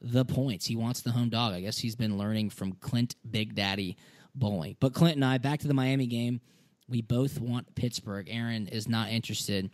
the 0.00 0.24
points. 0.24 0.66
He 0.66 0.76
wants 0.76 1.00
the 1.00 1.12
home 1.12 1.28
dog. 1.28 1.54
I 1.54 1.60
guess 1.60 1.78
he's 1.78 1.96
been 1.96 2.18
learning 2.18 2.50
from 2.50 2.72
Clint 2.72 3.14
Big 3.28 3.54
Daddy 3.54 3.96
Boling. 4.34 4.76
But 4.80 4.94
Clint 4.94 5.16
and 5.16 5.24
I, 5.24 5.38
back 5.38 5.60
to 5.60 5.68
the 5.68 5.74
Miami 5.74 6.06
game, 6.06 6.40
we 6.88 7.02
both 7.02 7.40
want 7.40 7.74
Pittsburgh. 7.74 8.28
Aaron 8.30 8.68
is 8.68 8.88
not 8.88 9.10
interested 9.10 9.70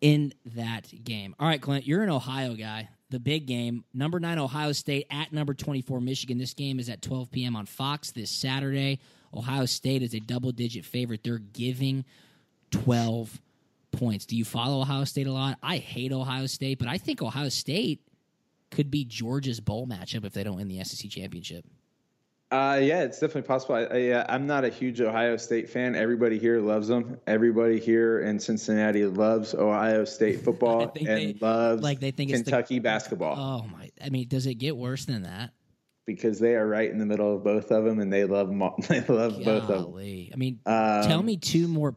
in 0.00 0.32
that 0.54 0.92
game. 1.04 1.34
All 1.38 1.46
right, 1.46 1.60
Clint, 1.60 1.86
you're 1.86 2.02
an 2.02 2.10
Ohio 2.10 2.54
guy. 2.54 2.88
The 3.10 3.20
big 3.20 3.46
game, 3.46 3.84
number 3.92 4.18
nine 4.18 4.38
Ohio 4.38 4.72
State 4.72 5.06
at 5.10 5.32
number 5.32 5.54
24 5.54 6.00
Michigan. 6.00 6.38
This 6.38 6.54
game 6.54 6.80
is 6.80 6.88
at 6.88 7.02
12 7.02 7.30
p.m. 7.30 7.54
on 7.54 7.66
Fox 7.66 8.10
this 8.10 8.30
Saturday. 8.30 8.98
Ohio 9.32 9.66
State 9.66 10.02
is 10.02 10.14
a 10.14 10.20
double 10.20 10.52
digit 10.52 10.84
favorite. 10.84 11.22
They're 11.22 11.38
giving 11.38 12.04
12 12.70 13.40
points. 13.96 14.26
Do 14.26 14.36
you 14.36 14.44
follow 14.44 14.80
Ohio 14.80 15.04
State 15.04 15.26
a 15.26 15.32
lot? 15.32 15.58
I 15.62 15.78
hate 15.78 16.12
Ohio 16.12 16.46
State, 16.46 16.78
but 16.78 16.88
I 16.88 16.98
think 16.98 17.22
Ohio 17.22 17.48
State 17.48 18.00
could 18.70 18.90
be 18.90 19.04
Georgia's 19.04 19.60
bowl 19.60 19.86
matchup 19.86 20.24
if 20.24 20.32
they 20.32 20.44
don't 20.44 20.56
win 20.56 20.68
the 20.68 20.82
SEC 20.84 21.10
championship. 21.10 21.64
Uh, 22.50 22.78
yeah, 22.80 23.02
it's 23.02 23.18
definitely 23.18 23.42
possible. 23.42 23.74
I, 23.74 23.80
I, 23.80 24.32
I'm 24.32 24.46
not 24.46 24.64
a 24.64 24.68
huge 24.68 25.00
Ohio 25.00 25.36
State 25.36 25.70
fan. 25.70 25.96
Everybody 25.96 26.38
here 26.38 26.60
loves 26.60 26.86
them. 26.86 27.18
Everybody 27.26 27.80
here 27.80 28.20
in 28.20 28.38
Cincinnati 28.38 29.06
loves 29.06 29.54
Ohio 29.54 30.04
State 30.04 30.40
football 30.44 30.92
and 30.94 31.06
they, 31.06 31.36
loves 31.40 31.82
like 31.82 31.98
they 31.98 32.12
think 32.12 32.30
Kentucky 32.30 32.76
the, 32.76 32.82
basketball. 32.82 33.36
Oh 33.36 33.66
my! 33.72 33.90
I 34.04 34.10
mean, 34.10 34.28
does 34.28 34.46
it 34.46 34.54
get 34.54 34.76
worse 34.76 35.04
than 35.04 35.22
that? 35.22 35.52
Because 36.06 36.38
they 36.38 36.54
are 36.54 36.66
right 36.66 36.88
in 36.88 36.98
the 36.98 37.06
middle 37.06 37.34
of 37.34 37.42
both 37.42 37.72
of 37.72 37.84
them, 37.84 37.98
and 37.98 38.12
they 38.12 38.24
love 38.24 38.48
them. 38.48 38.62
All, 38.62 38.76
they 38.88 39.00
love 39.00 39.32
Golly. 39.32 39.44
both 39.44 39.70
of 39.70 39.92
them. 39.92 40.30
I 40.32 40.36
mean, 40.36 40.60
Um, 40.66 41.08
tell 41.08 41.22
me 41.22 41.36
two 41.38 41.66
more. 41.66 41.96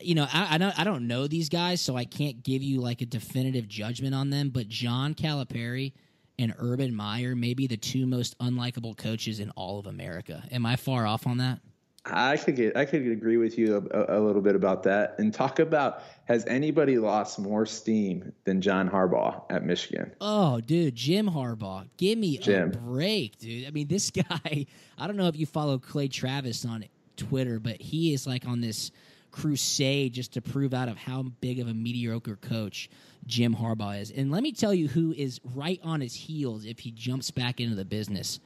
You 0.00 0.14
know, 0.14 0.26
I, 0.32 0.54
I 0.54 0.58
don't 0.58 0.78
I 0.78 0.84
don't 0.84 1.06
know 1.06 1.26
these 1.26 1.48
guys, 1.48 1.80
so 1.80 1.96
I 1.96 2.04
can't 2.04 2.42
give 2.42 2.62
you 2.62 2.80
like 2.80 3.02
a 3.02 3.06
definitive 3.06 3.68
judgment 3.68 4.14
on 4.14 4.30
them. 4.30 4.50
But 4.50 4.68
John 4.68 5.14
Calipari 5.14 5.92
and 6.38 6.54
Urban 6.58 6.94
Meyer 6.94 7.34
may 7.34 7.54
be 7.54 7.66
the 7.66 7.76
two 7.76 8.06
most 8.06 8.38
unlikable 8.38 8.96
coaches 8.96 9.40
in 9.40 9.50
all 9.50 9.78
of 9.78 9.86
America. 9.86 10.42
Am 10.50 10.66
I 10.66 10.76
far 10.76 11.06
off 11.06 11.26
on 11.26 11.38
that? 11.38 11.60
I 12.08 12.36
could 12.36 12.56
get, 12.56 12.76
I 12.76 12.84
could 12.84 13.06
agree 13.06 13.36
with 13.36 13.58
you 13.58 13.88
a, 13.92 14.18
a, 14.18 14.20
little 14.20 14.40
bit 14.40 14.54
about 14.54 14.84
that, 14.84 15.16
and 15.18 15.34
talk 15.34 15.58
about 15.58 16.02
has 16.26 16.44
anybody 16.46 16.98
lost 16.98 17.38
more 17.38 17.66
steam 17.66 18.32
than 18.44 18.60
John 18.60 18.88
Harbaugh 18.88 19.42
at 19.50 19.64
Michigan? 19.64 20.12
Oh, 20.20 20.60
dude, 20.60 20.94
Jim 20.94 21.28
Harbaugh, 21.28 21.88
give 21.96 22.18
me 22.18 22.38
Jim. 22.38 22.70
a 22.70 22.76
break, 22.76 23.38
dude. 23.38 23.66
I 23.66 23.70
mean, 23.70 23.88
this 23.88 24.10
guy. 24.30 24.66
I 24.98 25.06
don't 25.06 25.16
know 25.16 25.26
if 25.26 25.36
you 25.36 25.46
follow 25.46 25.78
Clay 25.78 26.08
Travis 26.08 26.64
on 26.64 26.84
Twitter, 27.16 27.58
but 27.58 27.80
he 27.80 28.12
is 28.12 28.26
like 28.26 28.46
on 28.46 28.60
this 28.60 28.92
crusade 29.36 30.14
just 30.14 30.32
to 30.32 30.40
prove 30.40 30.72
out 30.72 30.88
of 30.88 30.96
how 30.96 31.22
big 31.40 31.60
of 31.60 31.68
a 31.68 31.74
mediocre 31.74 32.36
coach 32.36 32.88
Jim 33.26 33.54
Harbaugh 33.54 34.00
is. 34.00 34.10
And 34.10 34.30
let 34.30 34.42
me 34.42 34.52
tell 34.52 34.72
you 34.72 34.88
who 34.88 35.12
is 35.12 35.40
right 35.54 35.80
on 35.82 36.00
his 36.00 36.14
heels 36.14 36.64
if 36.64 36.78
he 36.80 36.90
jumps 36.90 37.30
back 37.30 37.60
into 37.60 37.76
the 37.76 37.84
business. 37.84 38.40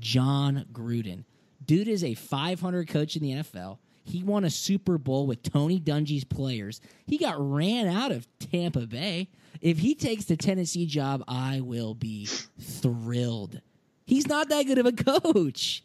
Jon 0.00 0.64
Gruden. 0.72 1.24
Dude 1.64 1.88
is 1.88 2.02
a 2.02 2.14
500 2.14 2.88
coach 2.88 3.14
in 3.14 3.22
the 3.22 3.32
NFL. 3.32 3.78
He 4.04 4.22
won 4.22 4.44
a 4.44 4.50
Super 4.50 4.98
Bowl 4.98 5.26
with 5.26 5.42
Tony 5.42 5.78
Dungy's 5.78 6.24
players. 6.24 6.80
He 7.06 7.18
got 7.18 7.36
ran 7.38 7.86
out 7.86 8.10
of 8.10 8.26
Tampa 8.38 8.86
Bay. 8.86 9.28
If 9.60 9.78
he 9.78 9.94
takes 9.94 10.24
the 10.24 10.36
Tennessee 10.36 10.86
job, 10.86 11.22
I 11.28 11.60
will 11.60 11.94
be 11.94 12.26
thrilled. 12.58 13.60
He's 14.06 14.26
not 14.26 14.48
that 14.48 14.66
good 14.66 14.78
of 14.78 14.86
a 14.86 14.92
coach. 14.92 15.84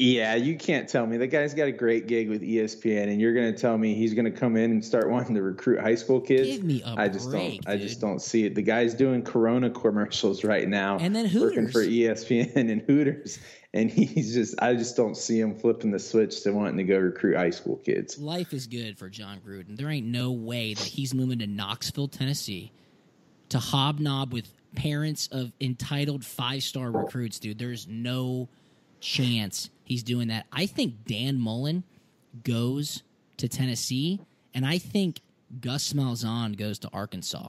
Yeah, 0.00 0.34
you 0.34 0.56
can't 0.56 0.88
tell 0.88 1.06
me 1.06 1.18
the 1.18 1.26
guy's 1.26 1.52
got 1.52 1.68
a 1.68 1.72
great 1.72 2.06
gig 2.06 2.30
with 2.30 2.40
ESPN, 2.40 3.08
and 3.08 3.20
you're 3.20 3.34
going 3.34 3.52
to 3.54 3.60
tell 3.60 3.76
me 3.76 3.94
he's 3.94 4.14
going 4.14 4.24
to 4.24 4.30
come 4.30 4.56
in 4.56 4.70
and 4.70 4.82
start 4.82 5.10
wanting 5.10 5.34
to 5.34 5.42
recruit 5.42 5.78
high 5.78 5.94
school 5.94 6.22
kids. 6.22 6.48
Give 6.48 6.64
me 6.64 6.82
a 6.82 6.94
I 6.96 7.08
just 7.08 7.28
break, 7.28 7.60
don't. 7.60 7.74
I 7.74 7.76
just 7.76 8.00
don't 8.00 8.18
see 8.18 8.46
it. 8.46 8.54
The 8.54 8.62
guy's 8.62 8.94
doing 8.94 9.22
Corona 9.22 9.68
commercials 9.80 10.42
right 10.42 10.66
now, 10.66 10.96
And 10.98 11.14
then 11.14 11.24
working 11.24 11.66
Hooters. 11.66 11.72
for 11.72 11.82
E 11.82 11.98
ESPN 12.00 12.70
and 12.70 12.80
Hooters, 12.80 13.40
and 13.74 13.90
he's 13.90 14.32
just. 14.32 14.54
I 14.62 14.74
just 14.74 14.96
don't 14.96 15.18
see 15.18 15.38
him 15.38 15.54
flipping 15.54 15.90
the 15.90 15.98
switch 15.98 16.44
to 16.44 16.52
wanting 16.52 16.78
to 16.78 16.84
go 16.84 16.96
recruit 16.98 17.36
high 17.36 17.50
school 17.50 17.76
kids. 17.76 18.18
Life 18.18 18.54
is 18.54 18.66
good 18.66 18.96
for 18.96 19.10
Jon 19.10 19.40
Gruden. 19.46 19.76
There 19.76 19.90
ain't 19.90 20.06
no 20.06 20.32
way 20.32 20.72
that 20.72 20.82
he's 20.82 21.12
moving 21.12 21.40
to 21.40 21.46
Knoxville, 21.46 22.08
Tennessee 22.08 22.72
to 23.50 23.58
hobnob 23.58 24.32
with 24.32 24.48
parents 24.76 25.28
of 25.30 25.52
entitled 25.60 26.24
five 26.24 26.62
star 26.62 26.90
recruits, 26.90 27.38
dude. 27.38 27.58
There's 27.58 27.86
no 27.86 28.48
chance 29.00 29.70
he's 29.84 30.02
doing 30.02 30.28
that. 30.28 30.46
I 30.52 30.66
think 30.66 31.04
Dan 31.06 31.38
Mullen 31.38 31.84
goes 32.44 33.02
to 33.38 33.48
Tennessee, 33.48 34.20
and 34.54 34.64
I 34.66 34.78
think 34.78 35.20
Gus 35.60 35.92
Malzahn 35.92 36.56
goes 36.56 36.78
to 36.80 36.90
Arkansas. 36.92 37.48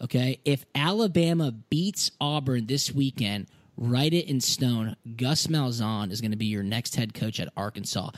Okay, 0.00 0.40
if 0.44 0.66
Alabama 0.74 1.52
beats 1.52 2.10
Auburn 2.20 2.66
this 2.66 2.92
weekend, 2.92 3.46
write 3.76 4.12
it 4.12 4.28
in 4.28 4.40
stone. 4.40 4.96
Gus 5.16 5.46
Malzahn 5.46 6.10
is 6.10 6.20
going 6.20 6.32
to 6.32 6.36
be 6.36 6.46
your 6.46 6.62
next 6.62 6.96
head 6.96 7.14
coach 7.14 7.40
at 7.40 7.48
Arkansas. 7.56 8.10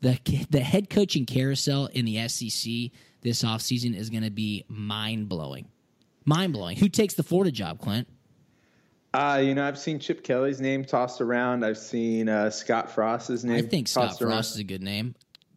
The 0.00 0.18
the 0.50 0.60
head 0.60 0.90
coaching 0.90 1.26
carousel 1.26 1.86
in 1.86 2.04
the 2.04 2.26
SEC 2.28 2.90
this 3.22 3.42
offseason 3.42 3.96
is 3.96 4.08
going 4.08 4.22
to 4.22 4.30
be 4.30 4.64
mind 4.68 5.28
blowing. 5.28 5.66
Mind 6.24 6.52
blowing. 6.52 6.76
Who 6.76 6.88
takes 6.88 7.14
the 7.14 7.22
Florida 7.22 7.50
job, 7.50 7.80
Clint? 7.80 8.08
Uh, 9.16 9.38
you 9.38 9.54
know, 9.54 9.66
I've 9.66 9.78
seen 9.78 9.98
Chip 9.98 10.22
Kelly's 10.22 10.60
name 10.60 10.84
tossed 10.84 11.22
around. 11.22 11.64
I've 11.64 11.78
seen 11.78 12.28
uh, 12.28 12.50
Scott 12.50 12.90
Frost's 12.90 13.44
name. 13.44 13.64
I 13.64 13.66
think 13.66 13.88
Scott 13.88 14.08
tossed 14.08 14.20
around. 14.20 14.32
Frost 14.32 14.50
is 14.52 14.58
a 14.58 14.64
good 14.64 14.82
name. 14.82 15.14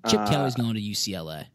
Chip 0.08 0.26
Kelly's 0.28 0.56
going 0.56 0.76
to 0.76 0.82
UCLA. 0.82 1.46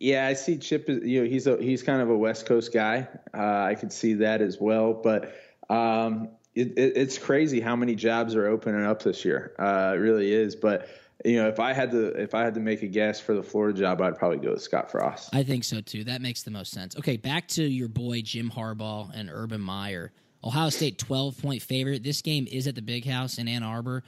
Yeah, 0.00 0.26
I 0.26 0.32
see 0.32 0.58
Chip. 0.58 0.88
You 0.88 1.22
know, 1.22 1.30
he's 1.30 1.46
a 1.46 1.56
he's 1.58 1.84
kind 1.84 2.02
of 2.02 2.10
a 2.10 2.16
West 2.16 2.46
Coast 2.46 2.72
guy. 2.72 3.06
Uh, 3.32 3.62
I 3.62 3.76
could 3.76 3.92
see 3.92 4.14
that 4.14 4.42
as 4.42 4.58
well. 4.60 4.92
But 4.92 5.36
um, 5.68 6.30
it, 6.56 6.76
it, 6.76 6.96
it's 6.96 7.16
crazy 7.16 7.60
how 7.60 7.76
many 7.76 7.94
jobs 7.94 8.34
are 8.34 8.48
opening 8.48 8.84
up 8.84 9.00
this 9.00 9.24
year. 9.24 9.54
Uh, 9.56 9.92
it 9.94 9.98
really 9.98 10.32
is. 10.32 10.56
But 10.56 10.88
you 11.24 11.40
know, 11.40 11.48
if 11.48 11.60
I 11.60 11.74
had 11.74 11.92
to 11.92 12.06
if 12.20 12.34
I 12.34 12.42
had 12.42 12.54
to 12.54 12.60
make 12.60 12.82
a 12.82 12.88
guess 12.88 13.20
for 13.20 13.36
the 13.36 13.42
Florida 13.44 13.78
job, 13.78 14.00
I'd 14.00 14.18
probably 14.18 14.38
go 14.38 14.50
with 14.50 14.62
Scott 14.62 14.90
Frost. 14.90 15.32
I 15.32 15.44
think 15.44 15.62
so 15.62 15.80
too. 15.80 16.02
That 16.02 16.22
makes 16.22 16.42
the 16.42 16.50
most 16.50 16.72
sense. 16.72 16.96
Okay, 16.96 17.18
back 17.18 17.46
to 17.48 17.62
your 17.62 17.88
boy 17.88 18.22
Jim 18.22 18.50
Harbaugh 18.50 19.12
and 19.14 19.30
Urban 19.32 19.60
Meyer. 19.60 20.10
Ohio 20.42 20.70
State 20.70 20.98
12 20.98 21.40
point 21.40 21.62
favorite. 21.62 22.02
This 22.02 22.22
game 22.22 22.46
is 22.50 22.66
at 22.66 22.74
the 22.74 22.82
Big 22.82 23.06
House 23.06 23.38
in 23.38 23.48
Ann 23.48 23.62
Arbor. 23.62 24.02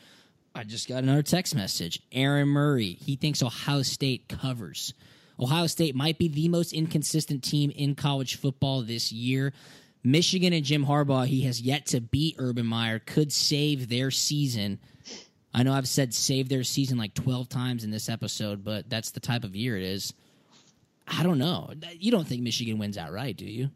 I 0.55 0.65
just 0.65 0.89
got 0.89 1.03
another 1.03 1.23
text 1.23 1.55
message. 1.55 2.01
Aaron 2.13 2.49
Murray, 2.49 2.99
he 3.05 3.17
thinks 3.17 3.43
Ohio 3.43 3.83
State 3.83 4.29
covers. 4.29 4.95
Ohio 5.41 5.67
State 5.67 5.95
might 5.95 6.19
be 6.19 6.29
the 6.29 6.49
most 6.49 6.73
inconsistent 6.73 7.43
team 7.43 7.71
in 7.71 7.95
college 7.95 8.37
football 8.37 8.83
this 8.83 9.13
year. 9.13 9.53
Michigan 10.05 10.53
and 10.53 10.65
Jim 10.65 10.85
Harbaugh, 10.85 11.27
he 11.27 11.43
has 11.43 11.61
yet 11.61 11.87
to 11.87 12.01
beat 12.01 12.37
Urban 12.39 12.67
Meyer, 12.67 12.99
could 12.99 13.33
save 13.33 13.89
their 13.89 14.11
season. 14.11 14.79
I 15.55 15.63
know 15.63 15.73
I've 15.73 15.89
said 15.89 16.13
save 16.13 16.49
their 16.49 16.65
season 16.65 16.99
like 16.99 17.15
12 17.15 17.49
times 17.49 17.85
in 17.85 17.91
this 17.91 18.09
episode, 18.09 18.65
but 18.65 18.91
that's 18.91 19.11
the 19.11 19.21
type 19.21 19.45
of 19.45 19.55
year 19.55 19.77
it 19.77 19.85
is. 19.85 20.13
I 21.07 21.23
don't 21.23 21.39
know. 21.39 21.71
You 21.99 22.11
don't 22.11 22.27
think 22.27 22.43
Michigan 22.43 22.79
wins 22.79 22.99
outright, 22.99 23.37
do 23.37 23.45
you? 23.45 23.71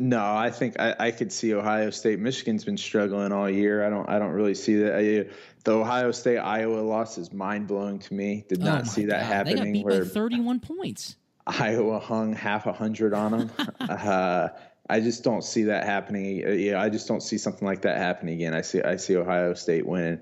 No, 0.00 0.24
I 0.24 0.50
think 0.50 0.78
I, 0.78 0.94
I 0.98 1.10
could 1.10 1.32
see 1.32 1.54
Ohio 1.54 1.90
State. 1.90 2.20
Michigan's 2.20 2.64
been 2.64 2.76
struggling 2.76 3.32
all 3.32 3.50
year. 3.50 3.84
I 3.84 3.90
don't 3.90 4.08
I 4.08 4.18
don't 4.18 4.30
really 4.32 4.54
see 4.54 4.76
that. 4.76 4.94
I, 4.96 5.32
the 5.64 5.72
Ohio 5.72 6.12
State 6.12 6.38
Iowa 6.38 6.80
loss 6.80 7.18
is 7.18 7.32
mind 7.32 7.66
blowing 7.66 7.98
to 7.98 8.14
me. 8.14 8.44
Did 8.48 8.62
Oh 8.62 8.66
not 8.66 8.84
my 8.84 8.84
see 8.84 9.06
that 9.06 9.22
God. 9.22 9.32
happening. 9.32 9.72
They 9.72 9.82
got 9.82 9.90
beat 9.90 9.94
where 9.94 10.04
by 10.04 10.10
31 10.10 10.60
points. 10.60 11.16
Iowa 11.46 11.98
hung 11.98 12.32
half 12.34 12.66
a 12.66 12.72
hundred 12.72 13.14
on 13.14 13.32
them. 13.32 13.50
uh, 13.80 14.48
I 14.90 15.00
just 15.00 15.24
don't 15.24 15.42
see 15.42 15.64
that 15.64 15.84
happening. 15.84 16.46
Uh, 16.46 16.50
Yeah, 16.50 16.80
I 16.80 16.88
just 16.88 17.08
don't 17.08 17.22
see 17.22 17.38
something 17.38 17.66
like 17.66 17.82
that 17.82 17.98
happening 17.98 18.34
again. 18.34 18.54
I 18.54 18.60
see 18.62 18.82
I 18.82 18.96
see 18.96 19.16
Ohio 19.16 19.54
State 19.54 19.86
winning 19.86 20.20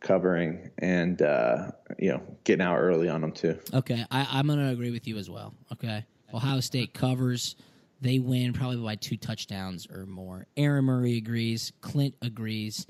covering 0.00 0.70
and 0.78 1.20
uh, 1.20 1.70
you 1.98 2.12
know 2.12 2.22
getting 2.44 2.64
out 2.64 2.76
early 2.78 3.08
on 3.08 3.20
them 3.20 3.32
too. 3.32 3.58
Okay, 3.74 4.04
I, 4.10 4.26
I'm 4.30 4.46
going 4.46 4.58
to 4.60 4.68
agree 4.68 4.90
with 4.90 5.06
you 5.06 5.18
as 5.18 5.28
well. 5.28 5.52
Okay, 5.72 6.04
Ohio 6.32 6.60
State 6.60 6.94
covers. 6.94 7.56
They 8.00 8.18
win 8.18 8.52
probably 8.52 8.76
by 8.76 8.94
two 8.94 9.16
touchdowns 9.16 9.86
or 9.90 10.06
more. 10.06 10.46
Aaron 10.56 10.84
Murray 10.84 11.16
agrees. 11.16 11.72
Clint 11.80 12.14
agrees. 12.22 12.86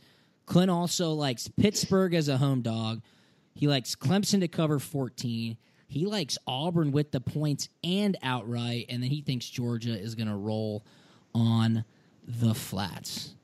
Clint 0.47 0.71
also 0.71 1.13
likes 1.13 1.49
Pittsburgh 1.49 2.15
as 2.15 2.29
a 2.29 2.37
home 2.37 2.63
dog. 2.63 3.03
He 3.55 3.69
likes 3.69 3.97
Clemson 3.97 4.41
to 4.41 4.49
cover 4.49 4.79
14. 4.79 5.57
He 5.89 6.05
likes 6.05 6.37
Auburn 6.47 6.93
with 6.93 7.11
the 7.11 7.21
points 7.21 7.71
and 7.83 8.17
outright, 8.23 8.87
and 8.91 9.03
then 9.03 9.11
he 9.11 9.23
thinks 9.23 9.49
Georgia 9.49 9.99
is 9.99 10.15
going 10.15 10.29
to 10.29 10.37
roll 10.37 10.85
on 11.35 11.85
the 12.27 12.55
flats. 12.55 13.35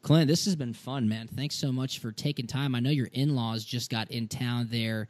Clint, 0.00 0.28
this 0.28 0.46
has 0.46 0.56
been 0.56 0.72
fun, 0.72 1.08
man. 1.08 1.28
Thanks 1.28 1.56
so 1.56 1.72
much 1.72 1.98
for 1.98 2.12
taking 2.12 2.46
time. 2.46 2.74
I 2.74 2.80
know 2.80 2.90
your 2.90 3.08
in 3.12 3.34
laws 3.34 3.64
just 3.64 3.90
got 3.90 4.10
in 4.10 4.28
town 4.28 4.68
there 4.70 5.08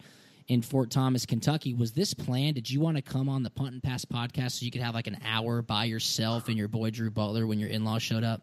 in 0.48 0.62
Fort 0.62 0.90
Thomas, 0.90 1.26
Kentucky. 1.26 1.74
Was 1.74 1.92
this 1.92 2.14
planned? 2.14 2.54
Did 2.54 2.70
you 2.70 2.80
want 2.80 2.96
to 2.96 3.02
come 3.02 3.28
on 3.28 3.42
the 3.42 3.50
Punt 3.50 3.72
and 3.72 3.82
Pass 3.82 4.04
podcast 4.04 4.52
so 4.52 4.64
you 4.64 4.70
could 4.70 4.82
have 4.82 4.94
like 4.94 5.06
an 5.06 5.18
hour 5.24 5.62
by 5.62 5.84
yourself 5.84 6.48
and 6.48 6.56
your 6.56 6.68
boy 6.68 6.90
Drew 6.90 7.10
Butler 7.10 7.46
when 7.46 7.58
your 7.58 7.68
in 7.68 7.84
laws 7.84 8.02
showed 8.02 8.24
up? 8.24 8.42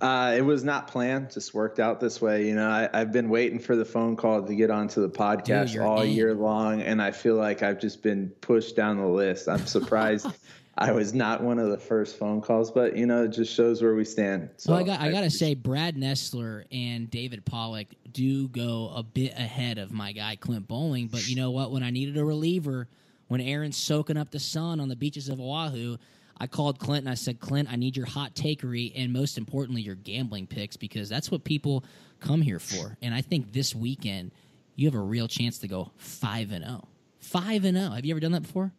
Uh, 0.00 0.34
it 0.34 0.40
was 0.40 0.64
not 0.64 0.86
planned, 0.86 1.30
just 1.30 1.52
worked 1.52 1.78
out 1.78 2.00
this 2.00 2.22
way. 2.22 2.46
You 2.46 2.54
know, 2.54 2.70
I, 2.70 2.88
have 2.96 3.12
been 3.12 3.28
waiting 3.28 3.58
for 3.58 3.76
the 3.76 3.84
phone 3.84 4.16
call 4.16 4.42
to 4.42 4.54
get 4.54 4.70
onto 4.70 5.02
the 5.02 5.10
podcast 5.10 5.72
Dude, 5.72 5.82
all 5.82 6.02
year 6.02 6.32
long, 6.32 6.80
and 6.80 7.02
I 7.02 7.10
feel 7.10 7.34
like 7.34 7.62
I've 7.62 7.78
just 7.78 8.02
been 8.02 8.30
pushed 8.40 8.76
down 8.76 8.96
the 8.96 9.06
list. 9.06 9.46
I'm 9.46 9.66
surprised 9.66 10.26
I 10.78 10.92
was 10.92 11.12
not 11.12 11.42
one 11.42 11.58
of 11.58 11.68
the 11.68 11.76
first 11.76 12.18
phone 12.18 12.40
calls, 12.40 12.70
but 12.70 12.96
you 12.96 13.04
know, 13.04 13.24
it 13.24 13.28
just 13.28 13.54
shows 13.54 13.82
where 13.82 13.94
we 13.94 14.04
stand. 14.04 14.50
So 14.56 14.72
well, 14.72 14.80
I 14.80 14.84
got 14.84 15.00
I 15.00 15.10
got 15.10 15.22
to 15.22 15.30
say, 15.30 15.54
Brad 15.54 15.96
Nessler 15.96 16.64
and 16.72 17.10
David 17.10 17.44
Pollack 17.44 17.88
do 18.12 18.48
go 18.48 18.92
a 18.94 19.02
bit 19.02 19.32
ahead 19.32 19.78
of 19.78 19.92
my 19.92 20.12
guy 20.12 20.36
Clint 20.36 20.68
Boling. 20.68 21.08
But 21.08 21.28
you 21.28 21.36
know 21.36 21.50
what? 21.50 21.70
When 21.70 21.82
I 21.82 21.90
needed 21.90 22.16
a 22.16 22.24
reliever, 22.24 22.88
when 23.28 23.40
Aaron's 23.40 23.76
soaking 23.76 24.16
up 24.16 24.30
the 24.30 24.40
sun 24.40 24.80
on 24.80 24.88
the 24.88 24.96
beaches 24.96 25.28
of 25.28 25.40
Oahu, 25.40 25.96
I 26.38 26.46
called 26.46 26.78
Clint 26.78 27.04
and 27.04 27.10
I 27.10 27.14
said, 27.14 27.40
Clint, 27.40 27.70
I 27.70 27.76
need 27.76 27.96
your 27.96 28.06
hot 28.06 28.34
takery 28.34 28.92
and 28.96 29.12
most 29.12 29.36
importantly, 29.36 29.82
your 29.82 29.96
gambling 29.96 30.46
picks 30.46 30.76
because 30.76 31.08
that's 31.08 31.30
what 31.30 31.44
people 31.44 31.84
come 32.20 32.40
here 32.40 32.58
for. 32.58 32.96
And 33.02 33.14
I 33.14 33.20
think 33.20 33.52
this 33.52 33.74
weekend 33.74 34.30
you 34.74 34.88
have 34.88 34.94
a 34.94 35.02
real 35.02 35.28
chance 35.28 35.58
to 35.58 35.68
go 35.68 35.92
five 35.98 36.52
and 36.52 36.64
zero. 36.64 36.80
Oh. 36.84 36.88
Five 37.18 37.66
and 37.66 37.76
zero. 37.76 37.90
Have 37.90 38.04
you 38.06 38.14
ever 38.14 38.20
done 38.20 38.32
that 38.32 38.42
before? 38.42 38.72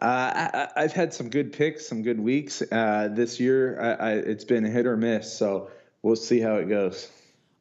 Uh, 0.00 0.68
I, 0.74 0.82
have 0.82 0.92
had 0.92 1.14
some 1.14 1.30
good 1.30 1.52
picks, 1.52 1.86
some 1.86 2.02
good 2.02 2.18
weeks 2.18 2.62
uh, 2.72 3.08
this 3.12 3.38
year. 3.38 3.80
I, 3.80 3.92
I, 3.92 4.12
it's 4.14 4.44
been 4.44 4.64
hit 4.64 4.86
or 4.86 4.96
miss, 4.96 5.32
so 5.32 5.70
we'll 6.02 6.16
see 6.16 6.40
how 6.40 6.56
it 6.56 6.68
goes. 6.68 7.10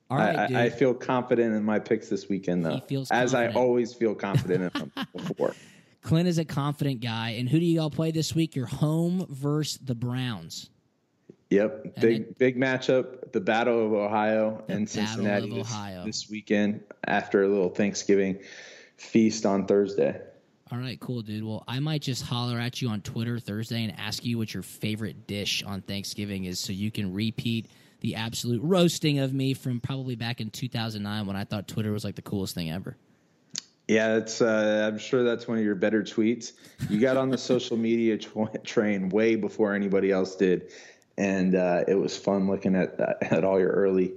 All 0.09 0.17
right, 0.17 0.51
I, 0.51 0.65
I, 0.65 0.69
feel 0.69 0.93
confident 0.93 1.55
in 1.55 1.63
my 1.63 1.79
picks 1.79 2.09
this 2.09 2.29
weekend, 2.29 2.65
though, 2.65 2.81
as. 3.11 3.33
I 3.33 3.47
always 3.53 3.93
feel 3.93 4.13
confident 4.13 4.63
in 4.63 4.79
them 4.79 5.07
before. 5.15 5.55
Clint 6.01 6.27
is 6.27 6.37
a 6.37 6.45
confident 6.45 7.01
guy, 7.01 7.31
and 7.31 7.47
who 7.47 7.59
do 7.59 7.65
you 7.65 7.81
all 7.81 7.89
play 7.89 8.11
this 8.11 8.35
week? 8.35 8.55
Your 8.55 8.65
home 8.65 9.25
versus 9.29 9.79
the 9.81 9.95
Browns. 9.95 10.69
Yep, 11.49 11.99
big 12.01 12.37
big 12.37 12.57
matchup. 12.57 13.31
The 13.31 13.39
Battle 13.39 13.85
of 13.85 13.93
Ohio 13.93 14.63
and 14.67 14.89
Cincinnati 14.89 15.49
this, 15.49 15.71
Ohio. 15.71 16.03
this 16.03 16.29
weekend 16.29 16.81
after 17.05 17.43
a 17.43 17.47
little 17.47 17.69
Thanksgiving 17.69 18.39
feast 18.97 19.45
on 19.45 19.65
Thursday. 19.65 20.19
All 20.73 20.79
right, 20.79 20.99
cool, 20.99 21.21
dude. 21.21 21.43
Well, 21.43 21.63
I 21.67 21.79
might 21.79 22.01
just 22.01 22.25
holler 22.25 22.57
at 22.57 22.81
you 22.81 22.89
on 22.89 23.01
Twitter 23.01 23.37
Thursday 23.37 23.83
and 23.83 23.93
ask 23.99 24.25
you 24.25 24.39
what 24.39 24.55
your 24.55 24.63
favorite 24.63 25.27
dish 25.27 25.61
on 25.61 25.81
Thanksgiving 25.81 26.45
is 26.45 26.59
so 26.59 26.73
you 26.73 26.89
can 26.89 27.13
repeat 27.13 27.67
the 27.99 28.15
absolute 28.15 28.59
roasting 28.63 29.19
of 29.19 29.35
me 29.35 29.53
from 29.53 29.79
probably 29.79 30.15
back 30.15 30.41
in 30.41 30.49
2009 30.49 31.27
when 31.27 31.35
I 31.35 31.43
thought 31.43 31.67
Twitter 31.67 31.91
was 31.91 32.03
like 32.03 32.15
the 32.15 32.23
coolest 32.23 32.55
thing 32.55 32.71
ever. 32.71 32.97
Yeah, 33.87 34.15
it's. 34.15 34.41
Uh, 34.41 34.89
I'm 34.91 34.97
sure 34.97 35.23
that's 35.23 35.47
one 35.47 35.59
of 35.59 35.63
your 35.63 35.75
better 35.75 36.01
tweets. 36.01 36.53
You 36.89 36.99
got 36.99 37.17
on 37.17 37.29
the 37.29 37.37
social 37.37 37.77
media 37.77 38.17
tw- 38.17 38.63
train 38.63 39.09
way 39.09 39.35
before 39.35 39.75
anybody 39.75 40.09
else 40.09 40.35
did, 40.35 40.71
and 41.19 41.53
uh, 41.53 41.83
it 41.87 41.95
was 41.95 42.17
fun 42.17 42.47
looking 42.47 42.75
at 42.75 42.99
at 43.21 43.43
all 43.43 43.59
your 43.59 43.69
early 43.69 44.13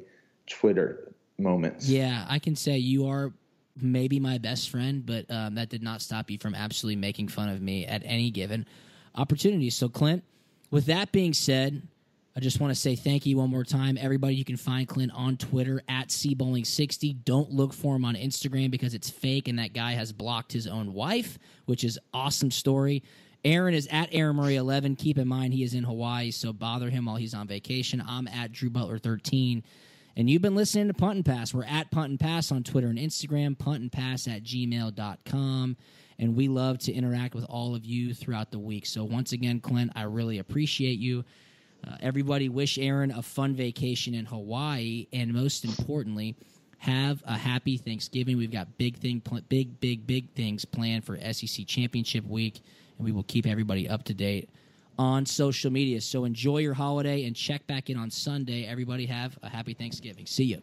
Twitter 0.47 1.13
moments. 1.37 1.87
Yeah, 1.87 2.25
I 2.31 2.39
can 2.39 2.57
say 2.57 2.79
you 2.79 3.09
are 3.09 3.35
maybe 3.81 4.21
my 4.21 4.39
best 4.39 4.71
friend, 4.71 5.05
but 5.05 5.31
um, 5.31 5.55
that 5.57 5.69
did 5.69 5.83
not 5.83 6.01
stop 6.01 6.31
you 6.31 6.39
from 6.39 6.55
absolutely 6.55 6.97
making 6.97 7.29
fun 7.29 7.49
of 7.49 7.61
me 7.61 7.87
at 7.87 8.03
any 8.05 8.31
given 8.31 8.67
opportunity. 9.15 9.71
So, 9.71 9.89
Clint, 9.89 10.25
with 10.71 10.87
that 10.87 11.13
being 11.13 11.33
said, 11.33 11.83
I 12.37 12.41
just 12.41 12.61
want 12.61 12.71
to 12.71 12.79
say 12.79 12.97
thank 12.97 13.25
you 13.25 13.39
one 13.39 13.49
more 13.49 13.65
time. 13.65 13.97
Everybody, 13.99 14.35
you 14.35 14.45
can 14.45 14.59
find 14.59 14.87
Clint 14.87 15.11
on 15.15 15.39
Twitter 15.39 15.83
at 15.89 16.09
cbowling60. 16.09 17.25
Don't 17.25 17.51
look 17.51 17.73
for 17.73 17.97
him 17.97 18.05
on 18.05 18.15
Instagram 18.15 18.71
because 18.71 18.93
it's 18.93 19.09
fake 19.09 19.49
and 19.49 19.59
that 19.59 19.73
guy 19.73 19.93
has 19.93 20.13
blocked 20.13 20.53
his 20.53 20.67
own 20.67 20.93
wife, 20.93 21.39
which 21.65 21.83
is 21.83 21.99
awesome 22.13 22.51
story. 22.51 23.03
Aaron 23.43 23.73
is 23.73 23.89
at 23.91 24.11
Aaron 24.13 24.37
Murray 24.37 24.57
11. 24.57 24.97
Keep 24.97 25.17
in 25.17 25.29
mind 25.29 25.55
he 25.55 25.63
is 25.63 25.73
in 25.73 25.85
Hawaii, 25.85 26.31
so 26.31 26.53
bother 26.53 26.91
him 26.91 27.07
while 27.07 27.17
he's 27.17 27.33
on 27.33 27.47
vacation. 27.47 28.03
I'm 28.07 28.29
at 28.29 28.53
Drew 28.53 28.69
Butler 28.69 28.99
13. 28.99 29.63
And 30.17 30.31
you've 30.31 30.41
been 30.41 30.55
listening 30.55 30.89
to 30.89 30.95
Punt 30.95 31.17
and 31.17 31.25
Pass. 31.27 31.53
We're 31.53 31.65
at 31.65 31.91
Punt 31.91 32.09
and 32.09 32.19
Pass 32.19 32.51
on 32.51 32.63
Twitter 32.63 32.89
and 32.89 32.99
Instagram, 32.99 33.59
punt 33.59 33.83
and 33.83 33.93
pass 33.93 34.27
at 34.27 34.43
gmail.com. 34.43 35.77
And 36.19 36.35
we 36.35 36.49
love 36.49 36.79
to 36.79 36.93
interact 36.93 37.35
with 37.35 37.45
all 37.45 37.75
of 37.75 37.85
you 37.85 38.15
throughout 38.15 38.51
the 38.51 38.59
week. 38.59 38.87
So, 38.87 39.05
once 39.05 39.33
again, 39.33 39.61
Clint, 39.61 39.93
I 39.95 40.05
really 40.05 40.39
appreciate 40.39 40.99
you. 40.99 41.27
Uh, 41.87 41.97
everybody, 42.01 42.49
wish 42.49 42.79
Aaron 42.79 43.11
a 43.11 43.21
fun 43.21 43.55
vacation 43.55 44.15
in 44.15 44.25
Hawaii. 44.25 45.07
And 45.13 45.35
most 45.35 45.67
importantly, 45.67 46.35
have 46.79 47.23
a 47.27 47.37
happy 47.37 47.77
Thanksgiving. 47.77 48.39
We've 48.39 48.51
got 48.51 48.79
big 48.79 48.97
thing, 48.97 49.21
big, 49.51 49.79
big, 49.81 50.07
big 50.07 50.31
things 50.31 50.65
planned 50.65 51.05
for 51.05 51.19
SEC 51.33 51.67
Championship 51.67 52.25
Week, 52.25 52.63
and 52.97 53.05
we 53.05 53.13
will 53.13 53.25
keep 53.25 53.47
everybody 53.47 53.87
up 53.87 54.05
to 54.05 54.15
date 54.15 54.49
on 54.99 55.27
social 55.27 55.71
media. 55.71 56.01
So 56.01 56.25
enjoy 56.25 56.59
your 56.59 56.75
holiday 56.75 57.25
and 57.25 57.35
check 57.37 57.67
back 57.67 57.91
in 57.91 57.97
on 57.97 58.11
Sunday. 58.11 58.67
Everybody 58.67 59.07
have 59.07 59.39
a 59.43 59.49
happy 59.49 59.75
Thanksgiving. 59.75 60.27
See 60.27 60.45
you. 60.45 60.63